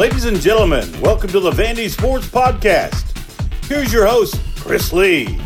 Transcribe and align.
Ladies 0.00 0.24
and 0.24 0.40
gentlemen, 0.40 0.88
welcome 1.02 1.28
to 1.28 1.40
the 1.40 1.50
Vandy 1.50 1.90
Sports 1.90 2.26
Podcast. 2.26 3.04
Here's 3.66 3.92
your 3.92 4.06
host, 4.06 4.40
Chris 4.56 4.94
Lee. 4.94 5.38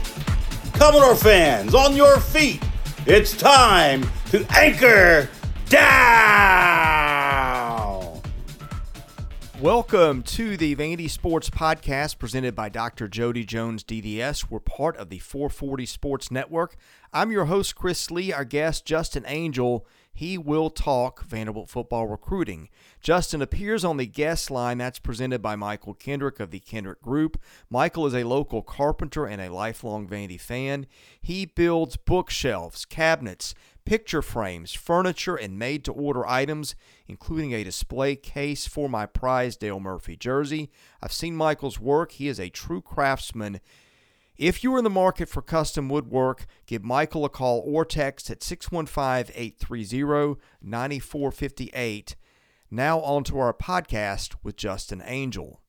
Commodore 0.74 1.16
fans, 1.16 1.74
on 1.74 1.96
your 1.96 2.20
feet. 2.20 2.62
It's 3.04 3.36
time 3.36 4.08
to 4.30 4.46
anchor 4.56 5.28
down. 5.68 6.94
Welcome 9.60 10.22
to 10.22 10.56
the 10.56 10.76
Vandy 10.76 11.10
Sports 11.10 11.50
Podcast 11.50 12.18
presented 12.18 12.54
by 12.54 12.68
Dr. 12.68 13.08
Jody 13.08 13.44
Jones 13.44 13.82
DDS. 13.82 14.50
We're 14.50 14.60
part 14.60 14.96
of 14.98 15.08
the 15.08 15.18
440 15.18 15.84
Sports 15.84 16.30
Network. 16.30 16.76
I'm 17.12 17.32
your 17.32 17.46
host, 17.46 17.74
Chris 17.74 18.08
Lee. 18.08 18.32
Our 18.32 18.44
guest, 18.44 18.84
Justin 18.84 19.24
Angel, 19.26 19.84
he 20.14 20.38
will 20.38 20.70
talk 20.70 21.24
Vanderbilt 21.24 21.68
football 21.68 22.06
recruiting. 22.06 22.68
Justin 23.00 23.42
appears 23.42 23.84
on 23.84 23.96
the 23.96 24.06
guest 24.06 24.48
line 24.48 24.78
that's 24.78 25.00
presented 25.00 25.42
by 25.42 25.56
Michael 25.56 25.92
Kendrick 25.92 26.38
of 26.38 26.52
the 26.52 26.60
Kendrick 26.60 27.02
Group. 27.02 27.36
Michael 27.68 28.06
is 28.06 28.14
a 28.14 28.22
local 28.22 28.62
carpenter 28.62 29.26
and 29.26 29.42
a 29.42 29.52
lifelong 29.52 30.08
Vandy 30.08 30.40
fan. 30.40 30.86
He 31.20 31.44
builds 31.44 31.96
bookshelves, 31.96 32.84
cabinets, 32.84 33.56
picture 33.84 34.22
frames, 34.22 34.72
furniture, 34.72 35.34
and 35.34 35.58
made 35.58 35.84
to 35.84 35.92
order 35.92 36.26
items, 36.26 36.76
including 37.08 37.52
a 37.52 37.64
display 37.64 38.14
case 38.16 38.66
for 38.68 38.88
my 38.88 39.06
prized 39.06 39.60
Dale 39.60 39.80
Murphy 39.80 40.16
jersey. 40.16 40.70
I've 41.02 41.12
seen 41.12 41.36
Michael's 41.36 41.80
work. 41.80 42.12
He 42.12 42.28
is 42.28 42.38
a 42.38 42.48
true 42.48 42.80
craftsman. 42.80 43.60
If 44.36 44.64
you 44.64 44.74
are 44.74 44.78
in 44.78 44.84
the 44.84 44.90
market 44.90 45.28
for 45.28 45.42
custom 45.42 45.88
woodwork, 45.88 46.46
give 46.66 46.82
Michael 46.82 47.24
a 47.24 47.28
call 47.28 47.62
or 47.64 47.84
text 47.84 48.30
at 48.30 48.42
615 48.42 49.32
830 49.34 50.40
9458. 50.60 52.16
Now, 52.70 52.98
on 53.00 53.22
to 53.24 53.38
our 53.38 53.54
podcast 53.54 54.34
with 54.42 54.56
Justin 54.56 55.02
Angel. 55.04 55.60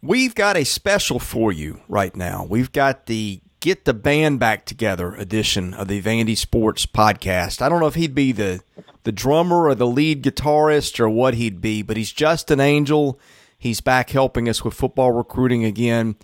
We've 0.00 0.36
got 0.36 0.56
a 0.56 0.64
special 0.64 1.18
for 1.18 1.50
you 1.50 1.80
right 1.88 2.14
now. 2.14 2.46
We've 2.48 2.70
got 2.70 3.06
the 3.06 3.40
Get 3.58 3.84
the 3.84 3.94
Band 3.94 4.38
Back 4.38 4.64
Together 4.64 5.16
edition 5.16 5.74
of 5.74 5.88
the 5.88 6.00
Vandy 6.00 6.36
Sports 6.36 6.86
Podcast. 6.86 7.60
I 7.60 7.68
don't 7.68 7.80
know 7.80 7.88
if 7.88 7.96
he'd 7.96 8.14
be 8.14 8.30
the, 8.30 8.60
the 9.02 9.10
drummer 9.10 9.64
or 9.64 9.74
the 9.74 9.88
lead 9.88 10.22
guitarist 10.22 11.00
or 11.00 11.08
what 11.08 11.34
he'd 11.34 11.60
be, 11.60 11.82
but 11.82 11.96
he's 11.96 12.12
Justin 12.12 12.60
Angel. 12.60 13.18
He's 13.58 13.80
back 13.80 14.10
helping 14.10 14.48
us 14.48 14.62
with 14.62 14.74
football 14.74 15.10
recruiting 15.10 15.64
again 15.64 16.14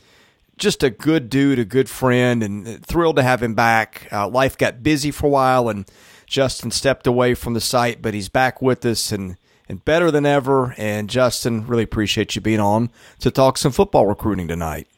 just 0.57 0.83
a 0.83 0.91
good 0.91 1.29
dude, 1.29 1.59
a 1.59 1.65
good 1.65 1.89
friend, 1.89 2.43
and 2.43 2.85
thrilled 2.85 3.17
to 3.17 3.23
have 3.23 3.43
him 3.43 3.55
back. 3.55 4.09
Uh, 4.13 4.29
life 4.29 4.57
got 4.57 4.83
busy 4.83 5.11
for 5.11 5.27
a 5.27 5.31
while, 5.31 5.69
and 5.69 5.89
Justin 6.27 6.71
stepped 6.71 7.07
away 7.07 7.35
from 7.35 7.55
the 7.55 7.61
site, 7.61 8.03
but 8.03 8.15
he's 8.15 8.29
back 8.29 8.63
with 8.63 8.85
us 8.85 9.13
and 9.13 9.37
and 9.67 9.85
better 9.85 10.11
than 10.11 10.27
ever. 10.27 10.75
And 10.77 11.09
Justin, 11.09 11.67
really 11.67 11.85
appreciate 11.85 12.35
you 12.35 12.43
being 12.43 12.61
on 12.61 12.91
to 13.21 13.31
talk 13.31 13.57
some 13.57 13.73
football 13.73 14.07
recruiting 14.07 14.47
tonight. 14.47 14.89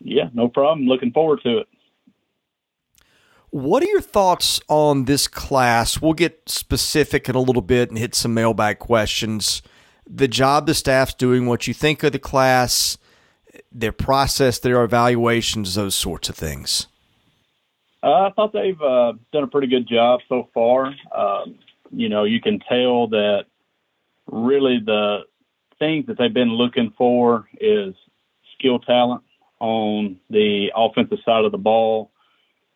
Yeah, 0.00 0.28
no 0.34 0.48
problem. 0.48 0.86
Looking 0.86 1.10
forward 1.10 1.40
to 1.44 1.58
it. 1.58 1.68
What 3.48 3.82
are 3.82 3.86
your 3.86 4.00
thoughts 4.00 4.60
on 4.68 5.04
this 5.04 5.28
class? 5.28 6.02
We'll 6.02 6.12
get 6.12 6.48
specific 6.48 7.28
in 7.28 7.36
a 7.36 7.40
little 7.40 7.62
bit 7.62 7.88
and 7.88 7.96
hit 7.96 8.14
some 8.14 8.34
mailbag 8.34 8.78
questions. 8.78 9.62
The 10.06 10.28
job 10.28 10.66
the 10.66 10.74
staff's 10.74 11.14
doing, 11.14 11.46
what 11.46 11.66
you 11.66 11.72
think 11.72 12.02
of 12.02 12.12
the 12.12 12.18
class 12.18 12.98
their 13.74 13.92
process, 13.92 14.58
their 14.58 14.82
evaluations, 14.84 15.74
those 15.74 15.94
sorts 15.94 16.28
of 16.28 16.36
things? 16.36 16.86
Uh, 18.02 18.28
I 18.28 18.30
thought 18.36 18.52
they've 18.52 18.80
uh, 18.80 19.14
done 19.32 19.44
a 19.44 19.48
pretty 19.48 19.66
good 19.66 19.88
job 19.88 20.20
so 20.28 20.48
far. 20.54 20.94
Um, 21.14 21.58
you 21.90 22.08
know, 22.08 22.24
you 22.24 22.40
can 22.40 22.60
tell 22.60 23.08
that 23.08 23.46
really 24.30 24.78
the 24.84 25.20
things 25.78 26.06
that 26.06 26.18
they've 26.18 26.32
been 26.32 26.52
looking 26.52 26.92
for 26.96 27.48
is 27.60 27.94
skill 28.58 28.78
talent 28.78 29.22
on 29.60 30.18
the 30.30 30.70
offensive 30.76 31.18
side 31.24 31.44
of 31.44 31.52
the 31.52 31.58
ball. 31.58 32.10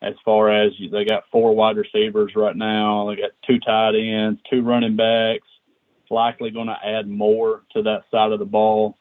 As 0.00 0.14
far 0.24 0.50
as 0.50 0.72
they 0.92 1.04
got 1.04 1.24
four 1.30 1.54
wide 1.54 1.76
receivers 1.76 2.32
right 2.36 2.56
now, 2.56 3.08
they 3.08 3.16
got 3.16 3.30
two 3.46 3.58
tight 3.58 3.96
ends, 3.96 4.40
two 4.48 4.62
running 4.62 4.96
backs. 4.96 5.46
Likely 6.10 6.50
going 6.50 6.68
to 6.68 6.78
add 6.82 7.06
more 7.06 7.64
to 7.74 7.82
that 7.82 8.04
side 8.10 8.32
of 8.32 8.38
the 8.38 8.46
ball. 8.46 8.96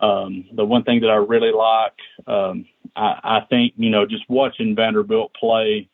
Um, 0.00 0.46
the 0.52 0.64
one 0.64 0.82
thing 0.84 1.00
that 1.00 1.10
I 1.10 1.16
really 1.16 1.52
like, 1.52 1.92
um, 2.26 2.64
I, 2.96 3.20
I 3.22 3.40
think, 3.48 3.74
you 3.76 3.90
know, 3.90 4.06
just 4.06 4.28
watching 4.28 4.74
Vanderbilt 4.74 5.34
play 5.34 5.88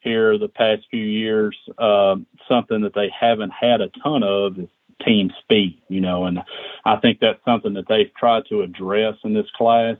here 0.00 0.36
the 0.36 0.48
past 0.48 0.82
few 0.90 1.04
years, 1.04 1.56
uh, 1.78 2.16
something 2.48 2.80
that 2.82 2.94
they 2.94 3.08
haven't 3.18 3.52
had 3.52 3.80
a 3.80 3.88
ton 4.02 4.22
of 4.22 4.58
is 4.58 4.68
team 5.04 5.30
speed, 5.42 5.80
you 5.88 6.00
know, 6.00 6.24
and 6.24 6.40
I 6.84 6.96
think 6.96 7.18
that's 7.20 7.44
something 7.44 7.74
that 7.74 7.88
they've 7.88 8.12
tried 8.18 8.44
to 8.48 8.62
address 8.62 9.14
in 9.24 9.34
this 9.34 9.50
class 9.56 9.96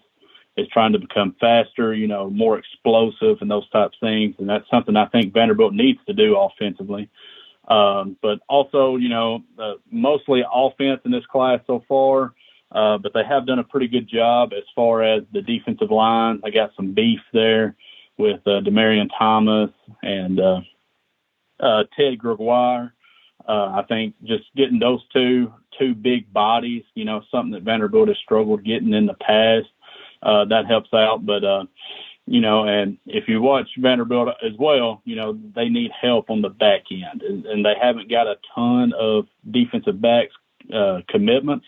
is 0.57 0.69
trying 0.69 0.93
to 0.93 0.99
become 0.99 1.35
faster, 1.41 1.95
you 1.95 2.07
know, 2.07 2.29
more 2.29 2.59
explosive 2.59 3.39
and 3.41 3.51
those 3.51 3.69
types 3.71 3.97
of 4.01 4.07
things. 4.07 4.35
And 4.39 4.49
that's 4.49 4.69
something 4.71 4.97
I 4.97 5.07
think 5.07 5.33
Vanderbilt 5.33 5.73
needs 5.73 5.99
to 6.07 6.13
do 6.13 6.37
offensively. 6.37 7.09
Um, 7.69 8.17
but 8.21 8.41
also, 8.49 8.97
you 8.97 9.09
know, 9.09 9.43
uh, 9.59 9.75
mostly 9.91 10.43
offense 10.53 11.01
in 11.05 11.11
this 11.11 11.25
class 11.27 11.61
so 11.67 11.83
far. 11.89 12.35
Uh, 12.75 12.97
but 12.99 13.13
they 13.13 13.23
have 13.25 13.47
done 13.47 13.59
a 13.59 13.65
pretty 13.65 13.89
good 13.89 14.09
job 14.09 14.53
as 14.57 14.65
far 14.75 15.03
as 15.03 15.23
the 15.33 15.43
defensive 15.43 15.91
line. 15.91 16.41
They 16.43 16.51
got 16.51 16.71
some 16.75 16.95
beef 16.95 17.21
there 17.33 17.77
with 18.17 18.41
uh, 18.47 18.61
Demarion 18.61 19.09
Thomas 19.19 19.71
and 20.03 20.41
uh, 20.41 20.61
uh, 21.61 21.85
Ted 21.97 22.19
Gregoire. 22.19 22.95
Uh, 23.47 23.81
I 23.81 23.85
think 23.89 24.15
just 24.25 24.45
getting 24.57 24.79
those 24.79 25.01
two 25.13 25.53
two 25.79 25.95
big 25.95 26.33
bodies, 26.33 26.85
you 26.95 27.05
know, 27.05 27.23
something 27.31 27.53
that 27.53 27.63
Vanderbilt 27.63 28.09
has 28.09 28.19
struggled 28.19 28.65
getting 28.65 28.93
in 28.93 29.07
the 29.07 29.15
past, 29.15 29.69
uh, 30.23 30.45
that 30.47 30.67
helps 30.67 30.93
out. 30.95 31.27
But 31.27 31.45
uh, 31.45 31.65
you 32.27 32.41
know, 32.41 32.65
and 32.65 32.99
if 33.05 33.25
you 33.29 33.43
watch 33.43 33.69
Vanderbilt 33.79 34.29
as 34.43 34.53
well, 34.59 35.03
you 35.05 35.17
know, 35.17 35.39
they 35.55 35.69
need 35.69 35.91
help 36.01 36.31
on 36.31 36.41
the 36.41 36.49
back 36.49 36.85
end, 36.91 37.23
and, 37.23 37.45
and 37.47 37.65
they 37.65 37.75
haven't 37.81 38.11
got 38.11 38.29
a 38.29 38.37
ton 38.55 38.93
of 38.99 39.27
defensive 39.51 40.01
backs 40.01 40.33
uh, 40.73 41.01
commitments 41.09 41.67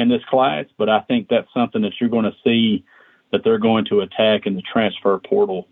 in 0.00 0.08
this 0.08 0.24
class, 0.28 0.64
but 0.78 0.88
I 0.88 1.00
think 1.00 1.28
that's 1.28 1.52
something 1.54 1.82
that 1.82 1.92
you're 2.00 2.10
going 2.10 2.24
to 2.24 2.36
see 2.42 2.84
that 3.32 3.42
they're 3.44 3.58
going 3.58 3.84
to 3.86 4.00
attack 4.00 4.46
in 4.46 4.56
the 4.56 4.62
transfer 4.62 5.18
portal 5.18 5.68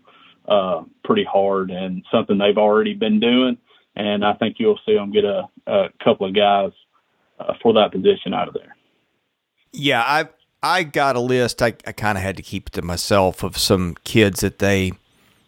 uh, 0.47 0.83
pretty 1.03 1.25
hard, 1.25 1.71
and 1.71 2.03
something 2.11 2.37
they've 2.37 2.57
already 2.57 2.93
been 2.93 3.19
doing. 3.19 3.57
And 3.95 4.23
I 4.23 4.33
think 4.33 4.55
you'll 4.59 4.79
see 4.85 4.95
them 4.95 5.11
get 5.11 5.25
a, 5.25 5.43
a 5.67 5.89
couple 6.03 6.27
of 6.27 6.35
guys 6.35 6.71
uh, 7.39 7.53
for 7.61 7.73
that 7.73 7.91
position 7.91 8.33
out 8.33 8.47
of 8.47 8.53
there. 8.53 8.75
Yeah, 9.73 10.01
I 10.01 10.29
I 10.61 10.83
got 10.83 11.15
a 11.15 11.19
list. 11.19 11.61
I, 11.61 11.73
I 11.85 11.91
kind 11.91 12.17
of 12.17 12.23
had 12.23 12.37
to 12.37 12.43
keep 12.43 12.67
it 12.67 12.73
to 12.73 12.81
myself 12.81 13.43
of 13.43 13.57
some 13.57 13.95
kids 14.03 14.41
that 14.41 14.59
they 14.59 14.93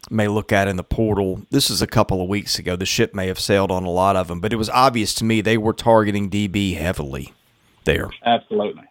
may 0.10 0.28
look 0.28 0.52
at 0.52 0.68
in 0.68 0.76
the 0.76 0.84
portal. 0.84 1.44
This 1.50 1.70
is 1.70 1.82
a 1.82 1.88
couple 1.88 2.22
of 2.22 2.28
weeks 2.28 2.60
ago. 2.60 2.76
The 2.76 2.86
ship 2.86 3.14
may 3.14 3.28
have 3.28 3.40
sailed 3.40 3.72
on 3.72 3.84
a 3.84 3.90
lot 3.90 4.16
of 4.16 4.28
them, 4.28 4.40
but 4.40 4.52
it 4.52 4.58
was 4.58 4.70
obvious 4.70 5.14
to 5.16 5.24
me 5.24 5.42
they 5.42 5.58
were 5.58 5.74
targeting 5.74 6.30
DB 6.30 6.76
heavily 6.78 7.34
there. 7.84 8.10
Absolutely. 8.26 8.84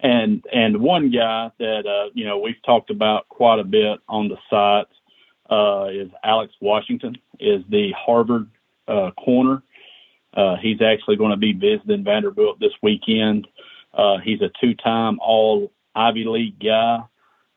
And 0.00 0.44
and 0.52 0.80
one 0.80 1.10
guy 1.10 1.50
that 1.58 1.86
uh, 1.86 2.10
you 2.14 2.24
know 2.24 2.38
we've 2.38 2.62
talked 2.64 2.90
about 2.90 3.28
quite 3.28 3.58
a 3.58 3.64
bit 3.64 3.98
on 4.08 4.28
the 4.28 4.36
site 4.48 4.86
uh, 5.50 5.88
is 5.90 6.10
Alex 6.22 6.52
Washington, 6.60 7.16
is 7.40 7.62
the 7.68 7.92
Harvard 7.96 8.48
uh, 8.86 9.10
corner. 9.12 9.62
Uh, 10.34 10.56
he's 10.62 10.80
actually 10.80 11.16
going 11.16 11.32
to 11.32 11.36
be 11.36 11.52
visiting 11.52 12.04
Vanderbilt 12.04 12.60
this 12.60 12.72
weekend. 12.82 13.48
Uh, 13.92 14.18
he's 14.22 14.40
a 14.40 14.50
two-time 14.60 15.18
All 15.20 15.72
Ivy 15.96 16.24
League 16.24 16.60
guy, 16.60 17.00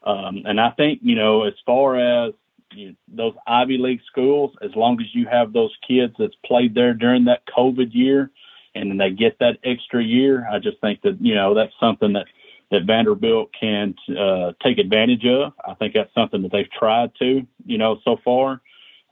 um, 0.03 0.43
and 0.45 0.59
I 0.59 0.71
think 0.71 1.01
you 1.03 1.15
know 1.15 1.43
as 1.43 1.53
far 1.63 1.99
as 1.99 2.34
you 2.73 2.96
those 3.07 3.34
Ivy 3.46 3.78
League 3.78 4.01
schools, 4.07 4.55
as 4.63 4.72
long 4.75 4.99
as 4.99 5.13
you 5.13 5.28
have 5.28 5.53
those 5.53 5.75
kids 5.87 6.16
that's 6.17 6.35
played 6.46 6.73
there 6.73 6.93
during 6.93 7.25
that 7.25 7.43
COVID 7.55 7.93
year, 7.93 8.31
and 8.76 8.90
then 8.90 8.97
they 8.97 9.12
get 9.12 9.38
that 9.40 9.58
extra 9.64 10.03
year. 10.03 10.47
I 10.52 10.59
just 10.59 10.79
think 10.82 11.02
that 11.02 11.18
you 11.22 11.35
know 11.35 11.53
that's 11.53 11.73
something 11.79 12.14
that 12.14 12.28
that 12.72 12.85
Vanderbilt 12.85 13.52
can 13.59 13.96
uh, 14.18 14.53
take 14.64 14.78
advantage 14.78 15.26
of. 15.26 15.53
I 15.66 15.73
think 15.76 15.94
that's 15.94 16.14
something 16.14 16.41
that 16.44 16.53
they've 16.53 16.72
tried 16.72 17.12
to, 17.20 17.46
you 17.66 17.78
know, 17.78 18.00
so 18.06 18.18
far. 18.23 18.62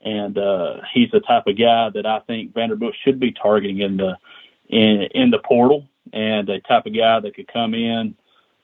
And 0.02 0.38
uh, 0.38 0.76
he's 0.94 1.10
the 1.10 1.20
type 1.20 1.46
of 1.46 1.58
guy 1.58 1.90
that 1.90 2.06
I 2.06 2.20
think 2.20 2.54
Vanderbilt 2.54 2.94
should 3.04 3.20
be 3.20 3.32
targeting 3.32 3.80
in 3.80 3.98
the 3.98 4.16
in 4.68 5.02
in 5.14 5.30
the 5.30 5.40
portal, 5.40 5.86
and 6.12 6.48
a 6.48 6.60
type 6.60 6.86
of 6.86 6.96
guy 6.96 7.20
that 7.20 7.34
could 7.34 7.52
come 7.52 7.74
in 7.74 8.14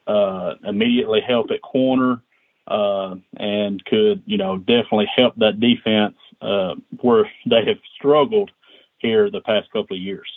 uh, 0.06 0.54
immediately 0.64 1.20
help 1.20 1.50
at 1.50 1.60
corner 1.62 2.22
uh, 2.68 3.16
and 3.36 3.84
could, 3.84 4.22
you 4.26 4.38
know, 4.38 4.58
definitely 4.58 5.08
help 5.14 5.34
that 5.36 5.60
defense 5.60 6.16
uh, 6.40 6.74
where 7.00 7.30
they 7.46 7.64
have 7.64 7.78
struggled 7.96 8.50
here 8.98 9.30
the 9.30 9.40
past 9.40 9.70
couple 9.72 9.96
of 9.96 10.02
years. 10.02 10.28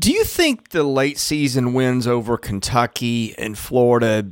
Do 0.00 0.10
you 0.10 0.24
think 0.24 0.70
the 0.70 0.82
late 0.82 1.18
season 1.18 1.74
wins 1.74 2.06
over 2.06 2.38
Kentucky 2.38 3.34
and 3.38 3.56
Florida 3.56 4.30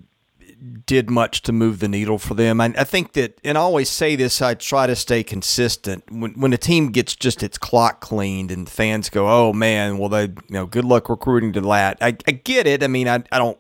did 0.86 1.08
much 1.08 1.42
to 1.42 1.52
move 1.52 1.78
the 1.78 1.88
needle 1.88 2.18
for 2.18 2.34
them. 2.34 2.60
I, 2.60 2.74
I, 2.76 2.84
think 2.84 3.12
that, 3.12 3.38
and 3.44 3.56
I 3.56 3.60
always 3.60 3.88
say 3.88 4.16
this, 4.16 4.42
I 4.42 4.54
try 4.54 4.86
to 4.86 4.96
stay 4.96 5.22
consistent. 5.22 6.10
When 6.10 6.32
when 6.32 6.52
a 6.52 6.58
team 6.58 6.90
gets 6.90 7.14
just 7.14 7.42
its 7.42 7.58
clock 7.58 8.00
cleaned 8.00 8.50
and 8.50 8.68
fans 8.68 9.08
go, 9.08 9.28
"Oh 9.28 9.52
man, 9.52 9.98
well 9.98 10.08
they, 10.08 10.24
you 10.24 10.42
know, 10.50 10.66
good 10.66 10.84
luck 10.84 11.08
recruiting 11.08 11.52
to 11.52 11.60
that." 11.60 11.98
I, 12.00 12.08
I 12.26 12.32
get 12.32 12.66
it. 12.66 12.82
I 12.82 12.88
mean, 12.88 13.08
I 13.08 13.22
I 13.30 13.38
don't 13.38 13.58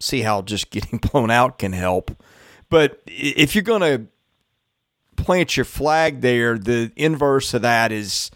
see 0.00 0.22
how 0.22 0.42
just 0.42 0.70
getting 0.70 0.98
blown 0.98 1.30
out 1.30 1.58
can 1.58 1.72
help, 1.72 2.10
but 2.68 3.02
if 3.06 3.54
you're 3.54 3.62
gonna 3.62 4.06
plant 5.16 5.56
your 5.56 5.64
flag 5.64 6.22
there, 6.22 6.58
the 6.58 6.90
inverse 6.96 7.54
of 7.54 7.62
that 7.62 7.92
is 7.92 8.30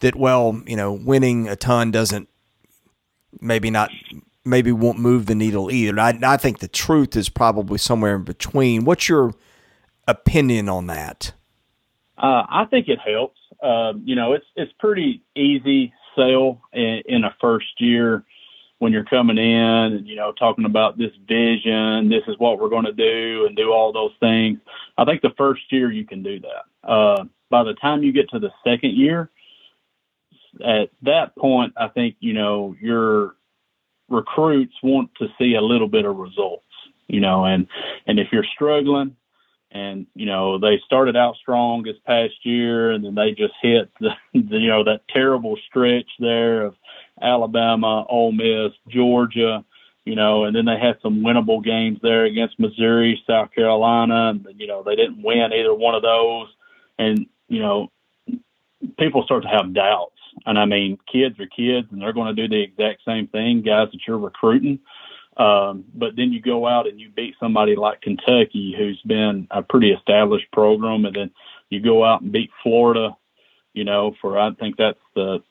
that 0.00 0.16
well, 0.16 0.62
you 0.66 0.76
know, 0.76 0.92
winning 0.92 1.48
a 1.48 1.56
ton 1.56 1.90
doesn't 1.90 2.28
maybe 3.40 3.70
not 3.70 3.90
maybe 4.44 4.72
won't 4.72 4.98
move 4.98 5.26
the 5.26 5.34
needle 5.34 5.70
either. 5.70 5.98
I, 5.98 6.18
I 6.22 6.36
think 6.36 6.60
the 6.60 6.68
truth 6.68 7.16
is 7.16 7.28
probably 7.28 7.78
somewhere 7.78 8.16
in 8.16 8.22
between. 8.22 8.84
What's 8.84 9.08
your 9.08 9.34
opinion 10.06 10.68
on 10.68 10.86
that? 10.86 11.32
Uh, 12.16 12.44
I 12.48 12.64
think 12.70 12.88
it 12.88 12.98
helps. 12.98 13.38
Uh, 13.62 13.94
you 14.02 14.14
know, 14.14 14.32
it's 14.32 14.46
it's 14.54 14.72
pretty 14.78 15.22
easy 15.34 15.92
sell 16.14 16.62
in, 16.72 17.02
in 17.06 17.24
a 17.24 17.34
first 17.40 17.78
year 17.78 18.24
when 18.78 18.92
you're 18.92 19.04
coming 19.04 19.38
in 19.38 19.44
and 19.44 20.06
you 20.06 20.16
know 20.16 20.32
talking 20.32 20.64
about 20.64 20.98
this 20.98 21.12
vision, 21.26 22.08
this 22.08 22.22
is 22.26 22.38
what 22.38 22.58
we're 22.58 22.68
going 22.68 22.84
to 22.84 22.92
do, 22.92 23.46
and 23.46 23.56
do 23.56 23.72
all 23.72 23.92
those 23.92 24.12
things. 24.20 24.58
I 24.98 25.04
think 25.04 25.22
the 25.22 25.34
first 25.36 25.62
year 25.70 25.90
you 25.90 26.06
can 26.06 26.22
do 26.22 26.40
that. 26.40 26.88
Uh, 26.88 27.24
by 27.50 27.62
the 27.62 27.74
time 27.74 28.02
you 28.02 28.12
get 28.12 28.28
to 28.30 28.38
the 28.38 28.50
second 28.64 28.96
year, 28.96 29.30
at 30.64 30.90
that 31.02 31.36
point, 31.36 31.74
I 31.76 31.88
think 31.88 32.16
you 32.20 32.32
know 32.32 32.74
you're 32.80 33.34
recruits 34.08 34.74
want 34.82 35.10
to 35.16 35.26
see 35.38 35.54
a 35.54 35.60
little 35.60 35.88
bit 35.88 36.04
of 36.04 36.16
results, 36.16 36.64
you 37.08 37.20
know, 37.20 37.44
and 37.44 37.66
and 38.06 38.18
if 38.18 38.28
you're 38.32 38.46
struggling 38.54 39.16
and 39.72 40.06
you 40.14 40.26
know 40.26 40.58
they 40.58 40.80
started 40.84 41.16
out 41.16 41.36
strong 41.36 41.82
this 41.82 41.96
past 42.06 42.34
year 42.44 42.92
and 42.92 43.04
then 43.04 43.14
they 43.14 43.32
just 43.32 43.54
hit 43.60 43.90
the, 44.00 44.10
the 44.34 44.58
you 44.58 44.68
know 44.68 44.84
that 44.84 45.02
terrible 45.08 45.56
stretch 45.68 46.08
there 46.18 46.66
of 46.66 46.74
Alabama, 47.20 48.04
Ole 48.08 48.32
Miss, 48.32 48.72
Georgia, 48.88 49.64
you 50.04 50.14
know, 50.14 50.44
and 50.44 50.54
then 50.54 50.66
they 50.66 50.78
had 50.78 50.98
some 51.02 51.22
winnable 51.22 51.64
games 51.64 51.98
there 52.02 52.24
against 52.24 52.58
Missouri, 52.58 53.22
South 53.26 53.52
Carolina, 53.52 54.30
and 54.30 54.46
you 54.56 54.66
know 54.66 54.82
they 54.82 54.96
didn't 54.96 55.22
win 55.22 55.52
either 55.52 55.74
one 55.74 55.94
of 55.94 56.02
those, 56.02 56.48
and 56.98 57.26
you 57.48 57.60
know 57.60 57.90
people 58.98 59.24
start 59.24 59.42
to 59.42 59.48
have 59.48 59.74
doubts 59.74 60.15
and 60.46 60.58
I 60.58 60.64
mean, 60.64 60.98
kids 61.12 61.38
are 61.40 61.46
kids 61.46 61.88
and 61.90 62.00
they're 62.00 62.12
going 62.12 62.34
to 62.34 62.48
do 62.48 62.48
the 62.48 62.62
exact 62.62 63.02
same 63.04 63.26
thing, 63.26 63.62
guys 63.62 63.88
that 63.92 64.00
you're 64.06 64.18
recruiting. 64.18 64.78
Um, 65.36 65.84
but 65.92 66.16
then 66.16 66.32
you 66.32 66.40
go 66.40 66.66
out 66.66 66.86
and 66.86 66.98
you 66.98 67.10
beat 67.10 67.34
somebody 67.38 67.76
like 67.76 68.00
Kentucky, 68.00 68.74
who's 68.76 69.00
been 69.04 69.46
a 69.50 69.62
pretty 69.62 69.90
established 69.90 70.50
program, 70.52 71.04
and 71.04 71.14
then 71.14 71.30
you 71.68 71.80
go 71.80 72.04
out 72.04 72.22
and 72.22 72.32
beat 72.32 72.50
Florida, 72.62 73.16
you 73.74 73.84
know, 73.84 74.14
for 74.22 74.38
I 74.38 74.52
think 74.54 74.76
that's 74.78 74.98
the 75.14 75.42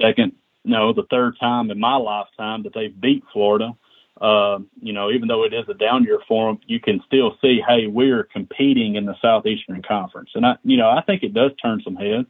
second, 0.00 0.32
no, 0.64 0.92
the 0.92 1.06
third 1.10 1.38
time 1.38 1.70
in 1.70 1.78
my 1.78 1.94
lifetime 1.94 2.64
that 2.64 2.74
they've 2.74 3.00
beat 3.00 3.22
Florida. 3.32 3.76
Uh, 4.20 4.58
you 4.80 4.92
know, 4.92 5.10
even 5.10 5.26
though 5.26 5.44
it 5.44 5.54
is 5.54 5.64
a 5.68 5.74
down 5.74 6.04
year 6.04 6.18
for 6.28 6.48
them, 6.48 6.60
you 6.66 6.78
can 6.78 7.02
still 7.06 7.36
see, 7.40 7.60
hey, 7.66 7.86
we're 7.86 8.24
competing 8.24 8.96
in 8.96 9.04
the 9.04 9.16
Southeastern 9.20 9.82
Conference, 9.82 10.30
and 10.34 10.44
I, 10.44 10.56
you 10.64 10.76
know, 10.76 10.88
I 10.88 11.02
think 11.02 11.22
it 11.22 11.34
does 11.34 11.50
turn 11.60 11.80
some 11.82 11.96
heads. 11.96 12.28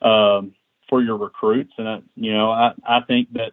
Um, 0.00 0.54
for 0.88 1.02
your 1.02 1.16
recruits. 1.16 1.72
And, 1.78 1.88
I, 1.88 2.02
you 2.16 2.32
know, 2.32 2.50
I, 2.50 2.72
I 2.86 3.00
think 3.06 3.32
that 3.34 3.52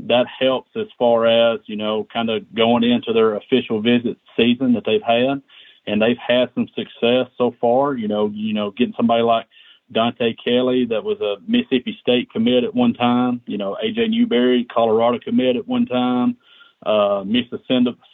that 0.00 0.26
helps 0.38 0.70
as 0.76 0.86
far 0.98 1.26
as, 1.26 1.60
you 1.66 1.76
know, 1.76 2.06
kind 2.12 2.30
of 2.30 2.54
going 2.54 2.84
into 2.84 3.12
their 3.12 3.36
official 3.36 3.80
visit 3.80 4.18
season 4.36 4.74
that 4.74 4.84
they've 4.84 5.02
had. 5.02 5.42
And 5.88 6.02
they've 6.02 6.18
had 6.18 6.50
some 6.54 6.68
success 6.74 7.28
so 7.38 7.54
far, 7.60 7.94
you 7.94 8.08
know, 8.08 8.30
you 8.34 8.52
know, 8.52 8.72
getting 8.72 8.94
somebody 8.96 9.22
like 9.22 9.46
Dante 9.92 10.34
Kelly 10.34 10.86
that 10.86 11.04
was 11.04 11.20
a 11.20 11.36
Mississippi 11.48 11.96
State 12.00 12.30
commit 12.32 12.64
at 12.64 12.74
one 12.74 12.92
time, 12.92 13.40
you 13.46 13.56
know, 13.56 13.76
AJ 13.84 14.10
Newberry, 14.10 14.64
Colorado 14.64 15.20
commit 15.20 15.54
at 15.54 15.68
one 15.68 15.86
time, 15.86 16.36
uh, 16.84 17.22
Mr. 17.22 17.60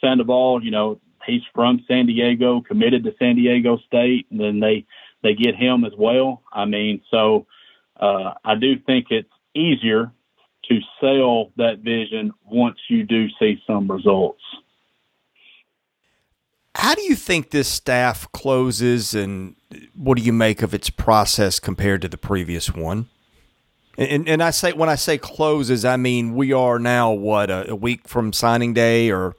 Sandoval, 0.01 0.63
you 0.63 0.69
know, 0.69 0.99
he's 1.25 1.41
from 1.53 1.83
San 1.87 2.05
Diego, 2.05 2.61
committed 2.61 3.03
to 3.03 3.15
San 3.17 3.35
Diego 3.35 3.77
State, 3.87 4.27
and 4.29 4.39
then 4.39 4.59
they 4.59 4.85
they 5.21 5.33
get 5.33 5.55
him 5.55 5.85
as 5.85 5.93
well. 5.97 6.43
I 6.51 6.65
mean, 6.65 7.01
so 7.09 7.47
uh, 8.03 8.33
I 8.43 8.55
do 8.55 8.77
think 8.85 9.07
it's 9.11 9.29
easier 9.55 10.11
to 10.65 10.79
sell 10.99 11.51
that 11.55 11.79
vision 11.79 12.33
once 12.45 12.77
you 12.89 13.03
do 13.03 13.27
see 13.39 13.61
some 13.65 13.89
results. 13.89 14.41
How 16.75 16.95
do 16.95 17.03
you 17.03 17.15
think 17.15 17.51
this 17.51 17.69
staff 17.69 18.29
closes, 18.33 19.13
and 19.13 19.55
what 19.95 20.17
do 20.17 20.23
you 20.23 20.33
make 20.33 20.61
of 20.61 20.73
its 20.73 20.89
process 20.89 21.59
compared 21.59 22.01
to 22.01 22.09
the 22.09 22.17
previous 22.17 22.73
one? 22.73 23.07
And, 23.97 24.27
and 24.27 24.43
I 24.43 24.49
say 24.49 24.73
when 24.73 24.89
I 24.89 24.95
say 24.95 25.17
closes, 25.17 25.85
I 25.85 25.95
mean 25.95 26.35
we 26.35 26.51
are 26.51 26.79
now 26.79 27.11
what 27.11 27.49
a, 27.49 27.71
a 27.71 27.75
week 27.75 28.07
from 28.07 28.33
signing 28.33 28.73
day 28.73 29.11
or 29.11 29.35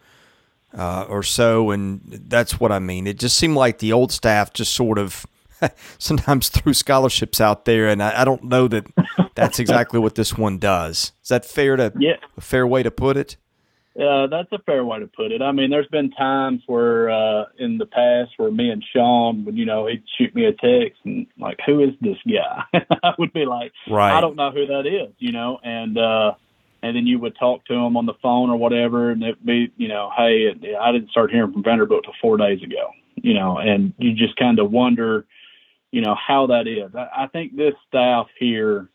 uh, 0.73 1.05
or 1.09 1.23
so, 1.23 1.71
and 1.71 2.01
that's 2.29 2.59
what 2.59 2.73
I 2.73 2.79
mean. 2.79 3.07
It 3.07 3.19
just 3.19 3.37
seemed 3.37 3.57
like 3.57 3.79
the 3.79 3.93
old 3.93 4.11
staff 4.11 4.53
just 4.53 4.73
sort 4.73 4.97
of 4.97 5.27
sometimes 5.99 6.49
threw 6.49 6.75
scholarships 6.75 7.41
out 7.41 7.65
there, 7.65 7.89
and 7.89 8.03
I, 8.03 8.23
I 8.23 8.25
don't 8.25 8.45
know 8.45 8.69
that 8.69 8.87
that's 9.35 9.59
exactly 9.59 9.99
what 9.99 10.15
this 10.15 10.37
one 10.37 10.59
does. 10.59 11.13
Is 11.23 11.29
that 11.29 11.45
fair 11.45 11.77
to 11.77 11.93
yeah. 11.99 12.17
a 12.37 12.41
fair 12.41 12.67
way 12.67 12.83
to 12.83 12.91
put 12.91 13.17
it? 13.17 13.37
Uh, 13.99 14.27
that's 14.27 14.51
a 14.51 14.59
fair 14.67 14.85
way 14.85 14.99
to 14.99 15.07
put 15.07 15.31
it. 15.31 15.41
I 15.41 15.53
mean, 15.53 15.71
there's 15.71 15.87
been 15.87 16.11
times 16.11 16.63
where 16.67 17.11
uh, 17.11 17.45
in 17.59 17.79
the 17.79 17.87
past 17.87 18.33
where 18.39 18.51
me 18.51 18.71
and 18.71 18.85
Sean 18.93 19.45
would, 19.45 19.57
you 19.57 19.67
know, 19.67 19.87
he'd 19.87 20.03
shoot 20.19 20.35
me 20.35 20.47
a 20.47 20.53
text 20.53 20.99
and 21.05 21.29
like, 21.39 21.59
"Who 21.65 21.81
is 21.81 21.91
this 22.01 22.17
guy?" 22.27 22.65
I 23.05 23.13
would 23.21 23.33
be 23.33 23.47
like, 23.47 23.73
"Right, 23.89 24.13
I 24.13 24.21
don't 24.21 24.35
know 24.35 24.51
who 24.51 24.67
that 24.67 24.87
is," 24.87 25.15
you 25.19 25.31
know, 25.31 25.61
and 25.63 25.97
uh, 25.97 26.35
and 26.83 26.97
then 26.97 27.07
you 27.07 27.21
would 27.21 27.37
talk 27.39 27.65
to 27.67 27.75
him 27.75 27.97
on 27.97 28.05
the 28.05 28.15
phone 28.21 28.51
or 28.51 28.57
whatever, 28.57 29.11
and 29.11 29.23
it'd 29.23 29.47
be, 29.47 29.73
you 29.77 29.89
know, 29.89 30.11
hey, 30.17 30.49
I 30.79 30.91
didn't 30.93 31.11
start 31.11 31.31
hearing 31.31 31.53
from 31.53 31.63
Vanderbilt 31.63 32.03
till 32.05 32.15
four 32.21 32.37
days 32.37 32.63
ago, 32.63 32.91
you 33.15 33.33
know, 33.33 33.59
and 33.59 33.95
you 33.97 34.13
just 34.13 34.37
kind 34.37 34.59
of 34.59 34.71
wonder 34.71 35.25
you 35.95 36.01
know 36.01 36.17
how 36.17 36.49
that 36.49 36.67
is. 36.67 36.93
I, 36.97 37.25
I 37.25 37.27
think 37.29 37.57
this 37.57 37.75
staff 37.87 38.27
here, 38.37 38.89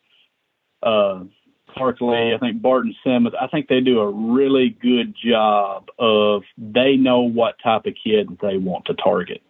uh, 0.84 1.22
Clark 1.69 2.01
Lea, 2.01 2.34
I 2.36 2.38
think 2.40 2.62
Barton 2.62 2.94
Simmons, 3.06 3.36
I 3.40 3.48
think 3.48 3.69
they 3.69 3.80
do 3.80 4.01
a 4.01 4.12
really 4.12 4.75
good 4.81 5.16
job 5.16 5.88
of 5.98 6.44
they 6.57 6.98
know 6.98 7.22
what 7.22 7.56
type 7.63 7.86
of 7.86 7.94
kid 8.04 8.38
they 8.42 8.57
want 8.57 8.84
to 8.88 8.96
target. 8.96 9.42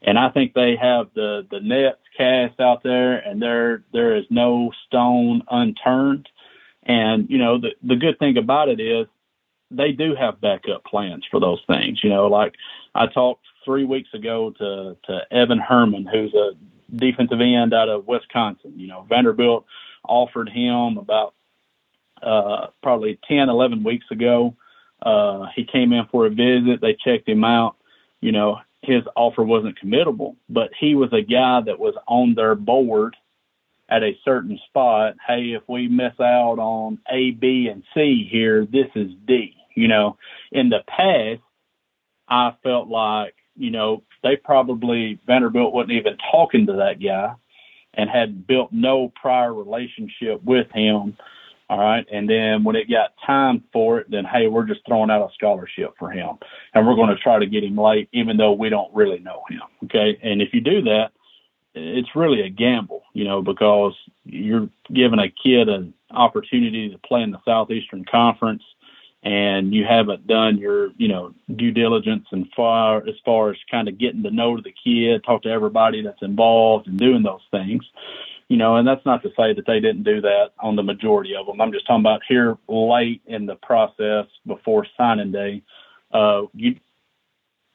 And 0.00 0.18
I 0.18 0.30
think 0.30 0.54
they 0.54 0.76
have 0.80 1.08
the 1.14 1.46
the 1.50 1.60
nets 1.60 2.00
cast 2.16 2.58
out 2.58 2.82
there, 2.82 3.18
and 3.18 3.42
there 3.42 3.84
there 3.92 4.16
is 4.16 4.24
no 4.30 4.72
stone 4.86 5.42
unturned. 5.50 6.26
And 6.84 7.28
you 7.28 7.36
know 7.36 7.60
the 7.60 7.72
the 7.82 7.96
good 7.96 8.18
thing 8.18 8.38
about 8.38 8.70
it 8.70 8.80
is 8.80 9.06
they 9.70 9.92
do 9.92 10.14
have 10.18 10.40
backup 10.40 10.84
plans 10.84 11.26
for 11.30 11.38
those 11.38 11.60
things. 11.66 12.00
You 12.02 12.08
know, 12.08 12.28
like 12.28 12.54
I 12.94 13.08
talked 13.08 13.44
three 13.62 13.84
weeks 13.84 14.08
ago 14.14 14.54
to 14.56 14.96
to 15.04 15.20
Evan 15.30 15.58
Herman, 15.58 16.06
who's 16.10 16.32
a 16.32 16.52
defensive 16.94 17.40
end 17.40 17.74
out 17.74 17.88
of 17.88 18.06
Wisconsin. 18.06 18.74
You 18.76 18.88
know, 18.88 19.06
Vanderbilt 19.08 19.66
offered 20.04 20.48
him 20.48 20.98
about 20.98 21.34
uh, 22.22 22.68
probably 22.82 23.18
10, 23.28 23.48
11 23.48 23.84
weeks 23.84 24.06
ago. 24.10 24.56
Uh, 25.00 25.46
he 25.54 25.64
came 25.64 25.92
in 25.92 26.06
for 26.10 26.26
a 26.26 26.30
visit. 26.30 26.80
They 26.80 26.96
checked 27.04 27.28
him 27.28 27.44
out. 27.44 27.76
You 28.20 28.32
know, 28.32 28.58
his 28.82 29.02
offer 29.16 29.42
wasn't 29.44 29.78
committable, 29.78 30.36
but 30.48 30.70
he 30.78 30.94
was 30.94 31.12
a 31.12 31.22
guy 31.22 31.60
that 31.60 31.78
was 31.78 31.94
on 32.06 32.34
their 32.34 32.54
board 32.54 33.16
at 33.88 34.02
a 34.02 34.18
certain 34.24 34.58
spot. 34.68 35.14
Hey, 35.26 35.52
if 35.56 35.62
we 35.68 35.88
miss 35.88 36.18
out 36.20 36.58
on 36.58 36.98
A, 37.10 37.30
B, 37.30 37.68
and 37.70 37.82
C 37.94 38.28
here, 38.30 38.66
this 38.66 38.88
is 38.94 39.10
D. 39.26 39.54
You 39.74 39.88
know, 39.88 40.18
in 40.50 40.68
the 40.70 40.80
past, 40.86 41.42
I 42.28 42.54
felt 42.62 42.88
like, 42.88 43.34
you 43.58 43.70
know, 43.70 44.02
they 44.22 44.36
probably 44.36 45.18
Vanderbilt 45.26 45.72
wasn't 45.72 45.92
even 45.92 46.16
talking 46.30 46.66
to 46.66 46.74
that 46.74 47.02
guy 47.02 47.34
and 47.94 48.08
had 48.08 48.46
built 48.46 48.72
no 48.72 49.12
prior 49.20 49.52
relationship 49.52 50.42
with 50.44 50.68
him. 50.72 51.16
All 51.70 51.78
right. 51.78 52.06
And 52.10 52.28
then 52.28 52.64
when 52.64 52.76
it 52.76 52.88
got 52.90 53.12
time 53.26 53.62
for 53.72 53.98
it, 53.98 54.10
then 54.10 54.24
hey, 54.24 54.46
we're 54.46 54.66
just 54.66 54.80
throwing 54.86 55.10
out 55.10 55.28
a 55.28 55.34
scholarship 55.34 55.94
for 55.98 56.10
him. 56.10 56.38
And 56.72 56.86
we're 56.86 56.94
going 56.94 57.14
to 57.14 57.22
try 57.22 57.38
to 57.38 57.46
get 57.46 57.64
him 57.64 57.76
late, 57.76 58.08
even 58.12 58.36
though 58.38 58.52
we 58.52 58.70
don't 58.70 58.94
really 58.94 59.18
know 59.18 59.42
him. 59.50 59.60
Okay. 59.84 60.18
And 60.22 60.40
if 60.40 60.54
you 60.54 60.60
do 60.60 60.82
that, 60.82 61.10
it's 61.74 62.16
really 62.16 62.40
a 62.40 62.48
gamble, 62.48 63.02
you 63.12 63.24
know, 63.24 63.42
because 63.42 63.94
you're 64.24 64.68
giving 64.92 65.18
a 65.18 65.28
kid 65.28 65.68
an 65.68 65.92
opportunity 66.10 66.88
to 66.90 66.98
play 66.98 67.22
in 67.22 67.30
the 67.30 67.38
Southeastern 67.44 68.04
Conference 68.10 68.62
and 69.22 69.74
you 69.74 69.84
haven't 69.84 70.26
done 70.26 70.58
your, 70.58 70.90
you 70.96 71.08
know, 71.08 71.34
due 71.56 71.72
diligence 71.72 72.26
and 72.30 72.46
far 72.54 72.98
as 72.98 73.14
far 73.24 73.50
as 73.50 73.56
kind 73.70 73.88
of 73.88 73.98
getting 73.98 74.22
to 74.22 74.30
know 74.30 74.60
the 74.60 74.72
kid, 74.84 75.24
talk 75.24 75.42
to 75.42 75.50
everybody 75.50 76.02
that's 76.02 76.22
involved 76.22 76.86
and 76.86 76.98
doing 76.98 77.22
those 77.22 77.42
things, 77.50 77.84
you 78.48 78.56
know, 78.56 78.76
and 78.76 78.86
that's 78.86 79.04
not 79.04 79.22
to 79.22 79.30
say 79.30 79.52
that 79.54 79.66
they 79.66 79.80
didn't 79.80 80.04
do 80.04 80.20
that 80.20 80.50
on 80.60 80.76
the 80.76 80.82
majority 80.82 81.34
of 81.34 81.46
them. 81.46 81.60
I'm 81.60 81.72
just 81.72 81.86
talking 81.86 82.02
about 82.02 82.22
here 82.28 82.56
late 82.68 83.20
in 83.26 83.46
the 83.46 83.56
process 83.56 84.26
before 84.46 84.86
signing 84.96 85.32
day. 85.32 85.62
Uh, 86.12 86.42
you 86.54 86.76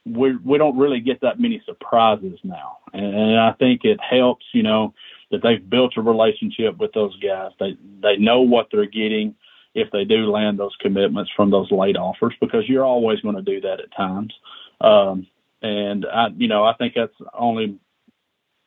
we 0.06 0.36
we 0.36 0.58
don't 0.58 0.78
really 0.78 1.00
get 1.00 1.22
that 1.22 1.40
many 1.40 1.62
surprises 1.66 2.38
now, 2.44 2.80
and, 2.94 3.06
and 3.06 3.40
I 3.40 3.54
think 3.54 3.86
it 3.86 4.00
helps. 4.02 4.46
You 4.52 4.64
know 4.64 4.94
that 5.32 5.42
they've 5.42 5.70
built 5.70 5.94
a 5.98 6.02
relationship 6.02 6.78
with 6.78 6.92
those 6.94 7.18
guys. 7.20 7.52
They 7.60 7.78
they 8.02 8.18
know 8.18 8.42
what 8.42 8.68
they're 8.72 8.86
getting 8.86 9.36
if 9.76 9.90
they 9.92 10.04
do 10.04 10.32
land 10.32 10.60
those 10.60 10.76
commitments 10.80 11.32
from 11.36 11.50
those 11.50 11.72
late 11.72 11.98
offers 11.98 12.34
because 12.40 12.68
you're 12.68 12.86
always 12.86 13.20
going 13.22 13.36
to 13.36 13.42
do 13.42 13.62
that 13.62 13.80
at 13.80 13.96
times. 13.96 14.34
Um, 14.82 15.28
and 15.62 16.06
I, 16.06 16.28
you 16.36 16.48
know, 16.48 16.64
I 16.64 16.74
think 16.74 16.94
that's 16.96 17.14
only 17.34 17.80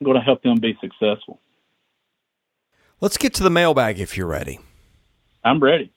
going 0.02 0.16
to 0.16 0.22
help 0.22 0.42
them 0.42 0.58
be 0.60 0.76
successful. 0.80 1.40
Let's 3.00 3.18
get 3.18 3.34
to 3.34 3.42
the 3.42 3.50
mailbag 3.50 4.00
if 4.00 4.16
you're 4.16 4.26
ready. 4.26 4.58
I'm 5.44 5.62
ready. 5.62 5.92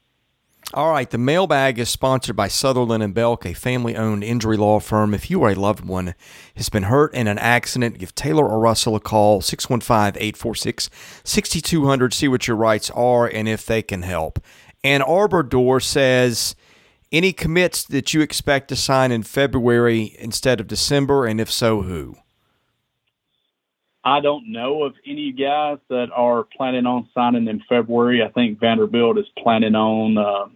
All 0.72 0.92
right, 0.92 1.10
the 1.10 1.18
mailbag 1.18 1.80
is 1.80 1.90
sponsored 1.90 2.36
by 2.36 2.48
Sutherland 2.48 3.02
and 3.02 3.16
Belk, 3.16 3.44
a 3.44 3.56
family-owned 3.56 4.24
injury 4.24 4.56
law 4.56 4.80
firm. 4.80 5.16
If 5.16 5.32
you 5.32 5.42
or 5.42 5.50
a 5.50 5.56
loved 5.56 5.84
one 5.84 6.14
has 6.56 6.70
been 6.70 6.84
hurt 6.84 7.12
in 7.16 7.28
an 7.28 7.40
accident, 7.40 7.98
give 7.98 8.14
Taylor 8.14 8.48
or 8.48 8.60
Russell 8.60 8.96
a 8.96 9.00
call, 9.00 9.42
615-846-6200, 9.42 12.14
see 12.14 12.28
what 12.28 12.48
your 12.48 12.56
rights 12.56 12.92
are 12.92 13.26
and 13.26 13.50
if 13.50 13.66
they 13.66 13.82
can 13.82 14.04
help. 14.04 14.38
Ann 14.84 15.02
Arbor 15.02 15.44
Door 15.44 15.82
says 15.82 16.56
any 17.12 17.34
commits 17.34 17.84
that 17.86 18.14
you 18.14 18.22
expect 18.22 18.68
to 18.70 18.76
sign 18.76 19.12
in 19.12 19.24
February 19.24 20.16
instead 20.20 20.60
of 20.60 20.68
December, 20.68 21.26
and 21.26 21.42
if 21.42 21.52
so, 21.52 21.82
who? 21.82 22.16
I 24.04 24.22
don't 24.22 24.52
know 24.52 24.84
of 24.84 24.94
any 25.06 25.32
guys 25.32 25.78
that 25.90 26.08
are 26.16 26.44
planning 26.44 26.86
on 26.86 27.10
signing 27.14 27.48
in 27.48 27.62
February. 27.68 28.24
I 28.24 28.30
think 28.30 28.60
Vanderbilt 28.60 29.18
is 29.18 29.26
planning 29.38 29.76
on 29.76 30.18
uh, 30.18 30.48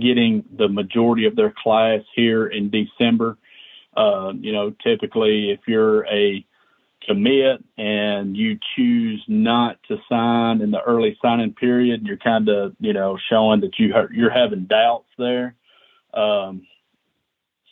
getting 0.00 0.44
the 0.56 0.68
majority 0.68 1.26
of 1.26 1.34
their 1.34 1.52
class 1.62 2.00
here 2.14 2.46
in 2.46 2.70
December. 2.70 3.36
Uh, 3.96 4.32
you 4.38 4.52
know, 4.52 4.72
typically 4.82 5.50
if 5.50 5.60
you're 5.66 6.06
a 6.06 6.44
commit 7.06 7.62
and 7.76 8.36
you 8.36 8.58
choose 8.76 9.22
not 9.28 9.78
to 9.88 9.96
sign 10.08 10.60
in 10.60 10.70
the 10.70 10.80
early 10.80 11.18
signing 11.22 11.54
period, 11.54 12.02
you're 12.04 12.16
kind 12.16 12.48
of, 12.48 12.74
you 12.80 12.92
know, 12.92 13.18
showing 13.30 13.60
that 13.60 13.78
you 13.78 13.94
you're 14.12 14.30
having 14.30 14.64
doubts 14.64 15.08
there. 15.18 15.54
Um, 16.14 16.66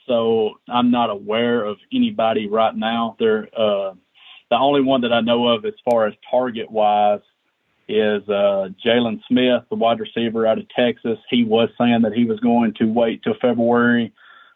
so 0.07 0.55
I'm 0.69 0.91
not 0.91 1.11
aware 1.11 1.65
of 1.65 1.77
anybody 1.93 2.49
right 2.49 2.75
now. 2.75 3.17
There, 3.19 3.49
uh, 3.57 3.95
the 4.51 4.57
only 4.57 4.83
one 4.83 5.03
that 5.03 5.13
I 5.13 5.21
know 5.21 5.49
of 5.49 5.65
as 5.65 5.75
far 5.89 6.07
as 6.07 6.15
target 6.31 6.71
wise 6.71 7.21
is 7.89 8.23
uh, 8.29 8.69
Jalen 8.85 9.21
Smith, 9.29 9.63
the 9.69 9.77
wide 9.77 10.01
receiver 10.01 10.47
out 10.47 10.59
of 10.59 10.69
Texas. 10.71 11.19
He 11.29 11.45
was 11.45 11.69
saying 11.79 12.03
that 12.03 12.13
he 12.13 12.25
was 12.25 12.41
going 12.41 12.75
to 12.75 12.87
wait 12.87 13.23
till 13.23 13.35
February. 13.41 14.13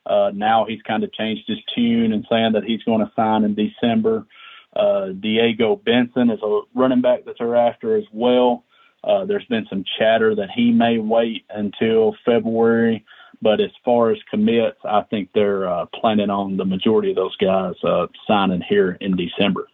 Uh, 0.07 0.31
now 0.35 0.67
he's 0.69 0.83
kind 0.83 1.03
of 1.03 1.13
changed 1.13 1.45
his 1.47 1.59
tune 1.75 2.13
and 2.13 2.27
saying 2.31 2.53
that 2.53 2.65
he's 2.65 2.83
going 2.83 3.01
to 3.01 3.13
sign 3.17 3.45
in 3.45 3.55
December. 3.55 4.27
Uh, 4.75 5.09
Diego 5.09 5.77
Benson 5.77 6.31
is 6.31 6.41
a 6.43 6.61
running 6.75 7.01
back 7.01 7.25
that 7.25 7.37
they're 7.39 7.57
after 7.57 7.97
as 7.97 8.05
well. 8.13 8.65
Uh, 9.05 9.25
there's 9.25 9.45
been 9.47 9.67
some 9.69 9.85
chatter 9.99 10.35
that 10.35 10.49
he 10.55 10.73
may 10.73 10.99
wait 10.99 11.45
until 11.51 12.17
February, 12.25 13.05
but 13.43 13.61
as 13.61 13.71
far 13.85 14.11
as 14.11 14.19
commits, 14.31 14.79
I 14.85 15.03
think 15.03 15.29
they're 15.35 15.69
uh, 15.69 15.87
planning 15.87 16.31
on 16.31 16.57
the 16.57 16.65
majority 16.65 17.11
of 17.11 17.17
those 17.17 17.37
guys 17.37 17.75
uh, 17.85 18.07
signing 18.27 18.63
here 18.63 18.97
in 19.01 19.17
December. 19.17 19.69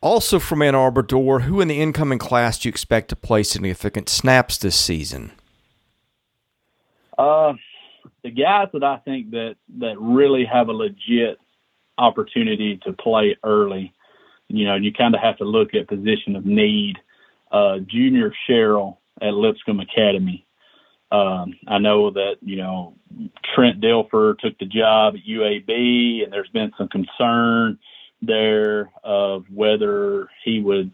Also 0.00 0.38
from 0.38 0.60
Ann 0.60 0.74
Arbor 0.74 1.02
Door, 1.02 1.40
who 1.40 1.62
in 1.62 1.68
the 1.68 1.80
incoming 1.80 2.18
class 2.18 2.58
do 2.58 2.68
you 2.68 2.70
expect 2.70 3.08
to 3.08 3.16
play 3.16 3.42
significant 3.42 4.10
snaps 4.10 4.58
this 4.58 4.76
season? 4.76 5.32
Uh, 7.16 7.54
the 8.22 8.30
guys 8.30 8.68
that 8.74 8.84
I 8.84 8.98
think 8.98 9.30
that 9.30 9.54
that 9.78 9.98
really 9.98 10.44
have 10.44 10.68
a 10.68 10.72
legit 10.72 11.38
opportunity 11.98 12.78
to 12.84 12.92
play 12.92 13.36
early, 13.44 13.92
you 14.48 14.66
know, 14.66 14.76
you 14.76 14.92
kind 14.92 15.14
of 15.14 15.20
have 15.20 15.38
to 15.38 15.44
look 15.44 15.74
at 15.74 15.88
position 15.88 16.36
of 16.36 16.44
need. 16.44 16.96
Uh, 17.50 17.78
junior 17.86 18.32
Sherrill 18.46 18.98
at 19.20 19.34
Lipscomb 19.34 19.80
Academy. 19.80 20.44
Um, 21.12 21.54
I 21.68 21.78
know 21.78 22.10
that 22.10 22.36
you 22.40 22.56
know 22.56 22.94
Trent 23.54 23.80
Dilfer 23.80 24.36
took 24.38 24.58
the 24.58 24.66
job 24.66 25.14
at 25.14 25.24
UAB, 25.24 26.24
and 26.24 26.32
there's 26.32 26.48
been 26.48 26.72
some 26.76 26.88
concern 26.88 27.78
there 28.20 28.90
of 29.04 29.44
whether 29.52 30.28
he 30.44 30.60
would 30.60 30.90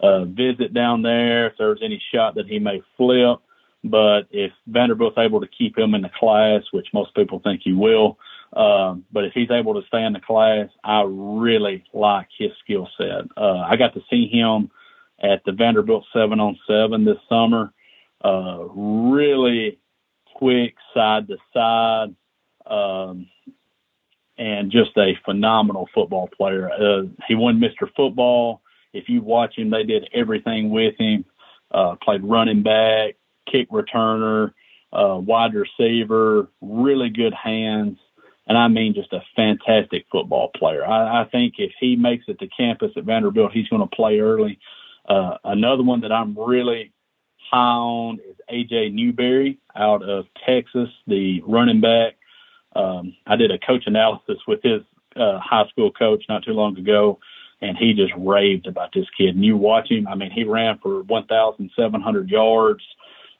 uh, 0.00 0.24
visit 0.24 0.72
down 0.72 1.02
there, 1.02 1.48
if 1.48 1.54
there 1.58 1.68
was 1.68 1.82
any 1.82 2.02
shot 2.14 2.36
that 2.36 2.46
he 2.46 2.58
may 2.58 2.80
flip. 2.96 3.40
But 3.84 4.22
if 4.30 4.52
Vanderbilt's 4.66 5.18
able 5.18 5.40
to 5.40 5.48
keep 5.48 5.76
him 5.76 5.94
in 5.94 6.02
the 6.02 6.10
class, 6.18 6.62
which 6.72 6.88
most 6.94 7.14
people 7.14 7.40
think 7.40 7.60
he 7.62 7.72
will, 7.72 8.18
um, 8.52 9.04
but 9.12 9.24
if 9.24 9.32
he's 9.34 9.50
able 9.50 9.80
to 9.80 9.86
stay 9.86 10.04
in 10.04 10.12
the 10.12 10.20
class, 10.20 10.68
I 10.82 11.04
really 11.06 11.84
like 11.92 12.28
his 12.36 12.50
skill 12.62 12.88
set. 12.96 13.24
Uh, 13.36 13.58
I 13.58 13.76
got 13.76 13.94
to 13.94 14.02
see 14.10 14.28
him 14.28 14.70
at 15.22 15.44
the 15.44 15.52
Vanderbilt 15.52 16.04
seven 16.12 16.40
on 16.40 16.58
seven 16.66 17.04
this 17.04 17.18
summer. 17.28 17.72
Uh, 18.24 18.64
really 18.74 19.78
quick 20.34 20.74
side 20.94 21.28
to 21.28 21.36
side. 21.52 22.14
Um, 22.66 23.28
and 24.38 24.70
just 24.70 24.96
a 24.96 25.18
phenomenal 25.24 25.88
football 25.92 26.28
player. 26.28 26.70
Uh, 26.70 27.02
he 27.26 27.34
won 27.34 27.60
Mr. 27.60 27.92
Football. 27.96 28.62
If 28.92 29.08
you 29.08 29.20
watch 29.20 29.58
him, 29.58 29.70
they 29.70 29.82
did 29.82 30.08
everything 30.14 30.70
with 30.70 30.94
him. 30.96 31.24
Uh, 31.70 31.96
played 32.02 32.22
running 32.22 32.62
back, 32.62 33.16
kick 33.50 33.68
returner, 33.70 34.52
uh, 34.92 35.18
wide 35.18 35.52
receiver, 35.54 36.48
really 36.62 37.10
good 37.10 37.34
hands, 37.34 37.98
and 38.48 38.58
I 38.58 38.68
mean 38.68 38.94
just 38.94 39.12
a 39.12 39.22
fantastic 39.36 40.06
football 40.10 40.50
player. 40.56 40.84
I, 40.84 41.22
I 41.22 41.24
think 41.26 41.54
if 41.58 41.72
he 41.78 41.96
makes 41.96 42.24
it 42.28 42.38
to 42.40 42.48
campus 42.48 42.92
at 42.96 43.04
Vanderbilt, 43.04 43.52
he's 43.52 43.68
going 43.68 43.86
to 43.86 43.96
play 43.96 44.18
early. 44.18 44.58
Uh, 45.08 45.36
another 45.44 45.82
one 45.82 46.00
that 46.00 46.12
I'm 46.12 46.36
really 46.38 46.92
high 47.50 47.58
on 47.58 48.18
is 48.18 48.36
AJ 48.52 48.92
Newberry 48.92 49.58
out 49.76 50.02
of 50.02 50.26
Texas, 50.44 50.88
the 51.06 51.42
running 51.46 51.80
back 51.80 52.14
um, 52.74 53.16
I 53.26 53.36
did 53.36 53.50
a 53.50 53.58
coach 53.58 53.84
analysis 53.86 54.38
with 54.46 54.62
his 54.62 54.82
uh, 55.16 55.38
high 55.40 55.66
school 55.68 55.90
coach 55.90 56.24
not 56.28 56.44
too 56.44 56.52
long 56.52 56.78
ago, 56.78 57.18
and 57.60 57.76
he 57.76 57.92
just 57.92 58.12
raved 58.16 58.66
about 58.66 58.90
this 58.94 59.06
kid. 59.16 59.34
And 59.34 59.44
you 59.44 59.56
watch 59.56 59.90
him, 59.90 60.06
I 60.06 60.14
mean, 60.14 60.30
he 60.30 60.44
ran 60.44 60.78
for 60.78 61.02
1,700 61.02 62.30
yards, 62.30 62.84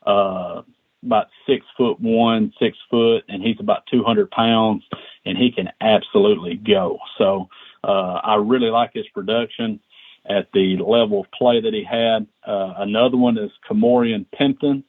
uh, 0.04 0.62
about 1.04 1.28
six 1.46 1.64
foot 1.76 2.00
one, 2.00 2.52
six 2.58 2.76
foot, 2.90 3.24
and 3.28 3.42
he's 3.42 3.60
about 3.60 3.86
200 3.90 4.30
pounds, 4.30 4.84
and 5.24 5.38
he 5.38 5.52
can 5.52 5.70
absolutely 5.80 6.56
go. 6.56 6.98
So 7.16 7.48
uh, 7.84 8.20
I 8.22 8.36
really 8.36 8.70
like 8.70 8.92
his 8.94 9.08
production 9.14 9.80
at 10.28 10.48
the 10.52 10.76
level 10.76 11.20
of 11.20 11.30
play 11.32 11.60
that 11.60 11.72
he 11.72 11.84
had. 11.84 12.26
Uh, 12.46 12.74
another 12.78 13.16
one 13.16 13.38
is 13.38 13.50
Kamorian 13.68 14.26
Pimpton. 14.38 14.82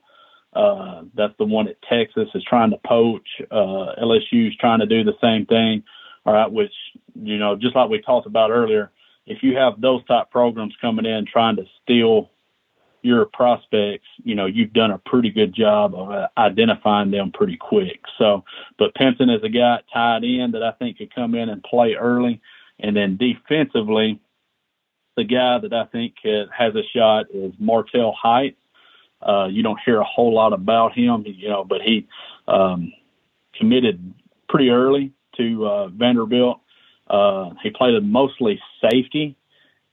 Uh, 0.52 1.02
that's 1.14 1.34
the 1.38 1.44
one 1.44 1.68
at 1.68 1.80
Texas 1.82 2.28
is 2.34 2.44
trying 2.44 2.70
to 2.70 2.78
poach. 2.84 3.28
Uh, 3.50 3.94
LSU 4.02 4.48
is 4.48 4.56
trying 4.56 4.80
to 4.80 4.86
do 4.86 5.04
the 5.04 5.14
same 5.20 5.46
thing. 5.46 5.82
All 6.26 6.34
right, 6.34 6.50
which 6.50 6.72
you 7.14 7.38
know, 7.38 7.56
just 7.56 7.74
like 7.74 7.88
we 7.88 8.02
talked 8.02 8.26
about 8.26 8.50
earlier, 8.50 8.90
if 9.26 9.42
you 9.42 9.56
have 9.56 9.80
those 9.80 10.04
type 10.04 10.30
programs 10.30 10.74
coming 10.80 11.06
in 11.06 11.24
trying 11.24 11.56
to 11.56 11.64
steal 11.82 12.30
your 13.02 13.24
prospects, 13.26 14.06
you 14.22 14.34
know, 14.34 14.46
you've 14.46 14.72
done 14.72 14.90
a 14.90 14.98
pretty 14.98 15.30
good 15.30 15.54
job 15.54 15.94
of 15.94 16.10
uh, 16.10 16.28
identifying 16.36 17.10
them 17.10 17.32
pretty 17.32 17.56
quick. 17.56 18.00
So, 18.18 18.44
but 18.78 18.94
Penson 18.94 19.30
is 19.30 19.42
a 19.42 19.48
guy 19.48 19.80
tied 19.92 20.24
in 20.24 20.52
that 20.52 20.62
I 20.62 20.72
think 20.72 20.98
could 20.98 21.14
come 21.14 21.34
in 21.34 21.48
and 21.48 21.62
play 21.62 21.94
early, 21.94 22.40
and 22.78 22.96
then 22.96 23.16
defensively, 23.16 24.20
the 25.16 25.24
guy 25.24 25.58
that 25.58 25.72
I 25.72 25.84
think 25.86 26.14
has 26.24 26.74
a 26.74 26.82
shot 26.94 27.26
is 27.32 27.52
Martel 27.58 28.12
Hight 28.12 28.56
uh, 29.22 29.48
you 29.50 29.62
don't 29.62 29.78
hear 29.84 30.00
a 30.00 30.04
whole 30.04 30.34
lot 30.34 30.52
about 30.52 30.96
him, 30.96 31.24
you 31.26 31.48
know, 31.48 31.64
but 31.64 31.82
he 31.82 32.06
um, 32.48 32.92
committed 33.54 34.14
pretty 34.48 34.70
early 34.70 35.12
to 35.36 35.66
uh, 35.66 35.88
Vanderbilt. 35.88 36.60
Uh, 37.08 37.50
he 37.62 37.70
played 37.70 38.02
mostly 38.02 38.60
safety 38.80 39.36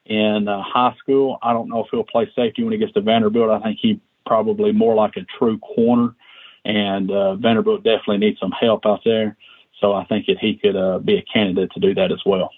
in 0.08 0.48
uh, 0.48 0.62
high 0.62 0.96
school. 1.00 1.38
I 1.42 1.54
don't 1.54 1.70
know 1.70 1.84
if 1.84 1.88
he'll 1.92 2.04
play 2.04 2.30
safety 2.36 2.64
when 2.64 2.74
he 2.74 2.80
gets 2.80 2.94
to 2.94 3.02
Vanderbilt. 3.02 3.50
I 3.50 3.60
think 3.62 3.80
he 3.82 4.02
probably 4.26 4.72
more 4.72 4.96
like 4.96 5.16
a 5.18 5.26
true 5.38 5.58
corner, 5.60 6.16
and 6.66 7.12
uh, 7.12 7.36
Vanderbilt 7.36 7.84
definitely 7.84 8.18
needs 8.18 8.40
some 8.40 8.52
help 8.52 8.86
out 8.86 9.02
there. 9.06 9.38
So 9.80 9.94
I 9.94 10.06
think 10.06 10.26
that 10.26 10.40
he 10.40 10.58
could 10.58 10.76
uh, 10.76 11.00
be 11.00 11.18
a 11.18 11.26
candidate 11.32 11.72
to 11.74 11.80
do 11.80 11.94
that 11.94 12.12
as 12.12 12.22
well. 12.26 12.50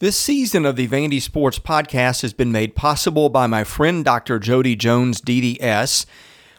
This 0.00 0.16
season 0.16 0.66
of 0.66 0.76
the 0.76 0.88
Vandy 0.88 1.22
Sports 1.22 1.58
Podcast 1.58 2.22
has 2.22 2.32
been 2.32 2.50
made 2.50 2.74
possible 2.74 3.28
by 3.28 3.46
my 3.46 3.62
friend 3.62 4.04
Dr. 4.04 4.38
Jody 4.38 4.74
Jones, 4.74 5.20
DDS. 5.20 6.04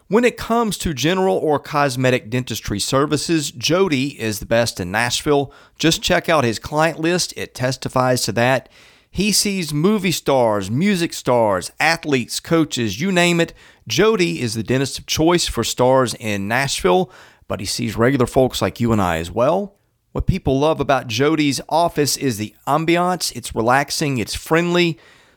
When 0.08 0.24
it 0.24 0.38
comes 0.38 0.78
to 0.80 0.94
general 0.94 1.36
or 1.38 1.60
cosmetic 1.60 2.30
dentistry 2.30 2.80
services, 2.80 3.52
Jody 3.52 4.20
is 4.20 4.40
the 4.40 4.46
best 4.46 4.80
in 4.80 4.92
Nashville. 4.92 5.52
Just 5.78 6.02
check 6.02 6.30
out 6.30 6.44
his 6.44 6.60
client 6.60 7.00
list, 7.00 7.34
it 7.36 7.54
testifies 7.54 8.22
to 8.24 8.32
that. 8.34 8.70
He 9.16 9.32
sees 9.32 9.74
movie 9.74 10.12
stars, 10.12 10.70
music 10.70 11.14
stars, 11.14 11.72
athletes, 11.80 12.42
coaches, 12.42 13.00
you 13.00 13.14
name 13.14 13.40
it. 13.40 13.54
Jody 13.88 14.42
is 14.42 14.56
the 14.56 14.62
dentist 14.62 15.00
of 15.00 15.06
choice 15.06 15.48
for 15.48 15.64
stars 15.64 16.14
in 16.16 16.50
Nashville. 16.50 17.10
but 17.48 17.62
he 17.62 17.66
sees 17.66 17.96
regular 17.96 18.26
folks 18.26 18.62
like 18.62 18.82
you 18.82 18.92
and 18.92 19.02
I 19.02 19.20
as 19.20 19.32
well. 19.32 19.76
What 20.12 20.28
people 20.28 20.60
love 20.60 20.82
about 20.82 21.08
Jody's 21.08 21.62
office 21.70 22.18
is 22.18 22.36
the 22.38 22.54
ambiance. 22.68 23.34
It's 23.34 23.56
relaxing, 23.56 24.18
it's 24.18 24.36
friendly. 24.36 25.00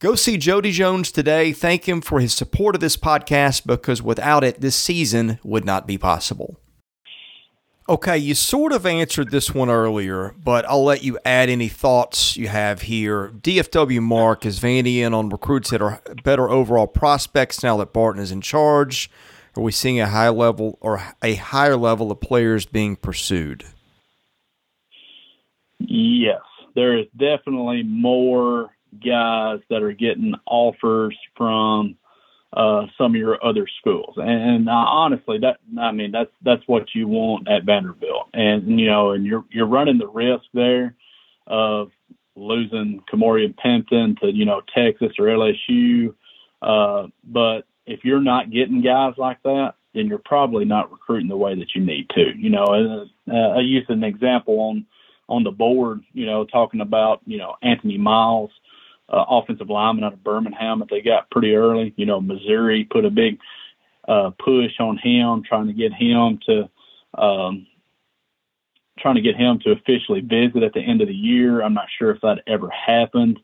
Go 0.00 0.14
see 0.14 0.36
Jody 0.36 0.70
Jones 0.70 1.10
today. 1.10 1.52
Thank 1.52 1.88
him 1.88 2.00
for 2.00 2.20
his 2.20 2.32
support 2.32 2.76
of 2.76 2.80
this 2.80 2.96
podcast 2.96 3.66
because 3.66 4.00
without 4.00 4.44
it, 4.44 4.60
this 4.60 4.76
season 4.76 5.40
would 5.42 5.64
not 5.64 5.88
be 5.88 5.98
possible. 5.98 6.60
Okay, 7.88 8.16
you 8.16 8.36
sort 8.36 8.72
of 8.72 8.86
answered 8.86 9.30
this 9.30 9.52
one 9.52 9.70
earlier, 9.70 10.36
but 10.44 10.64
I'll 10.66 10.84
let 10.84 11.02
you 11.02 11.18
add 11.24 11.48
any 11.48 11.68
thoughts 11.68 12.36
you 12.36 12.46
have 12.46 12.82
here. 12.82 13.32
DFW 13.40 14.00
Mark 14.00 14.46
is 14.46 14.60
Vandy 14.60 14.98
in 14.98 15.14
on 15.14 15.30
recruits 15.30 15.70
that 15.70 15.82
are 15.82 16.00
better 16.22 16.48
overall 16.48 16.86
prospects 16.86 17.62
now 17.64 17.78
that 17.78 17.92
Barton 17.92 18.22
is 18.22 18.30
in 18.30 18.40
charge. 18.40 19.10
Are 19.56 19.62
we 19.62 19.72
seeing 19.72 19.98
a 19.98 20.06
high 20.06 20.28
level 20.28 20.78
or 20.80 21.02
a 21.24 21.34
higher 21.34 21.76
level 21.76 22.12
of 22.12 22.20
players 22.20 22.66
being 22.66 22.94
pursued? 22.94 23.64
Yes, 25.80 26.42
there 26.76 26.96
is 26.96 27.06
definitely 27.16 27.82
more 27.82 28.70
guys 28.92 29.60
that 29.70 29.82
are 29.82 29.92
getting 29.92 30.34
offers 30.46 31.16
from 31.36 31.96
uh, 32.52 32.86
some 32.96 33.14
of 33.14 33.16
your 33.16 33.44
other 33.44 33.66
schools. 33.78 34.14
And 34.16 34.68
uh, 34.68 34.72
honestly, 34.72 35.38
that 35.38 35.58
I 35.78 35.92
mean 35.92 36.12
that's 36.12 36.30
that's 36.42 36.66
what 36.66 36.94
you 36.94 37.06
want 37.06 37.48
at 37.48 37.64
Vanderbilt. 37.64 38.28
And 38.32 38.80
you 38.80 38.86
know, 38.86 39.10
and 39.12 39.26
you're 39.26 39.44
you're 39.50 39.66
running 39.66 39.98
the 39.98 40.08
risk 40.08 40.44
there 40.54 40.94
of 41.46 41.90
losing 42.36 43.02
Kamorian 43.12 43.54
Pimpton 43.54 44.18
to 44.20 44.32
you 44.32 44.44
know 44.44 44.62
Texas 44.74 45.12
or 45.18 45.26
LSU. 45.26 46.14
Uh, 46.62 47.08
but 47.24 47.62
if 47.86 48.04
you're 48.04 48.22
not 48.22 48.50
getting 48.50 48.82
guys 48.82 49.14
like 49.16 49.42
that, 49.42 49.74
then 49.94 50.06
you're 50.06 50.18
probably 50.18 50.64
not 50.64 50.90
recruiting 50.90 51.28
the 51.28 51.36
way 51.36 51.54
that 51.54 51.74
you 51.74 51.84
need 51.84 52.08
to. 52.10 52.32
You 52.36 52.50
know, 52.50 52.64
and, 52.66 53.10
uh, 53.30 53.58
I 53.58 53.60
used 53.60 53.90
an 53.90 54.04
example 54.04 54.58
on 54.60 54.86
on 55.28 55.44
the 55.44 55.50
board. 55.50 56.00
You 56.14 56.24
know, 56.24 56.44
talking 56.44 56.80
about 56.80 57.20
you 57.26 57.36
know 57.36 57.56
Anthony 57.62 57.98
Miles 57.98 58.50
uh, 59.08 59.24
offensive 59.28 59.70
lineman 59.70 60.04
out 60.04 60.12
of 60.12 60.24
Birmingham 60.24 60.80
that 60.80 60.88
they 60.90 61.00
got 61.00 61.30
pretty 61.30 61.54
early. 61.54 61.94
You 61.96 62.06
know, 62.06 62.20
Missouri 62.20 62.84
put 62.84 63.04
a 63.04 63.10
big 63.10 63.38
uh, 64.06 64.30
push 64.38 64.72
on 64.80 64.98
him, 64.98 65.42
trying 65.46 65.66
to 65.66 65.72
get 65.72 65.92
him 65.92 66.38
to 66.46 66.68
um, 67.20 67.66
trying 68.98 69.14
to 69.14 69.20
get 69.20 69.36
him 69.36 69.60
to 69.60 69.72
officially 69.72 70.20
visit 70.20 70.62
at 70.62 70.72
the 70.72 70.80
end 70.80 71.00
of 71.00 71.08
the 71.08 71.14
year. 71.14 71.62
I'm 71.62 71.74
not 71.74 71.88
sure 71.98 72.10
if 72.10 72.20
that 72.22 72.42
ever 72.46 72.68
happened. 72.70 73.38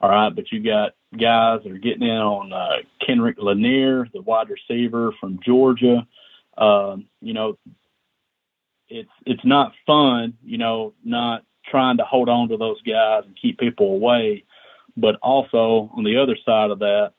All 0.00 0.10
right, 0.10 0.34
but 0.34 0.50
you 0.50 0.60
got 0.62 0.94
guys 1.12 1.60
that 1.62 1.72
are 1.72 1.78
getting 1.78 2.06
in 2.06 2.16
on 2.16 2.52
uh, 2.52 2.76
Kenrick 3.00 3.36
Lanier, 3.38 4.08
the 4.12 4.22
wide 4.22 4.48
receiver 4.50 5.12
from 5.20 5.38
Georgia. 5.44 6.06
Um, 6.58 7.06
you 7.20 7.32
know, 7.32 7.58
it's 8.88 9.10
it's 9.24 9.44
not 9.44 9.72
fun. 9.86 10.34
You 10.44 10.58
know, 10.58 10.94
not 11.04 11.44
trying 11.70 11.96
to 11.98 12.04
hold 12.04 12.28
on 12.28 12.48
to 12.48 12.56
those 12.56 12.80
guys 12.82 13.22
and 13.24 13.38
keep 13.40 13.58
people 13.58 13.94
away. 13.94 14.44
But 14.96 15.16
also 15.22 15.90
on 15.96 16.04
the 16.04 16.16
other 16.22 16.36
side 16.44 16.70
of 16.70 16.78
that, 16.80 17.12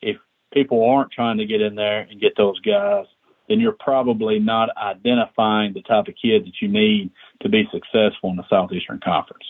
if 0.00 0.16
people 0.52 0.84
aren't 0.84 1.12
trying 1.12 1.38
to 1.38 1.46
get 1.46 1.60
in 1.60 1.74
there 1.74 2.00
and 2.00 2.20
get 2.20 2.36
those 2.36 2.58
guys, 2.60 3.06
then 3.48 3.60
you're 3.60 3.76
probably 3.78 4.38
not 4.38 4.70
identifying 4.76 5.72
the 5.72 5.82
type 5.82 6.08
of 6.08 6.14
kids 6.20 6.44
that 6.44 6.60
you 6.60 6.68
need 6.68 7.10
to 7.42 7.48
be 7.48 7.68
successful 7.72 8.30
in 8.30 8.36
the 8.36 8.48
Southeastern 8.48 9.00
Conference. 9.02 9.44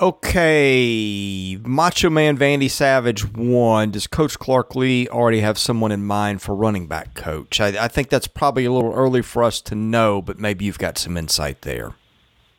Okay, 0.00 1.58
Macho 1.62 2.08
Man 2.08 2.38
Vandy 2.38 2.70
Savage 2.70 3.30
one. 3.34 3.90
Does 3.90 4.06
Coach 4.06 4.38
Clark 4.38 4.74
Lea 4.74 5.06
already 5.08 5.40
have 5.40 5.58
someone 5.58 5.92
in 5.92 6.02
mind 6.02 6.40
for 6.40 6.54
running 6.54 6.86
back 6.86 7.12
coach? 7.14 7.60
I, 7.60 7.84
I 7.84 7.88
think 7.88 8.08
that's 8.08 8.26
probably 8.26 8.64
a 8.64 8.72
little 8.72 8.94
early 8.94 9.20
for 9.20 9.44
us 9.44 9.60
to 9.62 9.74
know, 9.74 10.22
but 10.22 10.38
maybe 10.38 10.64
you've 10.64 10.78
got 10.78 10.96
some 10.96 11.18
insight 11.18 11.60
there. 11.60 11.92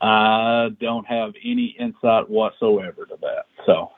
I 0.04 0.70
don't 0.82 1.08
have 1.08 1.34
any 1.44 1.76
insight 1.80 2.30
whatsoever 2.30 3.06
to 3.06 3.18
that. 3.22 3.46
So 3.66 3.92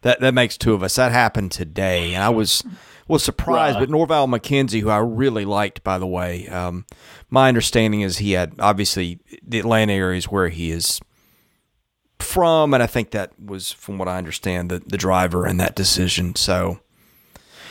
that 0.00 0.20
that 0.20 0.32
makes 0.32 0.56
two 0.56 0.72
of 0.72 0.82
us. 0.82 0.94
That 0.96 1.12
happened 1.12 1.52
today, 1.52 2.14
and 2.14 2.24
I 2.24 2.30
was 2.30 2.64
was 3.08 3.22
surprised. 3.22 3.74
Right. 3.74 3.82
But 3.82 3.90
Norval 3.90 4.26
McKenzie, 4.26 4.80
who 4.80 4.88
I 4.88 4.98
really 4.98 5.44
liked, 5.44 5.84
by 5.84 5.98
the 5.98 6.06
way, 6.06 6.48
um, 6.48 6.86
my 7.28 7.48
understanding 7.48 8.00
is 8.00 8.18
he 8.18 8.32
had 8.32 8.54
obviously 8.58 9.20
the 9.46 9.58
Atlanta 9.58 9.92
area 9.92 10.16
is 10.16 10.26
where 10.26 10.48
he 10.48 10.70
is 10.70 10.98
from, 12.18 12.72
and 12.72 12.82
I 12.82 12.86
think 12.86 13.10
that 13.10 13.38
was, 13.38 13.70
from 13.70 13.98
what 13.98 14.08
I 14.08 14.16
understand, 14.16 14.70
the 14.70 14.78
the 14.78 14.96
driver 14.96 15.46
in 15.46 15.58
that 15.58 15.74
decision. 15.74 16.36
So, 16.36 16.80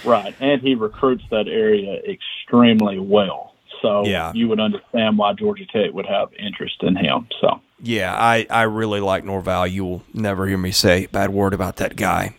right, 0.05 0.35
and 0.39 0.61
he 0.61 0.75
recruits 0.75 1.23
that 1.31 1.47
area 1.47 2.01
extremely 2.07 2.99
well. 2.99 3.50
So 3.81 4.05
yeah. 4.05 4.31
you 4.33 4.47
would 4.47 4.59
understand 4.59 5.17
why 5.17 5.33
Georgia 5.33 5.65
Tech 5.65 5.91
would 5.93 6.05
have 6.05 6.29
interest 6.37 6.77
in 6.81 6.95
him. 6.95 7.27
So 7.39 7.61
yeah, 7.83 8.15
I, 8.15 8.45
I 8.49 8.63
really 8.63 8.99
like 8.99 9.25
Norval. 9.25 9.65
You 9.65 9.85
will 9.85 10.03
never 10.13 10.47
hear 10.47 10.57
me 10.57 10.71
say 10.71 11.05
a 11.05 11.09
bad 11.09 11.31
word 11.31 11.53
about 11.53 11.77
that 11.77 11.95
guy. 11.95 12.35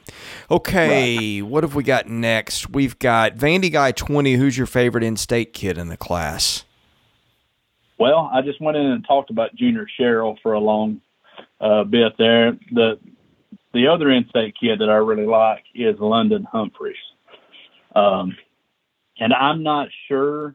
Okay, 0.50 1.40
right. 1.40 1.48
what 1.48 1.64
have 1.64 1.74
we 1.74 1.82
got 1.82 2.08
next? 2.08 2.70
We've 2.70 2.98
got 2.98 3.36
Vandy 3.36 3.72
Guy 3.72 3.92
20. 3.92 4.34
Who's 4.34 4.56
your 4.56 4.66
favorite 4.66 5.02
in 5.02 5.16
state 5.16 5.52
kid 5.52 5.78
in 5.78 5.88
the 5.88 5.96
class? 5.96 6.64
Well, 7.98 8.30
I 8.32 8.42
just 8.42 8.60
went 8.60 8.76
in 8.76 8.86
and 8.86 9.04
talked 9.04 9.30
about 9.30 9.54
Junior 9.54 9.86
Sherrill 9.96 10.38
for 10.42 10.52
a 10.52 10.60
long 10.60 11.00
uh, 11.60 11.84
bit 11.84 12.12
there. 12.18 12.58
The 12.72 12.98
the 13.72 13.88
other 13.88 14.10
in 14.10 14.28
state 14.28 14.54
kid 14.60 14.80
that 14.80 14.90
I 14.90 14.96
really 14.96 15.24
like 15.24 15.64
is 15.74 15.98
London 15.98 16.44
Humphreys. 16.50 16.96
Um, 17.94 18.36
and 19.18 19.32
I'm 19.32 19.62
not 19.62 19.88
sure 20.08 20.54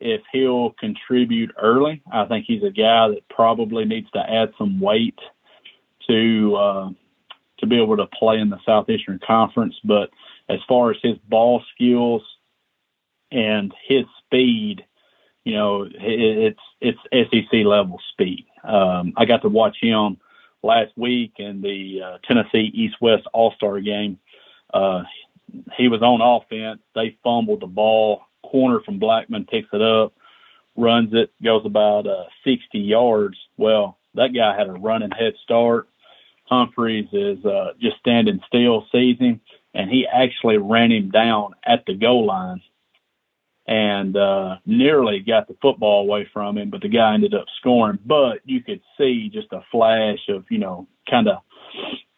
if 0.00 0.22
he'll 0.32 0.70
contribute 0.72 1.52
early. 1.60 2.02
I 2.10 2.24
think 2.24 2.46
he's 2.46 2.62
a 2.62 2.70
guy 2.70 3.08
that 3.08 3.28
probably 3.28 3.84
needs 3.84 4.10
to 4.12 4.18
add 4.18 4.52
some 4.58 4.80
weight 4.80 5.18
to 6.08 6.56
uh, 6.56 6.90
to 7.58 7.66
be 7.66 7.80
able 7.80 7.96
to 7.98 8.06
play 8.06 8.38
in 8.38 8.50
the 8.50 8.58
Southeastern 8.64 9.20
Conference. 9.24 9.74
But 9.84 10.10
as 10.48 10.58
far 10.66 10.90
as 10.90 10.96
his 11.02 11.18
ball 11.28 11.62
skills 11.74 12.22
and 13.30 13.72
his 13.86 14.04
speed, 14.24 14.84
you 15.44 15.54
know, 15.54 15.86
it's 15.92 16.60
it's 16.80 16.98
SEC 17.12 17.64
level 17.64 18.00
speed. 18.12 18.46
Um, 18.64 19.12
I 19.16 19.24
got 19.26 19.42
to 19.42 19.48
watch 19.48 19.76
him 19.80 20.18
last 20.62 20.92
week 20.96 21.34
in 21.38 21.60
the 21.60 22.00
uh, 22.04 22.18
Tennessee 22.26 22.70
East 22.74 22.96
West 23.00 23.26
All 23.32 23.52
Star 23.52 23.80
game. 23.80 24.18
Uh, 24.72 25.02
he 25.76 25.88
was 25.88 26.02
on 26.02 26.20
offense. 26.20 26.80
They 26.94 27.18
fumbled 27.22 27.60
the 27.60 27.66
ball 27.66 28.22
corner 28.50 28.80
from 28.80 28.98
Blackman 28.98 29.46
picks 29.46 29.68
it 29.72 29.82
up, 29.82 30.12
runs 30.76 31.10
it, 31.12 31.32
goes 31.42 31.64
about 31.64 32.06
uh, 32.06 32.24
60 32.44 32.78
yards. 32.78 33.36
Well, 33.56 33.98
that 34.14 34.34
guy 34.34 34.56
had 34.56 34.68
a 34.68 34.72
running 34.72 35.10
head 35.10 35.34
start. 35.42 35.88
Humphreys 36.44 37.08
is 37.12 37.44
uh, 37.44 37.72
just 37.80 37.98
standing 37.98 38.40
still, 38.46 38.86
sees 38.90 39.18
him, 39.18 39.40
and 39.72 39.88
he 39.88 40.06
actually 40.06 40.58
ran 40.58 40.90
him 40.90 41.10
down 41.10 41.54
at 41.64 41.84
the 41.86 41.94
goal 41.94 42.26
line 42.26 42.60
and 43.66 44.16
uh, 44.16 44.56
nearly 44.66 45.20
got 45.20 45.46
the 45.46 45.56
football 45.62 46.02
away 46.02 46.28
from 46.32 46.58
him, 46.58 46.70
but 46.70 46.80
the 46.80 46.88
guy 46.88 47.14
ended 47.14 47.34
up 47.34 47.44
scoring. 47.60 48.00
But 48.04 48.40
you 48.44 48.62
could 48.64 48.80
see 48.98 49.30
just 49.32 49.52
a 49.52 49.62
flash 49.70 50.18
of, 50.28 50.44
you 50.50 50.58
know, 50.58 50.88
kind 51.08 51.28
of 51.28 51.38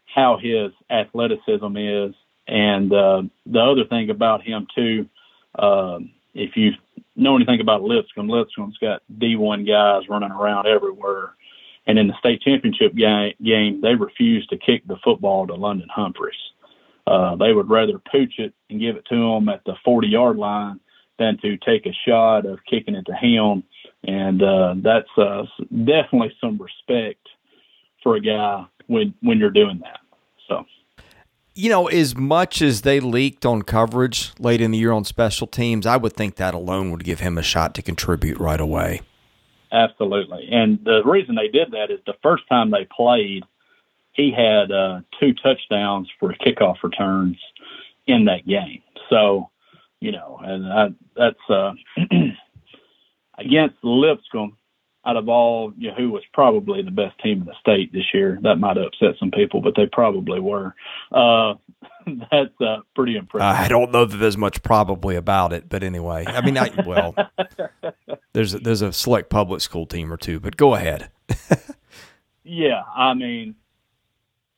how 0.07 0.39
his 0.39 0.73
athleticism 0.91 1.77
is. 1.77 2.15
And 2.49 2.91
uh, 2.93 3.23
the 3.45 3.61
other 3.61 3.85
thing 3.85 4.09
about 4.09 4.43
him, 4.43 4.67
too, 4.75 5.09
um, 5.59 6.13
if 6.35 6.57
you 6.57 6.73
know 7.17 7.37
anything 7.37 7.61
about 7.61 7.83
Lipscomb, 7.83 8.29
Lipscomb's 8.29 8.79
got 8.79 9.03
D1 9.19 9.67
guys 9.67 10.09
running 10.09 10.31
around 10.31 10.67
everywhere. 10.67 11.35
And 11.87 11.99
in 11.99 12.07
the 12.07 12.19
state 12.19 12.41
championship 12.43 12.95
game, 12.95 13.35
game 13.43 13.81
they 13.81 13.95
refused 13.95 14.51
to 14.51 14.57
kick 14.57 14.87
the 14.87 14.97
football 15.03 15.47
to 15.47 15.55
London 15.55 15.89
Humphreys. 15.93 16.35
Uh, 17.07 17.35
they 17.37 17.53
would 17.53 17.69
rather 17.69 17.99
pooch 18.11 18.35
it 18.39 18.55
and 18.71 18.81
give 18.81 18.97
it 18.97 19.05
to 19.07 19.17
him 19.17 19.49
at 19.49 19.65
the 19.65 19.75
40 19.85 20.07
yard 20.07 20.37
line 20.37 20.79
than 21.19 21.39
to 21.39 21.57
take 21.59 21.87
a 21.87 21.93
shot 22.07 22.47
of 22.47 22.61
kicking 22.69 22.95
it 22.95 23.07
to 23.07 23.15
him. 23.15 23.65
And 24.05 24.43
uh, 24.43 24.75
that's 24.79 25.09
uh, 25.17 25.45
definitely 25.71 26.35
some 26.41 26.59
respect 26.59 27.29
for 28.03 28.17
a 28.17 28.21
guy 28.21 28.65
when 28.87 29.15
when 29.21 29.39
you're 29.39 29.51
doing 29.51 29.81
that. 29.83 30.01
So 30.49 30.65
you 31.55 31.69
know, 31.69 31.87
as 31.89 32.17
much 32.17 32.63
as 32.63 32.83
they 32.83 33.01
leaked 33.01 33.45
on 33.45 33.63
coverage 33.63 34.33
late 34.39 34.61
in 34.61 34.71
the 34.71 34.79
year 34.79 34.93
on 34.93 35.05
special 35.05 35.47
teams, 35.47 35.87
I 35.87 35.97
would 35.97 36.15
think 36.15 36.37
that 36.37 36.55
alone 36.55 36.91
would 36.91 37.05
give 37.05 37.21
him 37.21 37.37
a 37.37 37.43
shot 37.43 37.75
to 37.75 37.83
contribute 37.83 38.39
right 38.39 38.61
away. 38.61 39.03
absolutely. 39.71 40.49
And 40.51 40.79
the 40.85 41.03
reason 41.05 41.35
they 41.35 41.49
did 41.49 41.73
that 41.73 41.91
is 41.91 42.01
the 42.07 42.15
first 42.23 42.45
time 42.49 42.71
they 42.71 42.87
played, 42.95 43.45
he 44.13 44.31
had 44.31 44.71
uh, 44.71 45.01
two 45.19 45.33
touchdowns 45.35 46.09
for 46.21 46.35
kickoff 46.35 46.77
returns 46.83 47.39
in 48.07 48.27
that 48.27 48.47
game. 48.47 48.83
So, 49.09 49.51
you 50.01 50.13
know, 50.13 50.39
and 50.43 50.67
I, 50.67 50.89
that's 51.17 51.51
uh, 51.51 51.73
against 53.39 53.77
Lipscomb. 53.83 54.57
Out 55.05 55.17
of 55.17 55.29
all, 55.29 55.73
you 55.77 55.89
know, 55.89 55.97
who 55.97 56.11
was 56.11 56.23
probably 56.33 56.83
the 56.83 56.93
best 56.93 57.19
team 57.19 57.41
in 57.41 57.47
the 57.47 57.55
state 57.61 57.93
this 57.93 58.15
year, 58.15 58.39
that 58.43 58.57
might 58.57 58.79
upset 58.79 59.17
some 59.19 59.33
people, 59.33 59.61
but 59.61 59.75
they 59.77 59.87
probably 59.87 60.39
were. 60.39 60.75
Uh, 61.11 61.55
that's 62.31 62.61
uh, 62.61 62.79
pretty 62.95 63.17
impressive. 63.17 63.47
I 63.47 63.69
don't 63.69 63.91
know 63.93 64.05
that 64.05 64.17
there's 64.17 64.37
much 64.37 64.63
probably 64.63 65.17
about 65.17 65.53
it, 65.53 65.69
but 65.69 65.83
anyway, 65.83 66.25
I 66.27 66.41
mean, 66.45 66.57
I, 66.57 66.71
well, 66.87 67.15
there's 68.33 68.55
a, 68.55 68.59
there's 68.59 68.83
a 68.83 68.93
select 68.93 69.31
public 69.31 69.61
school 69.61 69.87
team 69.87 70.13
or 70.13 70.17
two, 70.17 70.41
but 70.41 70.57
go 70.57 70.75
ahead. 70.75 71.11
yeah, 72.45 72.83
I 72.95 73.15
mean, 73.15 73.57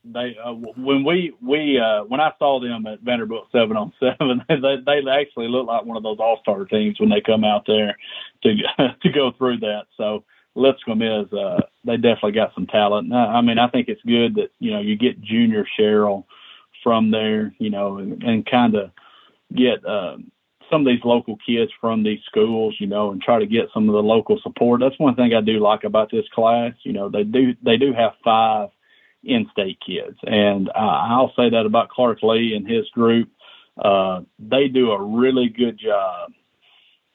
they 0.05 0.37
uh, 0.43 0.53
when 0.53 1.05
we 1.05 1.35
we 1.41 1.79
uh, 1.79 2.05
when 2.05 2.21
I 2.21 2.33
saw 2.39 2.61
them 2.61 2.87
at 2.87 3.01
Vanderbilt 3.01 3.49
seven 3.53 3.77
on 3.77 3.93
seven, 4.01 4.43
they 4.49 4.77
they 4.85 5.11
actually 5.11 5.49
look 5.49 5.67
like 5.67 5.85
one 5.85 5.97
of 5.97 6.03
those 6.03 6.19
all 6.21 6.39
star 6.43 6.65
teams 6.65 7.01
when 7.01 7.09
they 7.09 7.21
come 7.21 7.45
out 7.45 7.65
there 7.67 7.97
to 8.43 8.55
to 9.03 9.11
go 9.11 9.33
through 9.33 9.59
that. 9.61 9.85
So 9.97 10.25
Lipscomb 10.55 11.03
is 11.03 11.33
uh, 11.33 11.61
they 11.85 11.97
definitely 11.97 12.33
got 12.33 12.55
some 12.55 12.67
talent. 12.67 13.13
I 13.13 13.41
mean, 13.41 13.59
I 13.59 13.69
think 13.69 13.89
it's 13.89 14.03
good 14.03 14.37
that 14.37 14.51
you 14.61 14.71
know 14.71 14.81
you 14.81 14.97
get 14.97 15.21
Junior 15.21 15.67
Sherrill 15.77 16.27
from 16.83 17.11
there, 17.11 17.53
you 17.59 17.71
know, 17.71 17.99
and, 17.99 18.23
and 18.23 18.47
kind 18.47 18.75
of 18.75 18.91
get 19.55 19.85
uh, 19.85 20.17
some 20.71 20.83
of 20.83 20.87
these 20.87 21.05
local 21.05 21.39
kids 21.45 21.73
from 21.81 22.03
these 22.03 22.21
schools, 22.27 22.77
you 22.79 22.87
know, 22.87 23.11
and 23.11 23.21
try 23.21 23.39
to 23.39 23.47
get 23.47 23.69
some 23.73 23.89
of 23.89 23.95
the 23.95 24.03
local 24.03 24.39
support. 24.43 24.81
That's 24.81 24.99
one 24.99 25.15
thing 25.15 25.35
I 25.35 25.41
do 25.41 25.59
like 25.59 25.85
about 25.85 26.11
this 26.11 26.27
class. 26.33 26.73
You 26.83 26.93
know, 26.93 27.09
they 27.09 27.25
do 27.25 27.55
they 27.63 27.77
do 27.77 27.93
have 27.93 28.13
five 28.25 28.69
in-state 29.25 29.79
kids, 29.85 30.19
and 30.23 30.69
uh, 30.69 30.73
I'll 31.09 31.33
say 31.35 31.51
that 31.51 31.67
about 31.67 31.89
Clark 31.89 32.23
Lea 32.23 32.55
and 32.55 32.69
his 32.69 32.89
group. 32.91 33.31
Uh, 33.77 34.21
they 34.39 34.69
do 34.69 34.93
a 34.93 35.03
really 35.03 35.49
good 35.49 35.79
job 35.79 36.31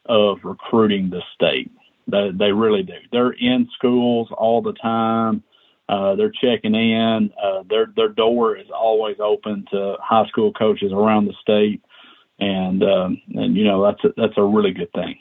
of 0.06 0.40
recruiting 0.44 1.10
the 1.10 1.22
state. 1.36 1.72
They, 2.10 2.30
they 2.38 2.52
really 2.52 2.84
do. 2.84 2.94
They're 3.12 3.32
in 3.32 3.68
schools 3.76 4.30
all 4.38 4.62
the 4.62 4.74
time. 4.74 5.44
Uh, 5.88 6.16
they're 6.16 6.32
checking 6.32 6.76
in. 6.76 7.32
Uh, 7.42 7.64
their 7.68 7.88
their 7.96 8.10
door 8.10 8.56
is 8.56 8.68
always 8.74 9.18
open 9.20 9.66
to 9.72 9.96
high 10.00 10.28
school 10.28 10.54
coaches 10.54 10.92
around 10.94 11.26
the 11.26 11.34
state, 11.42 11.82
and 12.40 12.84
um, 12.84 13.22
and 13.34 13.58
you 13.58 13.64
know 13.64 13.84
that's 13.84 14.04
a, 14.04 14.10
that's 14.16 14.38
a 14.38 14.44
really 14.44 14.72
good 14.72 14.92
thing. 14.94 15.18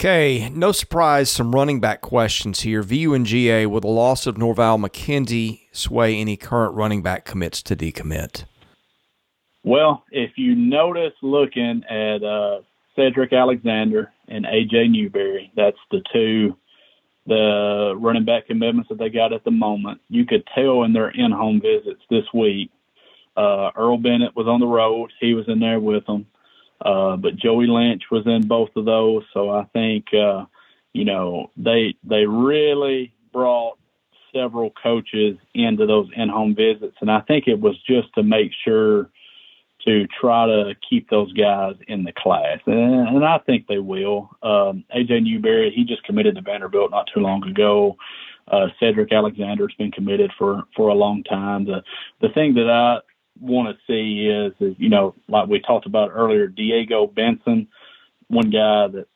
Okay, 0.00 0.48
no 0.50 0.70
surprise, 0.70 1.30
some 1.30 1.54
running 1.54 1.80
back 1.80 2.02
questions 2.02 2.60
here. 2.60 2.82
VU 2.82 3.14
and 3.14 3.24
GA, 3.24 3.66
will 3.66 3.80
the 3.80 3.88
loss 3.88 4.26
of 4.26 4.36
Norval 4.36 4.76
McKenzie 4.76 5.60
sway 5.72 6.16
any 6.16 6.36
current 6.36 6.74
running 6.74 7.00
back 7.00 7.24
commits 7.24 7.62
to 7.62 7.76
decommit? 7.76 8.44
Well, 9.62 10.04
if 10.10 10.32
you 10.36 10.54
notice 10.54 11.14
looking 11.22 11.84
at 11.88 12.22
uh, 12.22 12.60
Cedric 12.96 13.32
Alexander 13.32 14.12
and 14.28 14.44
AJ 14.46 14.90
Newberry, 14.90 15.52
that's 15.56 15.78
the 15.90 16.02
two 16.12 16.56
the 17.26 17.94
running 17.98 18.24
back 18.24 18.46
commitments 18.46 18.88
that 18.90 18.98
they 18.98 19.08
got 19.08 19.32
at 19.32 19.44
the 19.44 19.50
moment. 19.50 20.00
You 20.08 20.26
could 20.26 20.44
tell 20.54 20.82
in 20.84 20.92
their 20.92 21.08
in-home 21.10 21.60
visits 21.60 22.02
this 22.10 22.24
week. 22.34 22.70
Uh, 23.36 23.70
Earl 23.76 23.98
Bennett 23.98 24.36
was 24.36 24.46
on 24.46 24.60
the 24.60 24.66
road; 24.66 25.12
he 25.20 25.34
was 25.34 25.48
in 25.48 25.58
there 25.58 25.80
with 25.80 26.06
them. 26.06 26.26
Uh, 26.84 27.16
but 27.16 27.36
Joey 27.36 27.66
Lynch 27.66 28.02
was 28.10 28.26
in 28.26 28.46
both 28.46 28.70
of 28.76 28.84
those, 28.84 29.22
so 29.32 29.50
I 29.50 29.64
think 29.72 30.06
uh, 30.14 30.44
you 30.92 31.04
know 31.04 31.50
they 31.56 31.96
they 32.04 32.26
really 32.26 33.14
brought 33.32 33.78
several 34.34 34.70
coaches 34.82 35.36
into 35.54 35.86
those 35.86 36.08
in-home 36.16 36.54
visits, 36.54 36.96
and 37.00 37.10
I 37.10 37.20
think 37.20 37.48
it 37.48 37.58
was 37.58 37.76
just 37.88 38.12
to 38.14 38.22
make 38.22 38.50
sure 38.64 39.08
to 39.84 40.06
try 40.20 40.46
to 40.46 40.74
keep 40.88 41.10
those 41.10 41.32
guys 41.32 41.74
in 41.88 42.04
the 42.04 42.12
class, 42.12 42.58
and, 42.66 43.08
and 43.08 43.24
I 43.24 43.38
think 43.38 43.66
they 43.66 43.78
will. 43.78 44.30
Um, 44.42 44.84
AJ 44.94 45.22
Newberry, 45.22 45.72
he 45.74 45.84
just 45.84 46.04
committed 46.04 46.36
to 46.36 46.42
Vanderbilt 46.42 46.90
not 46.90 47.08
too 47.12 47.20
long 47.20 47.44
ago. 47.44 47.96
Uh, 48.48 48.68
Cedric 48.78 49.12
Alexander's 49.12 49.74
been 49.78 49.90
committed 49.90 50.30
for 50.38 50.64
for 50.76 50.88
a 50.88 50.94
long 50.94 51.22
time. 51.24 51.64
The 51.64 51.82
the 52.20 52.28
thing 52.30 52.54
that 52.54 52.70
I 52.70 53.00
want 53.40 53.76
to 53.76 53.82
see 53.86 54.28
is, 54.28 54.52
is, 54.60 54.76
you 54.78 54.88
know, 54.88 55.14
like 55.28 55.48
we 55.48 55.60
talked 55.60 55.86
about 55.86 56.10
earlier, 56.12 56.46
Diego 56.46 57.06
Benson, 57.06 57.68
one 58.28 58.50
guy 58.50 58.88
that 58.88 59.06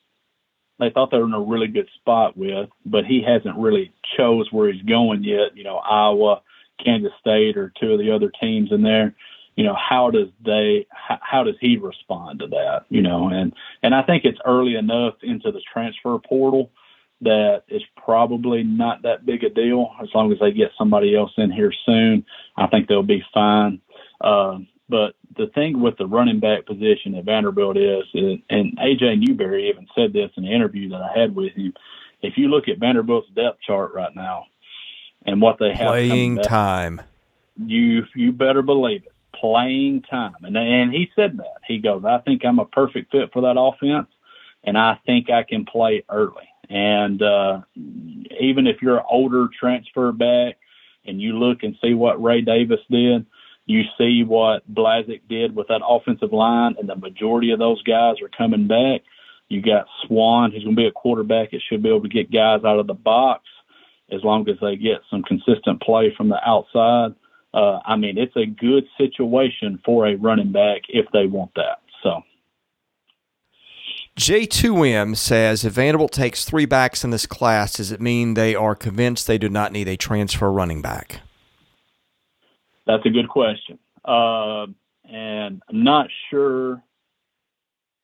they 0.78 0.90
thought 0.90 1.10
they 1.10 1.18
were 1.18 1.24
in 1.24 1.34
a 1.34 1.40
really 1.40 1.66
good 1.66 1.88
spot 1.96 2.36
with, 2.36 2.68
but 2.86 3.04
he 3.04 3.22
hasn't 3.22 3.58
really 3.58 3.92
chose 4.16 4.46
where 4.50 4.72
he's 4.72 4.82
going 4.82 5.24
yet. 5.24 5.56
You 5.56 5.64
know, 5.64 5.76
Iowa, 5.76 6.42
Kansas 6.82 7.12
State, 7.20 7.56
or 7.56 7.72
two 7.80 7.92
of 7.92 7.98
the 7.98 8.12
other 8.12 8.32
teams 8.40 8.70
in 8.72 8.82
there. 8.82 9.14
You 9.58 9.64
know, 9.64 9.74
how 9.74 10.12
does 10.12 10.28
they, 10.44 10.86
how, 10.88 11.18
how 11.20 11.42
does 11.42 11.56
he 11.60 11.78
respond 11.78 12.38
to 12.38 12.46
that? 12.46 12.84
You 12.90 13.02
know, 13.02 13.28
and 13.28 13.52
and 13.82 13.92
I 13.92 14.02
think 14.02 14.24
it's 14.24 14.38
early 14.46 14.76
enough 14.76 15.14
into 15.20 15.50
the 15.50 15.60
transfer 15.72 16.16
portal 16.20 16.70
that 17.22 17.64
it's 17.66 17.84
probably 17.96 18.62
not 18.62 19.02
that 19.02 19.26
big 19.26 19.42
a 19.42 19.50
deal 19.50 19.90
as 20.00 20.10
long 20.14 20.30
as 20.30 20.38
they 20.38 20.52
get 20.52 20.70
somebody 20.78 21.16
else 21.16 21.32
in 21.36 21.50
here 21.50 21.72
soon. 21.84 22.24
I 22.56 22.68
think 22.68 22.86
they'll 22.86 23.02
be 23.02 23.24
fine. 23.34 23.80
Uh, 24.20 24.58
but 24.88 25.16
the 25.36 25.48
thing 25.56 25.80
with 25.80 25.98
the 25.98 26.06
running 26.06 26.38
back 26.38 26.64
position 26.64 27.16
at 27.16 27.24
Vanderbilt 27.24 27.76
is, 27.76 28.04
and 28.14 28.78
AJ 28.78 29.26
Newberry 29.26 29.70
even 29.70 29.88
said 29.92 30.12
this 30.12 30.30
in 30.36 30.44
the 30.44 30.54
interview 30.54 30.88
that 30.90 31.02
I 31.02 31.18
had 31.18 31.34
with 31.34 31.52
him. 31.54 31.74
If 32.22 32.34
you 32.36 32.46
look 32.46 32.68
at 32.68 32.78
Vanderbilt's 32.78 33.28
depth 33.34 33.60
chart 33.66 33.92
right 33.92 34.14
now, 34.14 34.44
and 35.26 35.42
what 35.42 35.58
they 35.58 35.74
have 35.74 35.88
playing 35.88 36.36
time, 36.38 37.02
you 37.56 38.04
you 38.14 38.30
better 38.30 38.62
believe 38.62 39.02
it, 39.04 39.12
playing 39.40 40.02
time. 40.02 40.36
And 40.42 40.56
and 40.56 40.92
he 40.92 41.10
said 41.14 41.38
that 41.38 41.60
he 41.66 41.78
goes, 41.78 42.04
I 42.04 42.18
think 42.18 42.44
I'm 42.44 42.58
a 42.58 42.64
perfect 42.64 43.12
fit 43.12 43.32
for 43.32 43.42
that 43.42 43.58
offense, 43.58 44.08
and 44.64 44.76
I 44.76 44.98
think 45.06 45.30
I 45.30 45.42
can 45.42 45.64
play 45.64 46.04
early. 46.10 46.48
And 46.70 47.22
uh, 47.22 47.60
even 48.40 48.66
if 48.66 48.82
you're 48.82 48.98
an 48.98 49.04
older 49.10 49.48
transfer 49.58 50.12
back, 50.12 50.58
and 51.06 51.20
you 51.20 51.38
look 51.38 51.62
and 51.62 51.74
see 51.82 51.94
what 51.94 52.22
Ray 52.22 52.42
Davis 52.42 52.80
did 52.90 53.24
you 53.68 53.82
see 53.98 54.24
what 54.24 54.62
Blazik 54.72 55.20
did 55.28 55.54
with 55.54 55.68
that 55.68 55.82
offensive 55.86 56.32
line, 56.32 56.76
and 56.78 56.88
the 56.88 56.96
majority 56.96 57.50
of 57.50 57.58
those 57.58 57.82
guys 57.82 58.16
are 58.22 58.30
coming 58.30 58.66
back. 58.66 59.02
You 59.50 59.60
got 59.60 59.86
Swann, 60.06 60.52
who's 60.52 60.64
going 60.64 60.74
to 60.74 60.80
be 60.80 60.86
a 60.86 60.92
quarterback. 60.92 61.52
It 61.52 61.62
should 61.68 61.82
be 61.82 61.90
able 61.90 62.02
to 62.02 62.08
get 62.08 62.32
guys 62.32 62.64
out 62.64 62.78
of 62.78 62.86
the 62.86 62.94
box 62.94 63.44
as 64.10 64.24
long 64.24 64.48
as 64.48 64.56
they 64.62 64.76
get 64.76 65.02
some 65.10 65.22
consistent 65.22 65.82
play 65.82 66.14
from 66.16 66.30
the 66.30 66.40
outside. 66.48 67.14
Uh, 67.54 67.78
I 67.84 67.96
mean, 67.96 68.18
it's 68.18 68.36
a 68.36 68.46
good 68.46 68.86
situation 68.98 69.80
for 69.84 70.06
a 70.06 70.16
running 70.16 70.52
back 70.52 70.82
if 70.88 71.06
they 71.12 71.26
want 71.26 71.52
that. 71.56 71.80
So. 72.02 72.22
J2M 74.18 75.16
says 75.16 75.64
if 75.64 75.74
Vanderbilt 75.74 76.12
takes 76.12 76.44
three 76.44 76.66
backs 76.66 77.04
in 77.04 77.10
this 77.10 77.24
class, 77.24 77.74
does 77.74 77.92
it 77.92 78.00
mean 78.00 78.34
they 78.34 78.54
are 78.54 78.74
convinced 78.74 79.26
they 79.26 79.38
do 79.38 79.48
not 79.48 79.72
need 79.72 79.88
a 79.88 79.96
transfer 79.96 80.50
running 80.50 80.82
back? 80.82 81.20
That's 82.86 83.06
a 83.06 83.10
good 83.10 83.28
question. 83.28 83.78
Uh, 84.04 84.66
and 85.04 85.62
I'm 85.68 85.84
not 85.84 86.08
sure 86.30 86.82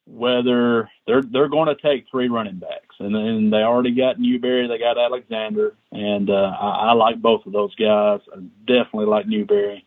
whether 0.07 0.91
they're 1.07 1.23
they're 1.23 1.49
going 1.49 1.75
to 1.75 1.83
take 1.83 2.07
three 2.11 2.29
running 2.29 2.59
backs, 2.59 2.84
and 2.99 3.15
then 3.15 3.51
they 3.51 3.59
already 3.59 3.95
got 3.95 4.21
Newberry, 4.21 4.69
they 4.69 4.79
got 4.79 4.99
Alexander, 4.99 5.75
and 5.93 6.31
uh, 6.31 6.57
I, 6.61 6.91
I 6.91 6.93
like 6.93 7.21
both 7.21 7.47
of 7.47 7.53
those 7.53 7.75
guys. 7.75 8.21
I 8.33 8.41
definitely 8.67 9.07
like 9.07 9.27
Newberry. 9.27 9.87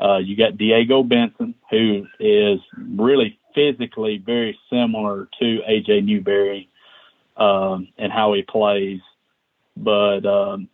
Uh, 0.00 0.18
you 0.18 0.36
got 0.36 0.56
Diego 0.56 1.02
Benson, 1.02 1.54
who 1.70 2.06
is 2.18 2.60
really 2.76 3.38
physically 3.54 4.18
very 4.18 4.58
similar 4.70 5.28
to 5.38 5.60
AJ 5.68 6.04
Newberry 6.04 6.70
um, 7.36 7.88
and 7.98 8.12
how 8.12 8.32
he 8.32 8.42
plays, 8.42 9.00
but 9.76 10.24
um, 10.24 10.68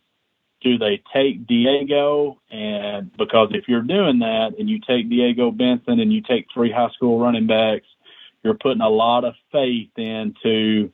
do 0.61 0.77
they 0.77 1.01
take 1.13 1.47
Diego? 1.47 2.39
And 2.49 3.15
because 3.17 3.49
if 3.51 3.67
you're 3.67 3.81
doing 3.81 4.19
that 4.19 4.53
and 4.57 4.69
you 4.69 4.79
take 4.79 5.09
Diego 5.09 5.51
Benson 5.51 5.99
and 5.99 6.11
you 6.11 6.21
take 6.21 6.47
three 6.53 6.71
high 6.71 6.89
school 6.89 7.19
running 7.19 7.47
backs, 7.47 7.87
you're 8.43 8.55
putting 8.55 8.81
a 8.81 8.89
lot 8.89 9.23
of 9.23 9.33
faith 9.51 9.89
into, 9.97 10.91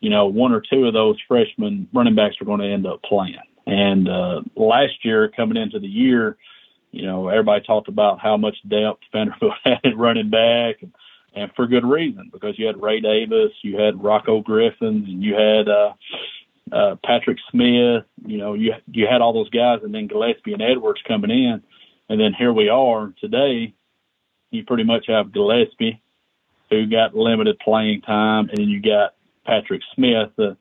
you 0.00 0.10
know, 0.10 0.26
one 0.26 0.52
or 0.52 0.60
two 0.60 0.86
of 0.86 0.94
those 0.94 1.16
freshman 1.26 1.88
running 1.92 2.14
backs 2.14 2.36
are 2.40 2.44
going 2.44 2.60
to 2.60 2.66
end 2.66 2.86
up 2.86 3.02
playing. 3.02 3.36
And 3.66 4.08
uh, 4.08 4.42
last 4.56 5.04
year, 5.04 5.28
coming 5.28 5.60
into 5.60 5.78
the 5.78 5.88
year, 5.88 6.36
you 6.90 7.04
know, 7.06 7.28
everybody 7.28 7.64
talked 7.64 7.88
about 7.88 8.18
how 8.20 8.36
much 8.36 8.56
depth 8.66 9.02
Vanderbilt 9.12 9.52
had 9.64 9.80
at 9.84 9.96
running 9.96 10.30
back, 10.30 10.76
and, 10.82 10.92
and 11.34 11.52
for 11.54 11.66
good 11.66 11.84
reason 11.84 12.30
because 12.32 12.58
you 12.58 12.66
had 12.66 12.80
Ray 12.80 13.00
Davis, 13.00 13.52
you 13.62 13.78
had 13.78 13.94
Rocko 13.94 14.42
Griffin, 14.42 15.04
and 15.06 15.22
you 15.22 15.34
had 15.34 15.68
uh, 15.68 15.92
uh, 16.72 16.96
Patrick 17.04 17.38
Smith. 17.50 18.04
You 18.24 18.38
know, 18.38 18.54
you 18.54 18.72
you 18.90 19.06
had 19.06 19.20
all 19.20 19.34
those 19.34 19.50
guys, 19.50 19.80
and 19.82 19.94
then 19.94 20.06
Gillespie 20.06 20.54
and 20.54 20.62
Edwards 20.62 21.02
coming 21.06 21.30
in, 21.30 21.62
and 22.08 22.20
then 22.20 22.32
here 22.32 22.52
we 22.52 22.70
are 22.70 23.12
today. 23.20 23.74
You 24.50 24.64
pretty 24.64 24.84
much 24.84 25.08
have 25.08 25.30
Gillespie, 25.32 26.00
who 26.70 26.86
got 26.86 27.14
limited 27.14 27.58
playing 27.58 28.00
time, 28.00 28.48
and 28.48 28.56
then 28.56 28.68
you 28.70 28.80
got 28.80 29.14
Patrick 29.48 29.80
Smith, 29.94 30.30
the 30.36 30.56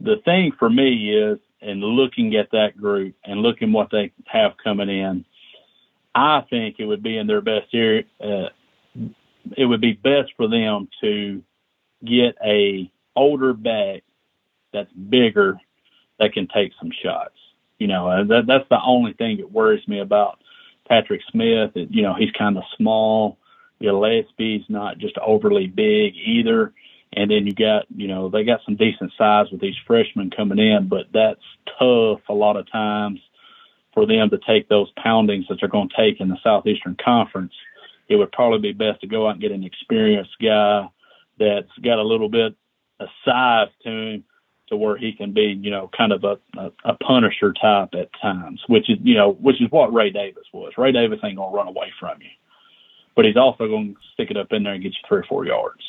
the 0.00 0.16
thing 0.24 0.50
for 0.58 0.68
me 0.68 1.16
is, 1.16 1.38
in 1.60 1.80
looking 1.80 2.34
at 2.34 2.50
that 2.50 2.76
group 2.76 3.14
and 3.24 3.40
looking 3.40 3.72
what 3.72 3.88
they 3.92 4.10
have 4.26 4.54
coming 4.62 4.88
in, 4.88 5.24
I 6.12 6.42
think 6.50 6.76
it 6.80 6.86
would 6.86 7.04
be 7.04 7.18
in 7.18 7.28
their 7.28 7.40
best 7.40 7.68
area. 7.72 8.02
Uh, 8.20 8.48
it 9.56 9.64
would 9.64 9.80
be 9.80 9.92
best 9.92 10.32
for 10.36 10.48
them 10.48 10.88
to 11.00 11.40
get 12.04 12.36
a 12.44 12.90
older 13.14 13.52
back 13.52 14.02
that's 14.72 14.92
bigger 14.92 15.56
that 16.18 16.32
can 16.32 16.48
take 16.48 16.72
some 16.80 16.90
shots. 17.02 17.36
You 17.78 17.86
know, 17.86 18.24
that 18.26 18.46
that's 18.46 18.68
the 18.70 18.82
only 18.84 19.12
thing 19.12 19.36
that 19.36 19.52
worries 19.52 19.86
me 19.86 20.00
about 20.00 20.40
Patrick 20.88 21.20
Smith. 21.30 21.74
That, 21.74 21.94
you 21.94 22.02
know, 22.02 22.14
he's 22.14 22.32
kind 22.32 22.56
of 22.56 22.64
small. 22.76 23.38
Gillespie's 23.80 24.64
not 24.68 24.98
just 24.98 25.16
overly 25.18 25.68
big 25.68 26.14
either. 26.16 26.72
And 27.14 27.30
then 27.30 27.46
you 27.46 27.54
got, 27.54 27.84
you 27.94 28.08
know, 28.08 28.28
they 28.28 28.44
got 28.44 28.60
some 28.64 28.76
decent 28.76 29.12
size 29.18 29.46
with 29.50 29.60
these 29.60 29.76
freshmen 29.86 30.30
coming 30.30 30.58
in, 30.58 30.88
but 30.88 31.06
that's 31.12 31.42
tough 31.78 32.20
a 32.28 32.34
lot 32.34 32.56
of 32.56 32.70
times 32.70 33.20
for 33.92 34.06
them 34.06 34.30
to 34.30 34.38
take 34.46 34.68
those 34.68 34.90
poundings 34.96 35.46
that 35.48 35.58
they're 35.60 35.68
going 35.68 35.90
to 35.90 35.96
take 35.96 36.20
in 36.20 36.28
the 36.28 36.38
Southeastern 36.42 36.96
Conference. 37.02 37.52
It 38.08 38.16
would 38.16 38.32
probably 38.32 38.60
be 38.60 38.72
best 38.72 39.02
to 39.02 39.06
go 39.06 39.26
out 39.26 39.32
and 39.32 39.40
get 39.42 39.52
an 39.52 39.64
experienced 39.64 40.36
guy 40.40 40.88
that's 41.38 41.78
got 41.82 41.98
a 41.98 42.02
little 42.02 42.28
bit 42.28 42.54
of 42.98 43.08
size 43.24 43.68
to 43.84 43.90
him 43.90 44.24
to 44.68 44.76
where 44.76 44.96
he 44.96 45.12
can 45.12 45.32
be, 45.32 45.58
you 45.60 45.70
know, 45.70 45.90
kind 45.96 46.12
of 46.12 46.24
a, 46.24 46.38
a, 46.58 46.72
a 46.84 46.94
punisher 46.94 47.52
type 47.52 47.90
at 47.92 48.08
times, 48.22 48.62
which 48.68 48.88
is, 48.88 48.96
you 49.02 49.14
know, 49.14 49.32
which 49.32 49.60
is 49.60 49.70
what 49.70 49.92
Ray 49.92 50.10
Davis 50.10 50.44
was. 50.52 50.72
Ray 50.78 50.92
Davis 50.92 51.18
ain't 51.22 51.36
going 51.36 51.52
to 51.52 51.56
run 51.56 51.68
away 51.68 51.92
from 52.00 52.22
you, 52.22 52.30
but 53.14 53.26
he's 53.26 53.36
also 53.36 53.66
going 53.66 53.94
to 53.94 54.00
stick 54.14 54.30
it 54.30 54.38
up 54.38 54.52
in 54.52 54.62
there 54.62 54.72
and 54.72 54.82
get 54.82 54.92
you 54.92 55.08
three 55.08 55.20
or 55.20 55.26
four 55.28 55.44
yards. 55.44 55.82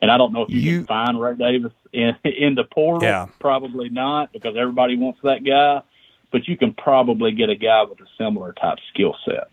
And 0.00 0.10
I 0.10 0.16
don't 0.16 0.32
know 0.32 0.42
if 0.42 0.50
you, 0.50 0.60
you 0.60 0.78
can 0.78 0.86
find 0.86 1.20
Ray 1.20 1.34
Davis 1.34 1.72
in 1.92 2.16
in 2.24 2.54
the 2.54 2.64
portal. 2.64 3.02
Yeah. 3.02 3.26
Probably 3.40 3.88
not 3.88 4.32
because 4.32 4.56
everybody 4.56 4.96
wants 4.96 5.20
that 5.22 5.44
guy, 5.44 5.82
but 6.30 6.46
you 6.46 6.56
can 6.56 6.72
probably 6.74 7.32
get 7.32 7.50
a 7.50 7.56
guy 7.56 7.84
with 7.84 8.00
a 8.00 8.06
similar 8.16 8.52
type 8.52 8.78
skill 8.92 9.16
set. 9.24 9.48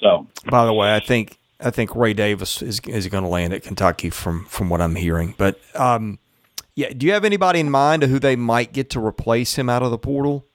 So, 0.00 0.26
by 0.48 0.64
the 0.64 0.72
way, 0.72 0.94
I 0.94 1.00
think 1.00 1.38
I 1.60 1.70
think 1.70 1.94
Ray 1.94 2.14
Davis 2.14 2.62
is 2.62 2.80
is 2.80 3.06
going 3.08 3.24
to 3.24 3.30
land 3.30 3.52
at 3.52 3.62
Kentucky 3.62 4.10
from 4.10 4.44
from 4.46 4.68
what 4.70 4.80
I'm 4.80 4.94
hearing. 4.94 5.34
But 5.36 5.60
um, 5.74 6.18
yeah, 6.74 6.90
do 6.96 7.06
you 7.06 7.12
have 7.12 7.24
anybody 7.24 7.60
in 7.60 7.70
mind 7.70 8.02
who 8.04 8.18
they 8.18 8.36
might 8.36 8.72
get 8.72 8.90
to 8.90 9.04
replace 9.04 9.56
him 9.56 9.68
out 9.68 9.82
of 9.82 9.90
the 9.90 9.98
portal? 9.98 10.46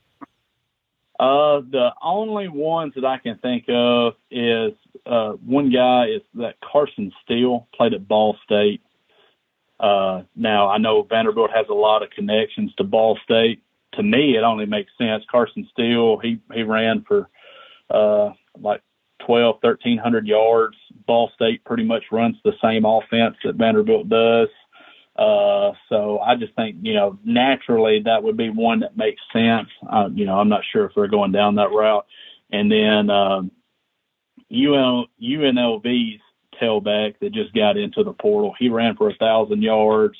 Uh, 1.19 1.62
the 1.71 1.91
only 2.02 2.48
ones 2.50 2.93
that 2.95 3.06
I 3.06 3.17
can 3.19 3.38
think 3.38 3.65
of 3.69 4.15
is 4.30 4.74
uh, 5.06 5.34
one 5.34 5.71
guy 5.71 6.08
is 6.08 6.21
that 6.34 6.56
Carson 6.60 7.13
Steele 7.24 7.67
played 7.74 7.93
at 7.93 8.08
Ball 8.08 8.36
State. 8.43 8.82
Uh, 9.79 10.23
now 10.35 10.69
I 10.69 10.77
know 10.77 11.03
Vanderbilt 11.03 11.51
has 11.53 11.65
a 11.69 11.73
lot 11.73 12.03
of 12.03 12.09
connections 12.11 12.73
to 12.75 12.83
Ball 12.83 13.17
State. 13.23 13.61
To 13.95 14.03
me, 14.03 14.38
it 14.38 14.43
only 14.43 14.65
makes 14.65 14.91
sense. 14.97 15.23
Carson 15.29 15.67
Steele, 15.71 16.17
he 16.19 16.39
he 16.53 16.63
ran 16.63 17.03
for 17.07 17.29
uh, 17.89 18.31
like 18.59 18.81
12, 19.25 19.57
1300 19.61 20.27
yards. 20.27 20.75
Ball 21.05 21.31
State 21.35 21.63
pretty 21.65 21.83
much 21.83 22.03
runs 22.11 22.35
the 22.43 22.53
same 22.61 22.85
offense 22.85 23.35
that 23.43 23.55
Vanderbilt 23.55 24.09
does. 24.09 24.49
Uh, 25.15 25.71
so 25.88 26.19
I 26.19 26.35
just 26.35 26.53
think, 26.55 26.77
you 26.81 26.93
know, 26.93 27.17
naturally 27.23 28.01
that 28.03 28.21
would 28.21 28.35
be 28.35 28.49
one 28.49 28.81
that 28.81 28.97
makes 28.97 29.21
sense. 29.31 29.69
Uh, 29.89 30.09
you 30.13 30.25
know, 30.25 30.38
I'm 30.38 30.49
not 30.49 30.63
sure 30.71 30.85
if 30.85 30.91
they're 30.93 31.07
going 31.07 31.31
down 31.31 31.55
that 31.55 31.71
route. 31.71 32.05
And 32.51 32.71
then, 32.71 33.09
um, 33.09 33.51
UL, 34.51 35.07
UNLV's 35.21 36.21
tailback 36.62 37.20
that 37.20 37.34
just 37.34 37.54
got 37.54 37.78
into 37.78 38.04
the 38.04 38.13
portal. 38.13 38.54
He 38.58 38.70
ran 38.70 38.96
for 38.96 39.10
a 39.10 39.15
thousand 39.15 39.62
yards. 39.62 40.18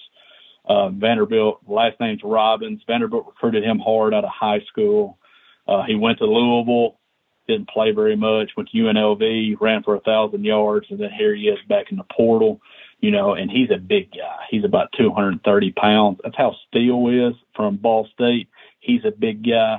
Uh, 0.67 0.89
Vanderbilt, 0.89 1.62
last 1.67 2.00
name's 2.00 2.24
Robbins. 2.24 2.82
Vanderbilt 2.88 3.28
recruited 3.28 3.63
him 3.63 3.80
hard 3.80 4.13
out 4.13 4.24
of 4.24 4.32
high 4.32 4.62
school. 4.67 5.19
Uh, 5.67 5.84
he 5.84 5.95
went 5.95 6.17
to 6.19 6.26
Louisville, 6.26 7.00
didn't 7.48 7.69
play 7.69 7.91
very 7.91 8.15
much, 8.15 8.52
went 8.58 8.69
to 8.69 8.78
UNLV, 8.78 9.62
ran 9.62 9.84
for 9.84 9.95
a 9.95 10.00
thousand 10.00 10.43
yards, 10.43 10.88
and 10.89 11.00
then 11.00 11.12
here 11.12 11.36
he 11.36 11.43
is 11.43 11.60
back 11.67 11.91
in 11.91 11.98
the 11.98 12.06
portal 12.12 12.62
you 13.00 13.12
know, 13.12 13.34
and 13.34 13.52
he's 13.52 13.69
a 13.71 13.78
big 13.78 14.12
guy. 14.12 14.45
He's 14.50 14.63
about 14.63 14.91
230 14.98 15.71
pounds. 15.74 16.19
That's 16.24 16.36
how 16.36 16.56
Steele 16.67 17.30
is 17.30 17.36
from 17.56 17.78
Ball 17.78 18.08
State. 18.13 18.50
He's 18.80 19.06
a 19.06 19.12
big 19.12 19.48
guy. 19.48 19.78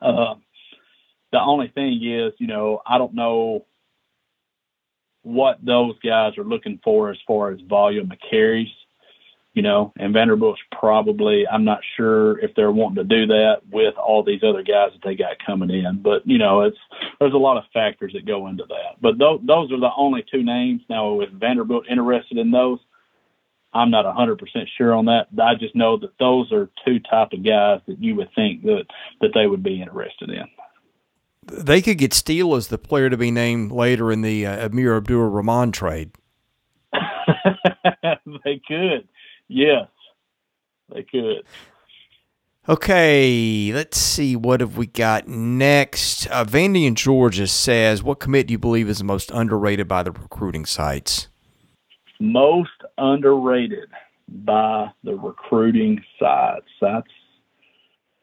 Uh, 0.00 0.34
the 1.32 1.40
only 1.40 1.68
thing 1.68 2.00
is, 2.02 2.32
you 2.38 2.46
know, 2.46 2.80
I 2.86 2.98
don't 2.98 3.14
know 3.14 3.66
what 5.26 5.58
those 5.64 5.98
guys 5.98 6.38
are 6.38 6.44
looking 6.44 6.80
for 6.84 7.10
as 7.10 7.18
far 7.26 7.50
as 7.50 7.60
volume 7.68 8.10
of 8.10 8.18
carries 8.30 8.68
you 9.56 9.62
know, 9.62 9.90
and 9.98 10.12
Vanderbilt's 10.12 10.60
probably, 10.70 11.48
I'm 11.48 11.64
not 11.64 11.80
sure 11.96 12.38
if 12.40 12.54
they're 12.54 12.70
wanting 12.70 12.96
to 12.96 13.04
do 13.04 13.26
that 13.28 13.62
with 13.72 13.94
all 13.96 14.22
these 14.22 14.42
other 14.42 14.62
guys 14.62 14.90
that 14.92 15.00
they 15.02 15.14
got 15.14 15.38
coming 15.44 15.70
in. 15.70 16.02
But, 16.02 16.26
you 16.26 16.36
know, 16.36 16.60
it's, 16.60 16.76
there's 17.18 17.32
a 17.32 17.38
lot 17.38 17.56
of 17.56 17.64
factors 17.72 18.12
that 18.12 18.26
go 18.26 18.48
into 18.48 18.64
that. 18.68 19.00
But 19.00 19.16
those, 19.16 19.40
those 19.46 19.72
are 19.72 19.80
the 19.80 19.88
only 19.96 20.26
two 20.30 20.42
names. 20.42 20.82
Now, 20.90 21.14
with 21.14 21.30
Vanderbilt 21.30 21.86
interested 21.88 22.36
in 22.36 22.50
those, 22.50 22.80
I'm 23.72 23.90
not 23.90 24.04
100% 24.04 24.38
sure 24.76 24.94
on 24.94 25.06
that. 25.06 25.28
I 25.42 25.54
just 25.54 25.74
know 25.74 25.96
that 26.00 26.18
those 26.20 26.52
are 26.52 26.68
two 26.84 27.00
type 27.00 27.32
of 27.32 27.42
guys 27.42 27.80
that 27.88 27.98
you 27.98 28.14
would 28.16 28.34
think 28.34 28.62
that, 28.64 28.84
that 29.22 29.30
they 29.32 29.46
would 29.46 29.62
be 29.62 29.80
interested 29.80 30.28
in. 30.28 30.44
They 31.46 31.80
could 31.80 31.98
get 31.98 32.12
Steele 32.12 32.54
as 32.54 32.68
the 32.68 32.78
player 32.78 33.08
to 33.08 33.16
be 33.16 33.30
named 33.30 33.70
later 33.70 34.10
in 34.10 34.22
the 34.22 34.46
uh, 34.46 34.66
Amir 34.66 34.96
Abdur 34.96 35.28
Rahman 35.30 35.72
trade. 35.72 36.10
they 38.44 38.60
could. 38.66 39.08
Yes, 39.48 39.88
they 40.92 41.04
could. 41.04 41.44
Okay, 42.68 43.70
let's 43.72 43.96
see. 43.96 44.34
What 44.34 44.60
have 44.60 44.76
we 44.76 44.88
got 44.88 45.28
next? 45.28 46.26
Uh, 46.26 46.44
Vandy 46.44 46.84
in 46.84 46.96
Georgia 46.96 47.46
says, 47.46 48.02
"What 48.02 48.18
commit 48.18 48.48
do 48.48 48.52
you 48.52 48.58
believe 48.58 48.88
is 48.88 48.98
the 48.98 49.04
most 49.04 49.30
underrated 49.30 49.86
by 49.86 50.02
the 50.02 50.10
recruiting 50.10 50.66
sites?" 50.66 51.28
Most 52.18 52.82
underrated 52.98 53.88
by 54.28 54.90
the 55.04 55.14
recruiting 55.14 56.02
sites. 56.18 56.66
That's 56.80 57.06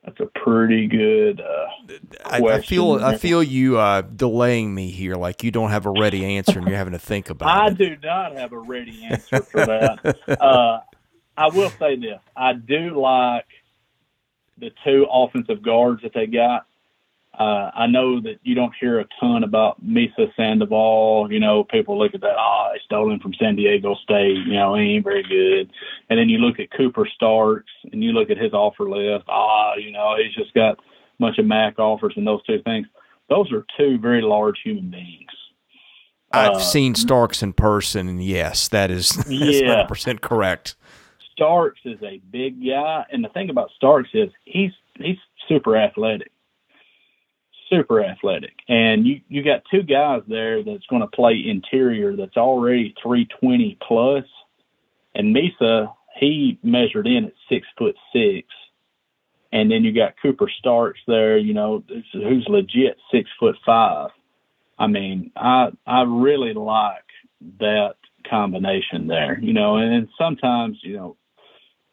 that's 0.04 0.20
a 0.20 0.26
pretty 0.40 0.88
good. 0.88 1.42
Uh, 1.42 1.94
I, 2.26 2.42
I, 2.42 2.62
feel 2.62 2.94
I 2.96 3.18
feel 3.18 3.42
you 3.42 3.78
uh, 3.78 4.02
delaying 4.02 4.74
me 4.74 4.90
here, 4.90 5.16
like 5.16 5.44
you 5.44 5.52
don't 5.52 5.70
have 5.70 5.86
a 5.86 5.92
ready 5.92 6.26
answer 6.26 6.60
and 6.60 6.68
you're 6.68 6.78
having 6.78 6.94
to 6.94 7.00
think 7.00 7.30
about 7.30 7.48
I 7.48 7.68
it. 7.68 7.72
I 7.72 7.74
do 7.74 7.98
not 8.04 8.36
have 8.36 8.52
a 8.52 8.60
ready 8.60 9.06
answer 9.06 9.42
for 9.42 9.66
that. 9.66 10.42
uh, 10.42 10.80
I 11.38 11.48
will 11.50 11.70
say 11.72 11.96
this: 11.96 12.20
I 12.36 12.54
do 12.54 13.00
like 13.00 13.48
the 14.58 14.72
two 14.84 15.06
offensive 15.10 15.64
guards 15.64 16.02
that 16.04 16.14
they 16.14 16.28
got. 16.28 16.66
Uh, 17.38 17.72
I 17.74 17.88
know 17.88 18.22
that 18.22 18.36
you 18.44 18.54
don't 18.54 18.74
hear 18.80 19.00
a 19.00 19.08
ton 19.20 19.44
about 19.44 19.84
Misa 19.84 20.34
Sandoval. 20.36 21.30
You 21.32 21.40
know, 21.40 21.64
people 21.64 21.98
look 21.98 22.14
at 22.14 22.22
that, 22.22 22.36
oh, 22.38 22.70
he 22.74 22.80
stole 22.86 23.12
him 23.12 23.20
from 23.20 23.34
San 23.34 23.56
Diego 23.56 23.96
State. 24.04 24.38
You 24.46 24.54
know, 24.54 24.76
he 24.76 24.96
ain't 24.96 25.04
very 25.04 25.24
good. 25.24 25.72
And 26.10 26.20
then 26.20 26.30
you 26.30 26.38
look 26.38 26.60
at 26.60 26.72
Cooper 26.72 27.08
Starks 27.16 27.72
and 27.92 28.04
you 28.04 28.12
look 28.12 28.30
at 28.30 28.38
his 28.38 28.54
offer 28.54 28.88
list. 28.88 29.26
Ah, 29.28 29.74
oh, 29.74 29.80
you 29.80 29.92
know, 29.92 30.16
he's 30.18 30.36
just 30.36 30.54
got 30.54 30.78
a 30.78 30.82
bunch 31.20 31.40
of 31.40 31.46
MAC 31.46 31.80
offers 31.80 32.14
and 32.16 32.28
those 32.28 32.44
two 32.46 32.62
things. 32.62 32.86
Those 33.30 33.52
are 33.52 33.66
two 33.78 33.98
very 33.98 34.22
large 34.22 34.60
human 34.64 34.92
beings. 34.92 35.32
I've 36.32 36.58
uh, 36.58 36.60
seen 36.60 36.96
Starks 36.96 37.44
in 37.44 37.54
person, 37.54 38.08
and 38.08 38.24
yes, 38.24 38.68
that 38.70 38.92
is 38.92 39.24
yeah. 39.30 39.86
100% 39.88 40.22
correct. 40.22 40.76
Starks 41.32 41.80
is 41.86 42.02
a 42.04 42.20
big 42.32 42.64
guy, 42.66 43.06
and 43.12 43.24
the 43.24 43.30
thing 43.30 43.50
about 43.50 43.70
Starks 43.76 44.10
is 44.14 44.30
he's 44.46 44.72
he's 44.96 45.18
super 45.48 45.78
athletic, 45.78 46.32
super 47.74 48.04
athletic, 48.04 48.54
and 48.68 49.06
you 49.06 49.22
you 49.28 49.44
got 49.44 49.64
two 49.72 49.84
guys 49.84 50.22
there 50.28 50.64
that's 50.64 50.86
going 50.88 51.02
to 51.02 51.08
play 51.08 51.44
interior 51.46 52.16
that's 52.16 52.38
already 52.38 52.94
320 53.02 53.78
plus, 53.88 54.26
and 55.16 55.36
Misa 55.36 55.94
he 56.16 56.60
measured 56.64 57.08
in 57.08 57.26
at 57.26 57.34
six 57.50 57.68
foot 57.78 57.96
six, 58.14 58.48
and 59.52 59.72
then 59.72 59.84
you 59.84 59.94
got 59.94 60.16
Cooper 60.22 60.50
Starks 60.60 61.00
there, 61.08 61.38
you 61.38 61.54
know, 61.54 61.84
who's 62.14 62.46
legit 62.48 62.98
six 63.12 63.30
foot 63.40 63.56
five. 63.66 64.12
I 64.78 64.88
mean, 64.88 65.32
I 65.36 65.70
I 65.86 66.04
really 66.04 66.54
like 66.54 67.04
that 67.60 67.96
combination 68.30 69.08
there, 69.08 69.40
you 69.40 69.54
know, 69.54 69.78
and 69.78 70.08
sometimes, 70.18 70.78
you 70.82 70.96
know, 70.96 71.18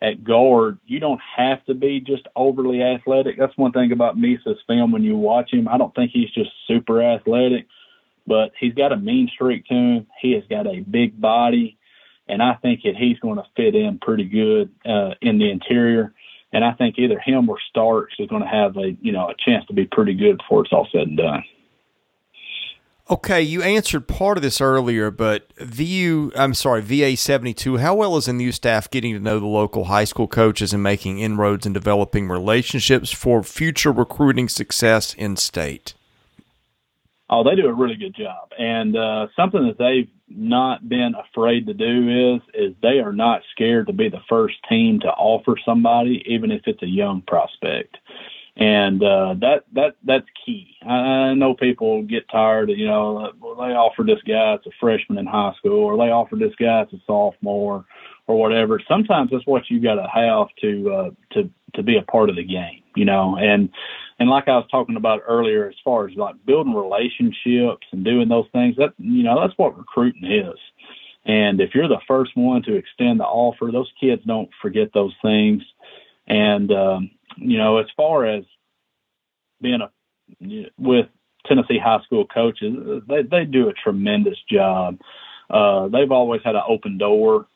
at 0.03 0.25
guard, 0.25 0.79
you 0.87 0.99
don't 0.99 1.21
have 1.37 1.65
to 1.67 1.75
be 1.75 2.01
just 2.01 2.27
overly 2.35 2.83
athletic. 2.83 3.39
That's 3.39 3.57
one 3.57 3.73
thing 3.73 3.93
about 3.93 4.19
Misa's 4.19 4.59
film 4.67 4.93
when 4.93 5.03
you 5.03 5.17
watch 5.17 5.53
him. 5.53 5.69
I 5.69 5.77
don't 5.77 5.95
think 5.95 6.11
he's 6.13 6.31
just 6.31 6.51
super 6.67 7.03
athletic, 7.03 7.67
but 8.27 8.53
he's 8.59 8.75
got 8.75 8.93
a 8.93 8.97
mean 8.97 9.29
streak 9.33 9.67
to 9.67 9.75
him. 9.75 10.07
He 10.21 10.33
has 10.33 10.45
got 10.49 10.67
a 10.67 10.81
big 10.81 11.21
body, 11.21 11.77
and 12.29 12.43
I 12.43 12.55
think 12.55 12.83
that 12.85 12.97
he's 12.97 13.19
going 13.19 13.37
to 13.37 13.47
fit 13.57 13.75
in 13.75 13.99
pretty 13.99 14.25
good 14.25 14.71
uh, 14.87 15.15
in 15.21 15.39
the 15.39 15.51
interior. 15.51 16.15
And 16.53 16.65
I 16.65 16.73
think 16.73 16.99
either 16.99 17.21
him 17.21 17.49
or 17.49 17.59
Starks 17.69 18.15
is 18.19 18.29
going 18.29 18.43
to 18.43 18.49
have 18.49 18.77
a 18.77 18.97
you 19.03 19.13
know 19.13 19.29
a 19.29 19.35
chance 19.45 19.67
to 19.67 19.75
be 19.75 19.85
pretty 19.85 20.15
good 20.15 20.39
before 20.39 20.65
it's 20.65 20.73
all 20.73 20.89
said 20.91 21.09
and 21.09 21.17
done. 21.17 21.45
Okay, 23.11 23.43
you 23.43 23.61
answered 23.61 24.07
part 24.07 24.39
of 24.39 24.43
this 24.43 24.61
earlier, 24.61 25.11
but 25.11 25.53
VU, 25.59 26.31
I'm 26.37 26.55
sorry, 26.55 26.81
VA 26.81 27.17
72, 27.17 27.79
how 27.79 27.97
well 27.97 28.17
is 28.17 28.27
the 28.27 28.33
new 28.33 28.53
staff 28.53 28.89
getting 28.89 29.15
to 29.15 29.19
know 29.19 29.41
the 29.41 29.47
local 29.47 29.87
high 29.87 30.05
school 30.05 30.29
coaches 30.29 30.73
and 30.73 30.81
making 30.81 31.19
inroads 31.19 31.67
and 31.67 31.75
developing 31.75 32.29
relationships 32.29 33.11
for 33.11 33.43
future 33.43 33.91
recruiting 33.91 34.49
success 34.49 35.13
in 35.15 35.37
state? 35.37 35.95
Oh, 37.29 37.43
they 37.43 37.57
do 37.61 37.67
a 37.67 37.73
really 37.73 37.97
good 37.97 38.15
job. 38.15 38.51
And 38.57 38.97
uh, 38.97 39.27
something 39.35 39.67
that 39.67 39.79
they've 39.79 40.11
not 40.29 40.89
been 40.89 41.15
afraid 41.17 41.67
to 41.67 41.75
do 41.75 42.37
is 42.37 42.43
is 42.55 42.77
they 42.81 43.01
are 43.01 43.13
not 43.13 43.43
scared 43.51 43.89
to 43.89 43.93
be 43.93 44.09
the 44.09 44.23
first 44.29 44.55
team 44.69 45.01
to 45.01 45.09
offer 45.09 45.57
somebody, 45.65 46.23
even 46.27 46.53
if 46.53 46.63
it's 46.67 46.83
a 46.85 46.89
young 46.89 47.23
prospect 47.23 47.97
and 48.61 49.03
uh, 49.03 49.35
that 49.41 49.65
that 49.73 49.97
that's 50.05 50.27
key. 50.45 50.77
I, 50.87 51.33
know 51.33 51.55
people 51.55 52.03
get 52.03 52.29
tired 52.29 52.69
of 52.69 52.79
you 52.79 52.87
know 52.87 53.33
they 53.33 53.73
offered 53.73 54.07
this 54.07 54.21
guy 54.29 54.55
as 54.55 54.61
a 54.67 54.71
freshman 54.79 55.19
in 55.19 55.27
high 55.27 55.55
school, 55.59 55.85
or 55.85 55.97
they 55.97 56.13
offered 56.13 56.41
this 56.41 56.55
guy 56.61 56.83
as 56.83 56.89
a 56.93 56.99
sophomore, 57.07 57.87
or 58.27 58.39
whatever. 58.39 58.79
Sometimes 58.87 59.31
that's 59.33 59.47
what 59.47 59.71
you 59.71 59.81
got 59.81 59.95
to 59.95 60.07
have 60.13 60.49
to 60.61 60.93
uh, 60.93 61.11
to 61.33 61.51
to 61.75 61.83
be 61.83 61.97
a 61.97 62.03
part 62.03 62.29
of 62.29 62.37
the 62.37 62.45
game, 62.45 62.83
you 62.95 63.07
know. 63.07 63.37
And 63.41 63.71
and 64.19 64.29
like 64.29 64.47
I 64.47 64.57
was 64.59 64.69
talking 64.71 64.97
about 64.97 65.23
earlier, 65.27 65.67
as 65.67 65.77
far 65.83 66.07
as 66.07 66.15
like 66.15 66.35
building 66.45 66.75
relationships 66.75 67.87
and 67.93 68.05
doing 68.05 68.29
those 68.29 68.47
things, 68.53 68.77
that 68.77 68.93
you 68.99 69.23
know 69.23 69.41
that's 69.41 69.57
what 69.59 69.79
recruiting 69.79 70.31
is. 70.31 70.59
And 71.25 71.63
if 71.63 71.75
you're 71.75 71.89
the 71.89 72.01
first 72.07 72.33
one 72.35 72.63
to 72.65 72.77
extend 72.77 73.21
the 73.21 73.25
offer, 73.25 73.71
those 73.73 73.91
kids 73.99 74.23
don't 74.27 74.51
forget 74.61 74.93
those 74.93 75.15
things. 75.23 75.63
And 76.27 76.71
um, 76.73 77.11
you 77.37 77.59
know, 77.59 77.79
as 77.79 77.87
far 77.97 78.27
as 78.27 78.45
being 79.61 79.81
a 79.81 79.91
with 80.79 81.07
Tennessee 81.47 81.79
high 81.79 82.01
school 82.05 82.27
coaches, 82.27 83.03
they 83.09 83.23
they 83.23 83.45
do 83.45 83.69
a 83.69 83.73
tremendous 83.73 84.39
job. 84.51 84.99
Uh, 85.49 85.89
they've 85.89 86.13
always 86.13 86.41
had 86.45 86.55
an 86.55 86.63
open 86.69 86.99
door. 86.99 87.47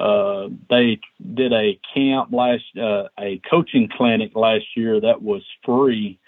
Uh, 0.00 0.48
they 0.70 0.98
did 1.34 1.52
a 1.52 1.78
camp 1.94 2.32
last, 2.32 2.64
uh, 2.80 3.04
a 3.20 3.40
coaching 3.48 3.88
clinic 3.96 4.32
last 4.34 4.64
year 4.74 5.00
that 5.00 5.22
was 5.22 5.42
free. 5.64 6.18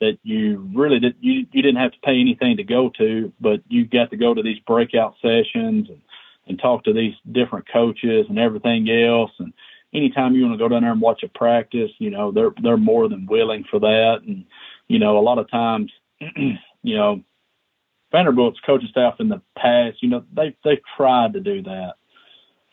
That 0.00 0.18
you 0.22 0.70
really 0.74 0.98
did 0.98 1.16
you 1.20 1.46
you 1.52 1.62
didn't 1.62 1.80
have 1.80 1.92
to 1.92 1.98
pay 2.02 2.18
anything 2.18 2.56
to 2.56 2.64
go 2.64 2.90
to, 2.96 3.32
but 3.40 3.60
you 3.68 3.84
got 3.84 4.10
to 4.10 4.16
go 4.16 4.32
to 4.32 4.42
these 4.42 4.58
breakout 4.60 5.14
sessions 5.20 5.88
and 5.88 6.00
and 6.46 6.58
talk 6.58 6.84
to 6.84 6.92
these 6.92 7.14
different 7.30 7.66
coaches 7.70 8.26
and 8.28 8.38
everything 8.38 8.88
else 8.90 9.30
and 9.38 9.52
anytime 9.92 10.34
you 10.34 10.42
want 10.42 10.54
to 10.54 10.64
go 10.64 10.68
down 10.68 10.82
there 10.82 10.92
and 10.92 11.00
watch 11.00 11.22
a 11.22 11.28
practice, 11.28 11.90
you 11.98 12.10
know, 12.10 12.30
they're 12.30 12.52
they're 12.62 12.76
more 12.76 13.08
than 13.08 13.26
willing 13.26 13.64
for 13.70 13.80
that. 13.80 14.18
And, 14.26 14.44
you 14.88 14.98
know, 14.98 15.18
a 15.18 15.20
lot 15.20 15.38
of 15.38 15.50
times, 15.50 15.90
you 16.36 16.96
know, 16.96 17.22
Vanderbilt's 18.12 18.60
coaching 18.64 18.88
staff 18.90 19.14
in 19.20 19.28
the 19.28 19.40
past, 19.56 20.02
you 20.02 20.08
know, 20.08 20.24
they 20.34 20.56
they've 20.64 20.82
tried 20.96 21.32
to 21.34 21.40
do 21.40 21.62
that 21.62 21.94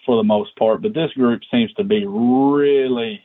for 0.06 0.15
the 0.15 0.23
most 0.23 0.56
part, 0.56 0.82
but 0.82 0.93
this 0.93 1.12
group 1.13 1.41
seems 1.51 1.73
to 1.73 1.84
be 1.84 2.06
really 2.06 3.21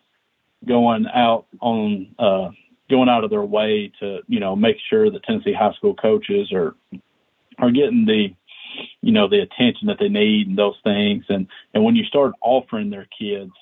going 0.66 1.06
out 1.12 1.46
on 1.60 2.14
uh 2.18 2.50
going 2.90 3.08
out 3.08 3.24
of 3.24 3.30
their 3.30 3.44
way 3.44 3.90
to, 4.00 4.20
you 4.26 4.40
know, 4.40 4.54
make 4.54 4.76
sure 4.90 5.10
that 5.10 5.22
Tennessee 5.24 5.52
high 5.52 5.72
school 5.74 5.94
coaches 5.94 6.52
are 6.52 6.74
are 7.58 7.70
getting 7.70 8.04
the 8.04 8.34
you 9.02 9.12
know 9.12 9.28
the 9.28 9.40
attention 9.40 9.86
that 9.88 9.98
they 9.98 10.08
need 10.08 10.48
and 10.48 10.58
those 10.58 10.76
things 10.82 11.24
and 11.28 11.46
and 11.74 11.84
when 11.84 11.94
you 11.94 12.04
start 12.04 12.32
offering 12.40 12.90
their 12.90 13.06
kids 13.18 13.52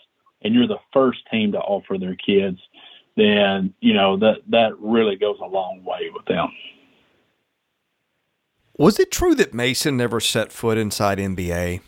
and 0.42 0.54
you're 0.54 0.66
the 0.66 0.80
first 0.92 1.20
team 1.30 1.52
to 1.52 1.58
offer 1.58 1.98
their 1.98 2.16
kids, 2.16 2.58
then 3.16 3.74
you 3.80 3.94
know 3.94 4.16
that 4.18 4.36
that 4.48 4.78
really 4.78 5.16
goes 5.16 5.38
a 5.42 5.46
long 5.46 5.84
way 5.84 6.10
with 6.12 6.24
them. 6.26 6.48
Was 8.78 8.98
it 8.98 9.10
true 9.10 9.34
that 9.34 9.52
Mason 9.52 9.96
never 9.96 10.20
set 10.20 10.52
foot 10.52 10.78
inside 10.78 11.18
MBA? 11.18 11.80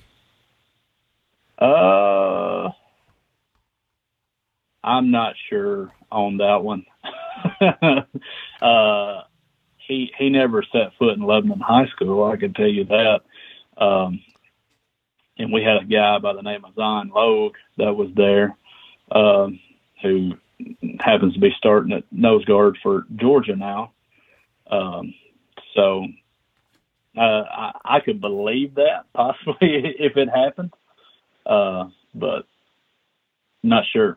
Uh, 1.59 2.71
I'm 4.85 5.11
not 5.11 5.35
sure 5.49 5.93
on 6.11 6.37
that 6.39 6.63
one. 6.63 6.85
uh, 8.63 9.23
he 9.87 10.13
he 10.19 10.29
never 10.29 10.63
set 10.71 10.93
foot 10.99 11.17
in 11.17 11.23
Lebanon 11.23 11.61
High 11.61 11.87
School. 11.87 12.25
I 12.25 12.37
can 12.37 12.53
tell 12.53 12.69
you 12.69 12.85
that. 12.85 13.21
Um, 13.79 14.21
and 15.43 15.53
we 15.53 15.63
had 15.63 15.83
a 15.83 15.85
guy 15.85 16.19
by 16.19 16.33
the 16.33 16.43
name 16.43 16.65
of 16.65 16.75
Zion 16.75 17.11
Logue 17.15 17.57
that 17.77 17.95
was 17.95 18.11
there, 18.15 18.57
um, 19.11 19.59
who 20.01 20.35
happens 21.01 21.35
to 21.35 21.41
be 21.41 21.51
starting 21.59 21.93
at 21.93 22.05
nose 22.13 22.45
guard 22.45 22.79
for 22.83 23.05
Georgia 23.17 23.57
now. 23.57 23.93
Um, 24.71 25.15
so 25.75 26.07
uh, 27.17 27.21
I, 27.21 27.73
I 27.85 28.01
could 28.01 28.21
believe 28.21 28.77
that 28.77 29.07
possibly 29.15 29.97
if 29.99 30.17
it 30.17 30.29
happened, 30.29 30.73
uh, 31.45 31.89
but 32.15 32.47
not 33.65 33.85
sure. 33.93 34.17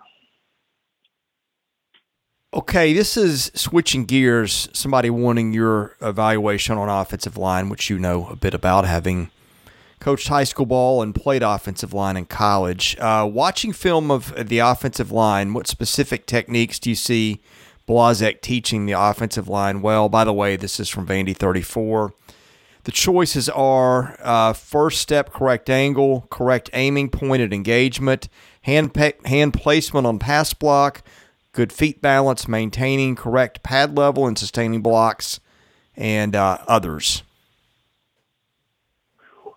Okay, 2.54 2.94
this 2.94 3.18
is 3.18 3.52
switching 3.54 4.06
gears. 4.06 4.70
Somebody 4.72 5.10
wanting 5.10 5.52
your 5.52 5.98
evaluation 6.02 6.78
on 6.78 6.88
offensive 6.88 7.36
line, 7.36 7.68
which 7.68 7.90
you 7.90 8.00
know 8.00 8.28
a 8.28 8.36
bit 8.36 8.54
about, 8.54 8.86
having 8.86 9.30
coached 10.06 10.28
high 10.28 10.44
school 10.44 10.68
ball 10.68 11.02
and 11.02 11.16
played 11.16 11.42
offensive 11.42 11.92
line 11.92 12.16
in 12.16 12.26
college. 12.26 12.96
Uh, 13.00 13.28
watching 13.28 13.74
film 13.74 14.12
of 14.12 14.36
the 14.50 14.60
offensive 14.60 15.12
line, 15.12 15.52
what 15.52 15.66
specific 15.66 16.28
techniques 16.28 16.78
do 16.78 16.92
you 16.92 16.96
see 16.96 17.42
Blazek 17.88 18.42
teaching 18.42 18.86
the 18.86 18.92
offensive 18.92 19.48
line 19.48 19.82
well? 19.82 20.08
By 20.08 20.24
the 20.24 20.32
way, 20.32 20.58
this 20.58 20.80
is 20.80 20.90
from 20.90 21.08
Vandy 21.08 21.36
34. 21.36 22.14
The 22.84 22.92
choices 22.92 23.50
are 23.50 24.16
uh, 24.22 24.54
first 24.54 25.02
step, 25.02 25.34
correct 25.34 25.72
angle, 25.72 26.28
correct 26.30 26.70
aiming, 26.74 27.10
point 27.10 27.30
pointed 27.30 27.52
engagement, 27.52 28.30
hand 28.62 28.94
pe- 28.94 29.14
hand 29.26 29.56
placement 29.56 30.06
on 30.06 30.20
pass 30.20 30.54
block, 30.54 31.02
good 31.52 31.74
feet 31.74 32.00
balance, 32.04 32.48
maintaining 32.48 33.16
correct 33.16 33.64
pad 33.64 33.98
level 33.98 34.28
and 34.28 34.38
sustaining 34.38 34.84
blocks, 34.84 35.40
and 35.98 36.36
uh, 36.36 36.60
others 36.68 37.24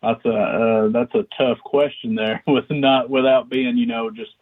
that's 0.02 0.24
a 0.24 0.30
uh, 0.30 0.88
that's 0.88 1.14
a 1.14 1.26
tough 1.36 1.58
question 1.64 2.14
there 2.14 2.42
with 2.46 2.64
not 2.70 3.10
without 3.10 3.48
being 3.48 3.76
you 3.76 3.86
know 3.86 4.10
just 4.10 4.32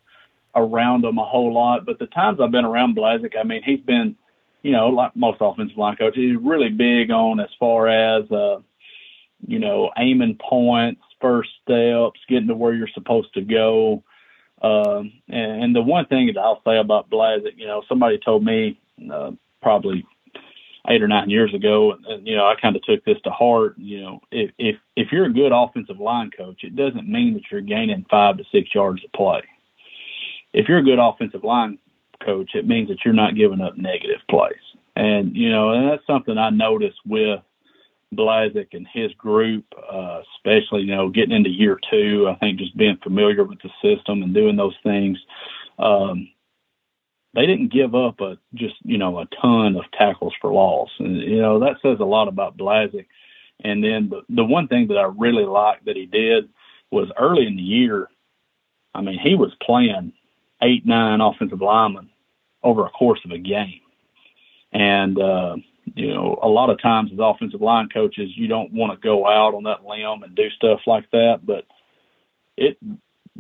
around 0.55 1.05
him 1.05 1.19
a 1.19 1.25
whole 1.25 1.53
lot. 1.53 1.87
But 1.87 1.99
the 1.99 2.07
times 2.07 2.39
I've 2.41 2.51
been 2.51 2.65
around 2.65 2.97
Blazek, 2.97 3.35
I 3.39 3.45
mean, 3.45 3.63
he's 3.65 3.81
been 3.81 4.17
you 4.63 4.73
know 4.73 4.89
like 4.89 5.17
most 5.17 5.39
offensive 5.41 5.79
line 5.79 5.97
coaches, 5.97 6.23
he's 6.23 6.37
really 6.37 6.71
big 6.71 7.11
on 7.11 7.41
as 7.41 7.51
far 7.59 7.89
as 7.89 8.31
uh, 8.31 8.61
you 9.47 9.59
know 9.59 9.91
aiming 9.97 10.39
points, 10.39 11.03
first 11.21 11.51
steps, 11.63 12.21
getting 12.29 12.49
to 12.49 12.55
where 12.55 12.75
you're 12.75 12.89
supposed 12.95 13.33
to 13.35 13.43
go. 13.43 14.03
Um, 14.63 15.13
and, 15.29 15.65
and 15.65 15.77
the 15.77 15.83
one 15.83 16.07
thing 16.07 16.27
that 16.29 16.41
I'll 16.41 16.63
say 16.67 16.79
about 16.79 17.11
Blazek, 17.11 17.59
you 17.59 17.67
know, 17.67 17.83
somebody 17.89 18.19
told 18.19 18.43
me 18.43 18.81
uh, 19.13 19.33
probably 19.61 20.07
eight 20.89 21.03
or 21.03 21.09
nine 21.09 21.31
years 21.31 21.53
ago, 21.55 21.93
and, 21.93 22.07
and 22.07 22.27
you 22.27 22.37
know 22.37 22.47
I 22.47 22.55
kind 22.61 22.77
of 22.77 22.83
took 22.83 23.05
this 23.05 23.19
to 23.25 23.31
heart. 23.31 23.77
You 23.79 24.03
know, 24.03 24.21
if 24.31 24.51
if 24.59 24.77
if 24.97 25.13
you're 25.13 25.27
a 25.27 25.33
good 25.33 25.53
offensive 25.53 26.01
line 26.01 26.31
coach, 26.37 26.65
it 26.65 26.77
doesn't 26.77 27.09
mean 27.09 27.35
that 27.35 27.45
you're 27.51 27.61
gaining 27.61 28.07
five 28.11 28.39
to 28.39 28.45
six 28.53 28.75
yards 28.75 29.05
of 29.05 29.13
play. 29.13 29.43
If 30.53 30.69
you're 30.69 30.79
a 30.79 30.85
good 30.85 30.99
offensive 30.99 31.45
line 31.45 31.79
coach, 32.25 32.51
it 32.55 32.67
means 32.67 32.89
that 32.89 32.99
you're 33.05 33.15
not 33.15 33.37
giving 33.37 33.61
up 33.61 33.77
negative 33.77 34.21
plays. 34.31 34.55
And 34.95 35.37
you 35.37 35.51
know, 35.51 35.71
and 35.73 35.89
that's 35.89 36.07
something 36.07 36.39
I 36.39 36.51
noticed 36.51 36.99
with 37.05 37.41
Blazek 38.15 38.69
and 38.73 38.87
his 38.93 39.13
group, 39.15 39.65
uh, 39.93 40.23
especially 40.37 40.83
you 40.83 40.95
know 40.95 41.09
getting 41.11 41.37
into 41.37 41.51
year 41.51 41.79
two. 41.91 42.29
I 42.29 42.35
think 42.37 42.59
just 42.59 42.77
being 42.77 42.99
familiar 43.03 43.45
with 43.45 43.59
the 43.63 43.71
system 43.83 44.23
and 44.23 44.35
doing 44.35 44.57
those 44.57 44.77
things. 44.83 45.19
Um, 45.79 46.31
they 47.37 47.45
didn't 47.47 47.71
give 47.71 47.95
up 47.95 48.21
a 48.21 48.39
just 48.55 48.75
you 48.83 48.97
know 48.97 49.19
a 49.19 49.27
ton 49.41 49.77
of 49.77 49.85
tackles 49.93 50.35
for 50.41 50.53
loss, 50.53 50.89
and 50.99 51.17
you 51.19 51.41
know 51.41 51.61
that 51.61 51.77
says 51.83 51.99
a 52.01 52.05
lot 52.05 52.29
about 52.29 52.57
Blazek. 52.57 53.07
And 53.63 53.85
then 53.85 54.09
the 54.09 54.23
the 54.31 54.45
one 54.45 54.69
thing 54.69 54.89
that 54.89 54.97
I 54.97 55.05
really 55.05 55.45
liked 55.45 55.85
that 55.85 55.97
he 55.97 56.07
did 56.07 56.49
was 56.91 57.13
early 57.19 57.47
in 57.47 57.57
the 57.57 57.63
year. 57.63 58.09
I 58.95 59.03
mean, 59.03 59.19
he 59.19 59.35
was 59.35 59.55
playing 59.61 60.15
eight 60.63 60.87
nine 60.87 61.21
offensive 61.21 61.61
linemen 61.61 62.09
over 62.63 62.87
a 62.87 62.91
course 62.91 63.21
of 63.27 63.31
a 63.31 63.39
game, 63.39 63.83
and 64.73 65.21
uh, 65.21 65.57
you 65.95 66.15
know 66.15 66.39
a 66.43 66.49
lot 66.49 66.71
of 66.71 66.81
times 66.81 67.11
as 67.13 67.19
offensive 67.21 67.61
line 67.61 67.91
coaches, 67.93 68.31
you 68.35 68.49
don't 68.49 68.73
want 68.73 68.93
to 68.93 69.07
go 69.07 69.27
out 69.27 69.55
on 69.55 69.65
that 69.65 69.85
limb 69.85 70.23
and 70.23 70.35
do 70.35 70.49
stuff 70.51 70.81
like 70.87 71.11
that, 71.11 71.41
but 71.45 71.67
it 72.57 72.79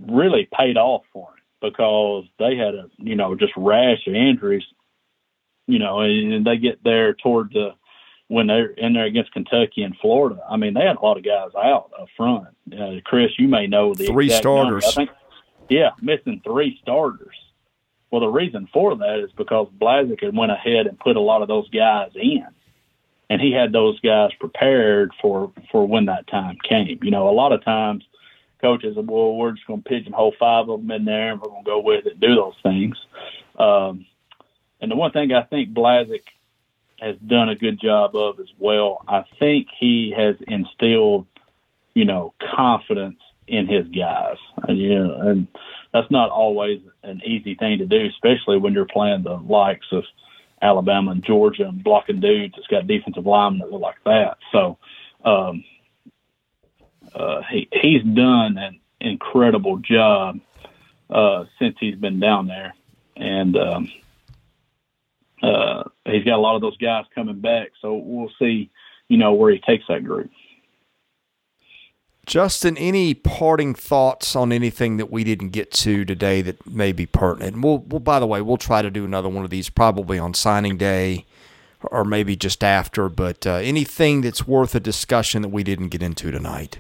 really 0.07 0.47
paid 0.53 0.77
off 0.77 1.03
for 1.14 1.31
him 1.31 1.36
because 1.61 2.25
they 2.39 2.57
had 2.57 2.75
a 2.75 2.91
you 2.99 3.17
know 3.17 3.35
just 3.35 3.53
rash 3.57 4.07
of 4.07 4.15
injuries. 4.15 4.65
You 5.69 5.81
know, 5.81 6.01
and 6.01 6.47
they 6.47 6.59
get 6.59 6.85
there 6.85 7.15
toward 7.15 7.53
the 7.53 7.71
when 8.29 8.47
they're 8.47 8.71
in 8.71 8.93
there 8.93 9.05
against 9.07 9.33
Kentucky 9.33 9.83
and 9.83 9.97
Florida. 10.01 10.41
I 10.49 10.57
mean, 10.57 10.75
they 10.75 10.83
had 10.85 10.97
a 10.97 11.01
lot 11.01 11.17
of 11.17 11.25
guys 11.25 11.51
out 11.57 11.91
up 11.99 12.09
front. 12.17 12.49
Uh, 12.73 13.01
Chris, 13.05 13.31
you 13.39 13.49
may 13.49 13.67
know 13.67 13.95
the 13.95 14.07
three 14.07 14.31
starters. 14.31 14.85
I 14.85 14.91
think, 14.93 15.11
yeah, 15.69 15.91
missing 16.01 16.41
three 16.45 16.79
starters. 16.83 17.37
Well, 18.11 18.21
the 18.21 18.29
reason 18.29 18.69
for 18.73 18.97
that 18.97 19.19
is 19.25 19.33
because 19.37 19.69
Blazek 19.81 20.23
had 20.23 20.37
went 20.37 20.53
ahead 20.53 20.87
and 20.87 20.99
put 20.99 21.17
a 21.17 21.21
lot 21.21 21.43
of 21.43 21.49
those 21.49 21.69
guys 21.71 22.13
in. 22.15 22.47
and 23.29 23.41
he 23.41 23.53
had 23.53 23.73
those 23.73 23.99
guys 24.01 24.31
prepared 24.39 25.13
for 25.21 25.53
for 25.71 25.87
when 25.87 26.07
that 26.07 26.27
time 26.29 26.57
came. 26.69 26.99
You 27.03 27.11
know, 27.11 27.29
a 27.29 27.33
lot 27.33 27.53
of 27.53 27.65
times 27.65 28.05
coaches, 28.61 28.97
well, 28.97 29.37
we're 29.37 29.53
just 29.53 29.67
going 29.67 29.83
to 29.83 29.89
pigeonhole 29.89 30.35
five 30.39 30.69
of 30.69 30.81
them 30.81 30.91
in 30.91 31.05
there, 31.05 31.33
and 31.33 31.41
we're 31.41 31.49
going 31.49 31.65
to 31.65 31.71
go 31.71 31.81
with 31.81 32.07
it, 32.07 32.13
and 32.13 32.21
do 32.21 32.35
those 32.35 32.55
things. 32.63 32.97
Um, 33.59 34.07
and 34.81 34.91
the 34.91 34.97
one 34.97 35.13
thing 35.13 35.33
I 35.33 35.43
think 35.43 35.71
Blazek 35.71 36.23
has 37.01 37.17
done 37.27 37.49
a 37.49 37.55
good 37.55 37.81
job 37.81 38.17
of 38.17 38.41
as 38.41 38.49
well, 38.59 39.03
I 39.07 39.25
think 39.39 39.69
he 39.79 40.15
has 40.17 40.37
instilled, 40.47 41.27
you 41.95 42.05
know, 42.05 42.35
confidence 42.55 43.21
in 43.47 43.69
his 43.69 43.87
guys, 43.89 44.39
and 44.67 44.79
you 44.79 44.99
know, 44.99 45.21
and 45.21 45.47
that's 45.93 46.11
not 46.11 46.31
always 46.31 46.81
an 47.03 47.23
easy 47.25 47.55
thing 47.55 47.79
to 47.79 47.87
do, 47.87 48.07
especially 48.07 48.59
when 48.59 48.73
you're 48.73 48.87
playing 48.87 49.23
the 49.23 49.37
likes 49.37 49.87
of 49.93 50.05
Alabama 50.61 51.13
and 51.13 51.25
Georgia 51.25 51.69
and 51.69 51.85
blocking 51.85 52.21
dudes 52.21 52.55
that's 52.57 52.67
got 52.67 52.87
defensive 52.87 53.27
linemen 53.27 53.61
that 53.61 53.71
look 53.71 53.83
like 53.83 54.03
that. 54.05 54.39
So 54.53 54.79
um, 55.25 55.65
uh, 57.17 57.41
he 57.51 57.69
he's 57.73 58.03
done 58.03 58.59
an 58.59 58.79
incredible 59.01 59.79
job 59.79 60.39
uh, 61.09 61.45
since 61.59 61.77
he's 61.81 61.97
been 61.97 62.21
down 62.21 62.47
there, 62.47 62.75
and 63.17 63.57
um, 63.57 63.93
uh, 65.43 65.85
he's 66.05 66.25
got 66.25 66.37
a 66.37 66.43
lot 66.43 66.57
of 66.57 66.61
those 66.61 66.77
guys 66.77 67.05
coming 67.14 67.41
back. 67.41 67.69
So 67.81 67.95
we'll 67.95 68.31
see, 68.39 68.71
you 69.09 69.17
know, 69.17 69.33
where 69.33 69.51
he 69.51 69.59
takes 69.59 69.85
that 69.89 70.05
group. 70.05 70.31
Justin, 72.27 72.77
any 72.77 73.14
parting 73.14 73.73
thoughts 73.73 74.35
on 74.35 74.51
anything 74.51 74.97
that 74.97 75.12
we 75.12 75.23
didn't 75.23 75.51
get 75.51 75.71
to 75.71 76.05
today 76.05 76.43
that 76.43 76.67
may 76.67 76.91
be 76.91 77.07
pertinent? 77.07 77.55
And 77.55 77.64
we'll, 77.64 77.79
we'll, 77.79 78.01
by 78.01 78.19
the 78.19 78.27
way, 78.27 78.43
we'll 78.43 78.57
try 78.57 78.83
to 78.83 78.91
do 78.91 79.05
another 79.05 79.29
one 79.29 79.45
of 79.45 79.51
these 79.51 79.71
probably 79.71 80.19
on 80.19 80.35
signing 80.35 80.77
day 80.77 81.25
or 81.83 82.05
maybe 82.05 82.35
just 82.35 82.64
after. 82.64 83.09
But 83.09 83.47
uh, 83.47 83.55
anything 83.55 84.23
that's 84.23 84.45
worth 84.45 84.75
a 84.75 84.81
discussion 84.81 85.43
that 85.43 85.51
we 85.51 85.62
didn't 85.62 85.91
get 85.91 86.03
into 86.03 86.33
tonight? 86.33 86.79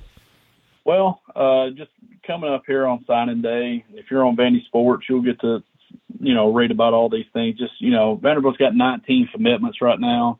Well, 0.86 1.20
uh, 1.34 1.70
just 1.70 1.90
coming 2.24 2.48
up 2.48 2.62
here 2.64 2.86
on 2.86 3.04
signing 3.08 3.42
day. 3.42 3.84
If 3.94 4.06
you're 4.08 4.24
on 4.24 4.36
Vandy 4.36 4.64
Sports, 4.66 5.06
you'll 5.08 5.20
get 5.20 5.40
to, 5.40 5.60
you 6.20 6.32
know, 6.32 6.52
read 6.52 6.70
about 6.70 6.94
all 6.94 7.08
these 7.08 7.26
things. 7.32 7.58
Just 7.58 7.72
you 7.80 7.90
know, 7.90 8.14
Vanderbilt's 8.22 8.56
got 8.56 8.76
19 8.76 9.30
commitments 9.32 9.82
right 9.82 9.98
now. 9.98 10.38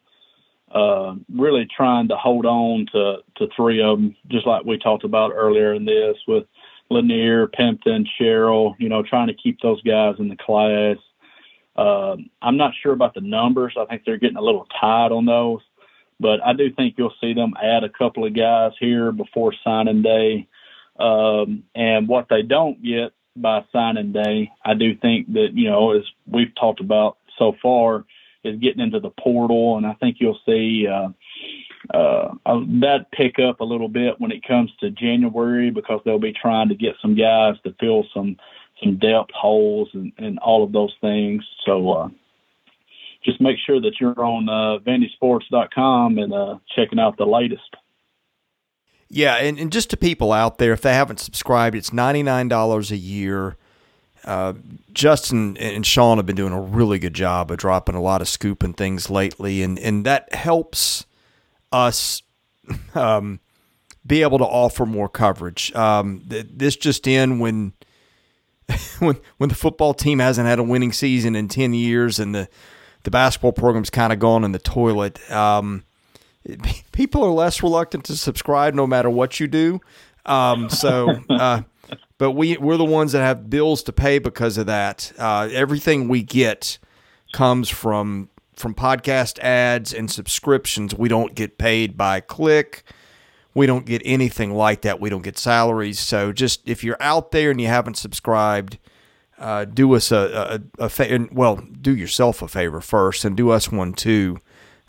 Uh, 0.72 1.16
really 1.34 1.66
trying 1.76 2.06
to 2.08 2.16
hold 2.16 2.46
on 2.46 2.86
to 2.92 3.16
to 3.38 3.48
three 3.56 3.82
of 3.82 3.98
them, 3.98 4.14
just 4.28 4.46
like 4.46 4.64
we 4.64 4.78
talked 4.78 5.02
about 5.02 5.32
earlier 5.34 5.74
in 5.74 5.84
this 5.84 6.16
with 6.28 6.44
Lanier, 6.90 7.48
Pimpton, 7.48 8.06
Sherrill. 8.16 8.76
You 8.78 8.88
know, 8.88 9.02
trying 9.02 9.26
to 9.26 9.34
keep 9.34 9.60
those 9.60 9.82
guys 9.82 10.14
in 10.20 10.28
the 10.28 10.36
class. 10.36 10.96
Uh, 11.74 12.14
I'm 12.40 12.56
not 12.56 12.72
sure 12.80 12.92
about 12.92 13.14
the 13.14 13.20
numbers. 13.20 13.74
I 13.76 13.84
think 13.86 14.02
they're 14.06 14.16
getting 14.16 14.36
a 14.36 14.42
little 14.42 14.68
tight 14.80 15.10
on 15.10 15.26
those 15.26 15.60
but 16.18 16.44
I 16.44 16.52
do 16.52 16.72
think 16.72 16.94
you'll 16.96 17.14
see 17.20 17.34
them 17.34 17.54
add 17.62 17.84
a 17.84 17.88
couple 17.88 18.24
of 18.24 18.34
guys 18.34 18.72
here 18.80 19.12
before 19.12 19.52
signing 19.64 20.02
day. 20.02 20.48
Um, 20.98 21.64
and 21.74 22.08
what 22.08 22.28
they 22.30 22.42
don't 22.42 22.82
get 22.82 23.12
by 23.36 23.64
signing 23.72 24.12
day, 24.12 24.50
I 24.64 24.74
do 24.74 24.96
think 24.96 25.32
that, 25.34 25.50
you 25.52 25.70
know, 25.70 25.92
as 25.92 26.04
we've 26.26 26.54
talked 26.58 26.80
about 26.80 27.18
so 27.38 27.54
far, 27.62 28.06
is 28.44 28.58
getting 28.60 28.82
into 28.82 29.00
the 29.00 29.10
portal. 29.10 29.76
And 29.76 29.86
I 29.86 29.94
think 29.94 30.16
you'll 30.20 30.38
see 30.46 30.86
uh, 30.86 31.08
uh, 31.92 32.34
that 32.46 33.06
pick 33.12 33.38
up 33.38 33.60
a 33.60 33.64
little 33.64 33.88
bit 33.88 34.18
when 34.20 34.32
it 34.32 34.46
comes 34.46 34.70
to 34.80 34.90
January 34.90 35.70
because 35.70 36.00
they'll 36.04 36.18
be 36.18 36.32
trying 36.32 36.68
to 36.70 36.74
get 36.74 36.94
some 37.02 37.14
guys 37.14 37.56
to 37.64 37.74
fill 37.78 38.06
some 38.14 38.36
some 38.82 38.98
depth 38.98 39.30
holes 39.32 39.88
and, 39.94 40.12
and 40.18 40.38
all 40.40 40.62
of 40.62 40.70
those 40.70 40.94
things. 41.00 41.42
So, 41.64 41.92
uh, 41.92 42.08
just 43.26 43.40
make 43.40 43.56
sure 43.66 43.80
that 43.80 44.00
you're 44.00 44.18
on 44.18 44.48
uh, 44.48 44.78
VandySports.com 44.78 46.18
and 46.18 46.32
uh, 46.32 46.58
checking 46.74 46.98
out 46.98 47.18
the 47.18 47.26
latest. 47.26 47.76
Yeah, 49.08 49.34
and, 49.34 49.58
and 49.58 49.70
just 49.70 49.90
to 49.90 49.96
people 49.96 50.32
out 50.32 50.58
there, 50.58 50.72
if 50.72 50.80
they 50.80 50.94
haven't 50.94 51.20
subscribed, 51.20 51.76
it's 51.76 51.92
ninety 51.92 52.22
nine 52.22 52.48
dollars 52.48 52.90
a 52.90 52.96
year. 52.96 53.56
Uh, 54.24 54.54
Justin 54.92 55.56
and 55.58 55.86
Sean 55.86 56.16
have 56.16 56.26
been 56.26 56.34
doing 56.34 56.52
a 56.52 56.60
really 56.60 56.98
good 56.98 57.14
job 57.14 57.50
of 57.52 57.58
dropping 57.58 57.94
a 57.94 58.02
lot 58.02 58.20
of 58.20 58.28
scoop 58.28 58.64
and 58.64 58.76
things 58.76 59.08
lately, 59.08 59.62
and 59.62 59.78
and 59.78 60.04
that 60.06 60.34
helps 60.34 61.04
us 61.70 62.22
um, 62.94 63.38
be 64.04 64.22
able 64.22 64.38
to 64.38 64.44
offer 64.44 64.84
more 64.84 65.08
coverage. 65.08 65.72
Um, 65.74 66.22
this 66.26 66.74
just 66.74 67.06
in 67.06 67.38
when 67.38 67.74
when 68.98 69.18
when 69.36 69.48
the 69.48 69.54
football 69.54 69.94
team 69.94 70.18
hasn't 70.18 70.48
had 70.48 70.58
a 70.58 70.64
winning 70.64 70.92
season 70.92 71.36
in 71.36 71.46
ten 71.46 71.74
years, 71.74 72.18
and 72.18 72.34
the 72.34 72.48
the 73.06 73.10
basketball 73.12 73.52
program's 73.52 73.88
kind 73.88 74.12
of 74.12 74.18
gone 74.18 74.42
in 74.42 74.50
the 74.50 74.58
toilet. 74.58 75.30
Um, 75.30 75.84
people 76.90 77.22
are 77.22 77.30
less 77.30 77.62
reluctant 77.62 78.04
to 78.06 78.16
subscribe 78.16 78.74
no 78.74 78.84
matter 78.84 79.08
what 79.08 79.38
you 79.38 79.46
do. 79.46 79.80
Um, 80.26 80.68
so, 80.68 81.20
uh, 81.30 81.62
but 82.18 82.32
we 82.32 82.56
we're 82.56 82.76
the 82.76 82.84
ones 82.84 83.12
that 83.12 83.20
have 83.20 83.48
bills 83.48 83.84
to 83.84 83.92
pay 83.92 84.18
because 84.18 84.58
of 84.58 84.66
that. 84.66 85.12
Uh, 85.16 85.48
everything 85.52 86.08
we 86.08 86.24
get 86.24 86.78
comes 87.32 87.68
from 87.68 88.28
from 88.56 88.74
podcast 88.74 89.38
ads 89.38 89.94
and 89.94 90.10
subscriptions. 90.10 90.92
We 90.92 91.08
don't 91.08 91.36
get 91.36 91.58
paid 91.58 91.96
by 91.96 92.18
click. 92.18 92.82
We 93.54 93.66
don't 93.66 93.86
get 93.86 94.02
anything 94.04 94.52
like 94.52 94.82
that. 94.82 94.98
We 94.98 95.10
don't 95.10 95.22
get 95.22 95.38
salaries. 95.38 96.00
So 96.00 96.32
just 96.32 96.68
if 96.68 96.82
you're 96.82 97.00
out 97.00 97.30
there 97.30 97.52
and 97.52 97.60
you 97.60 97.68
haven't 97.68 97.98
subscribed, 97.98 98.78
uh, 99.38 99.64
do 99.64 99.94
us 99.94 100.10
a, 100.12 100.60
a, 100.78 100.86
a 100.86 101.28
well, 101.30 101.56
do 101.56 101.94
yourself 101.94 102.42
a 102.42 102.48
favor 102.48 102.80
first 102.80 103.24
and 103.24 103.36
do 103.36 103.50
us 103.50 103.70
one 103.70 103.92
too. 103.92 104.38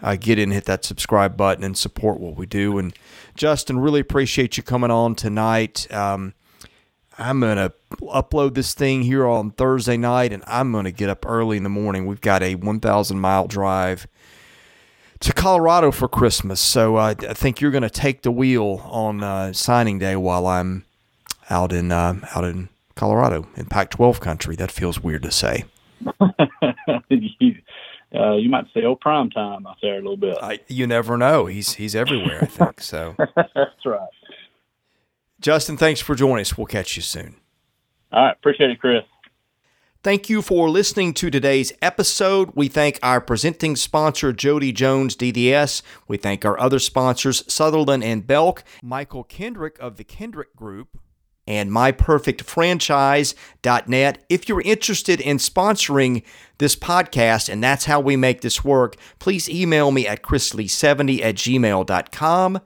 Uh, 0.02 0.16
get 0.16 0.38
in, 0.38 0.52
hit 0.52 0.66
that 0.66 0.86
subscribe 0.86 1.36
button, 1.36 1.64
and 1.64 1.76
support 1.76 2.20
what 2.20 2.36
we 2.36 2.46
do. 2.46 2.78
And 2.78 2.94
Justin, 3.36 3.80
really 3.80 4.00
appreciate 4.00 4.56
you 4.56 4.62
coming 4.62 4.92
on 4.92 5.16
tonight. 5.16 5.92
Um, 5.92 6.36
I'm 7.18 7.40
gonna 7.40 7.74
upload 8.02 8.54
this 8.54 8.76
thing 8.76 9.02
here 9.02 9.26
on 9.26 9.52
Thursday 9.52 9.98
night, 9.98 10.32
and 10.32 10.44
I'm 10.46 10.72
gonna 10.72 10.92
get 10.92 11.10
up 11.10 11.26
early 11.26 11.58
in 11.58 11.64
the 11.64 11.70
morning. 11.70 12.06
We've 12.06 12.22
got 12.22 12.44
a 12.44 12.54
1,000 12.54 13.20
mile 13.20 13.48
drive 13.48 14.08
to 15.22 15.34
Colorado 15.34 15.92
for 15.92 16.08
Christmas, 16.08 16.62
so 16.62 16.98
uh, 16.98 17.16
I 17.28 17.34
think 17.34 17.60
you're 17.60 17.72
gonna 17.72 17.90
take 17.90 18.22
the 18.22 18.32
wheel 18.32 18.82
on 18.86 19.24
uh, 19.24 19.52
signing 19.52 19.98
day 19.98 20.16
while 20.16 20.46
I'm 20.46 20.86
out 21.50 21.74
in 21.74 21.92
uh, 21.92 22.20
out 22.36 22.44
in 22.44 22.70
Colorado 22.98 23.48
in 23.56 23.66
Pac-12 23.66 24.20
country. 24.20 24.56
That 24.56 24.72
feels 24.72 25.00
weird 25.00 25.24
to 25.24 25.32
say. 25.32 25.66
you, 27.10 27.56
uh, 28.16 28.36
you 28.36 28.50
might 28.50 28.66
say, 28.74 28.84
"Oh, 28.84 28.96
prime 28.96 29.30
time" 29.30 29.66
out 29.66 29.78
there 29.82 29.94
a 29.94 30.02
little 30.02 30.18
bit. 30.18 30.38
I, 30.42 30.60
you 30.68 30.88
never 30.88 31.18
know. 31.18 31.46
He's 31.46 31.76
he's 31.76 31.96
everywhere. 31.96 32.40
I 32.42 32.46
think 32.46 32.82
so. 32.82 33.16
That's 33.36 33.86
right. 33.86 34.10
Justin, 35.40 35.78
thanks 35.78 36.02
for 36.02 36.16
joining 36.16 36.42
us. 36.42 36.58
We'll 36.58 36.68
catch 36.68 36.96
you 36.96 37.02
soon. 37.02 37.36
All 38.12 38.24
right, 38.26 38.36
appreciate 38.36 38.72
it, 38.72 38.80
Chris. 38.80 39.04
Thank 40.04 40.30
you 40.30 40.42
for 40.42 40.70
listening 40.70 41.14
to 41.16 41.30
today's 41.30 41.74
episode. 41.82 42.52
We 42.56 42.70
thank 42.70 42.98
our 43.04 43.20
presenting 43.20 43.76
sponsor, 43.76 44.32
Jody 44.32 44.72
Jones 44.72 45.18
DDS. 45.18 45.82
We 46.08 46.18
thank 46.18 46.46
our 46.46 46.58
other 46.60 46.80
sponsors, 46.80 47.44
Sutherland 47.52 48.04
and 48.04 48.26
Belk, 48.26 48.64
Michael 48.82 49.24
Kendrick 49.24 49.78
of 49.80 49.98
the 49.98 50.04
Kendrick 50.06 50.56
Group, 50.56 50.98
and 51.48 51.72
myperfectfranchise.net. 51.72 54.26
If 54.30 54.50
you're 54.50 54.62
interested 54.62 55.22
in 55.22 55.38
sponsoring 55.38 56.24
this 56.58 56.76
podcast, 56.76 57.50
and 57.50 57.64
that's 57.64 57.86
how 57.86 58.00
we 58.00 58.16
make 58.16 58.42
this 58.42 58.64
work, 58.64 58.96
please 59.20 59.50
email 59.50 59.92
me 59.92 60.06
at 60.06 60.22
chrisley70 60.22 61.22
at 61.22 61.34
gmail.com. 61.36 62.60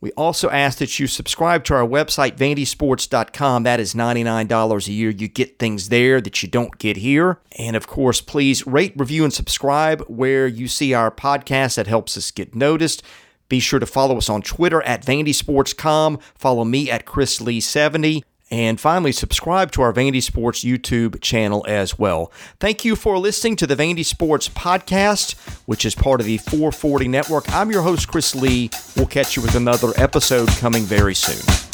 We 0.00 0.12
also 0.12 0.48
ask 0.50 0.78
that 0.78 1.00
you 1.00 1.08
subscribe 1.08 1.64
to 1.64 1.74
our 1.74 1.86
website, 1.86 2.36
vandysports.com. 2.36 3.64
That 3.64 3.80
is 3.80 3.94
$99 3.94 4.86
a 4.86 4.92
year. 4.92 5.10
You 5.10 5.26
get 5.26 5.58
things 5.58 5.88
there 5.88 6.20
that 6.20 6.40
you 6.40 6.48
don't 6.48 6.78
get 6.78 6.98
here. 6.98 7.40
And 7.58 7.74
of 7.74 7.88
course, 7.88 8.20
please 8.20 8.64
rate, 8.64 8.92
review, 8.96 9.24
and 9.24 9.32
subscribe 9.32 10.02
where 10.02 10.46
you 10.46 10.68
see 10.68 10.94
our 10.94 11.10
podcast. 11.10 11.74
That 11.74 11.88
helps 11.88 12.16
us 12.16 12.30
get 12.30 12.54
noticed. 12.54 13.02
Be 13.48 13.60
sure 13.60 13.80
to 13.80 13.86
follow 13.86 14.16
us 14.18 14.28
on 14.28 14.42
Twitter 14.42 14.82
at 14.82 15.04
VandySports.com. 15.04 16.18
Follow 16.34 16.64
me 16.64 16.90
at 16.90 17.04
Chris 17.06 17.40
Lee 17.40 17.60
70 17.60 18.24
And 18.50 18.80
finally, 18.80 19.12
subscribe 19.12 19.70
to 19.72 19.82
our 19.82 19.92
Vandy 19.92 20.22
Sports 20.22 20.64
YouTube 20.64 21.20
channel 21.20 21.64
as 21.68 21.98
well. 21.98 22.32
Thank 22.60 22.82
you 22.84 22.96
for 22.96 23.18
listening 23.18 23.56
to 23.56 23.66
the 23.66 23.76
Vandy 23.76 24.04
Sports 24.04 24.48
Podcast, 24.48 25.34
which 25.66 25.84
is 25.84 25.94
part 25.94 26.20
of 26.20 26.26
the 26.26 26.38
440 26.38 27.08
Network. 27.08 27.44
I'm 27.52 27.70
your 27.70 27.82
host, 27.82 28.08
Chris 28.08 28.34
Lee. 28.34 28.70
We'll 28.96 29.06
catch 29.06 29.36
you 29.36 29.42
with 29.42 29.54
another 29.54 29.92
episode 29.96 30.48
coming 30.48 30.84
very 30.84 31.14
soon. 31.14 31.67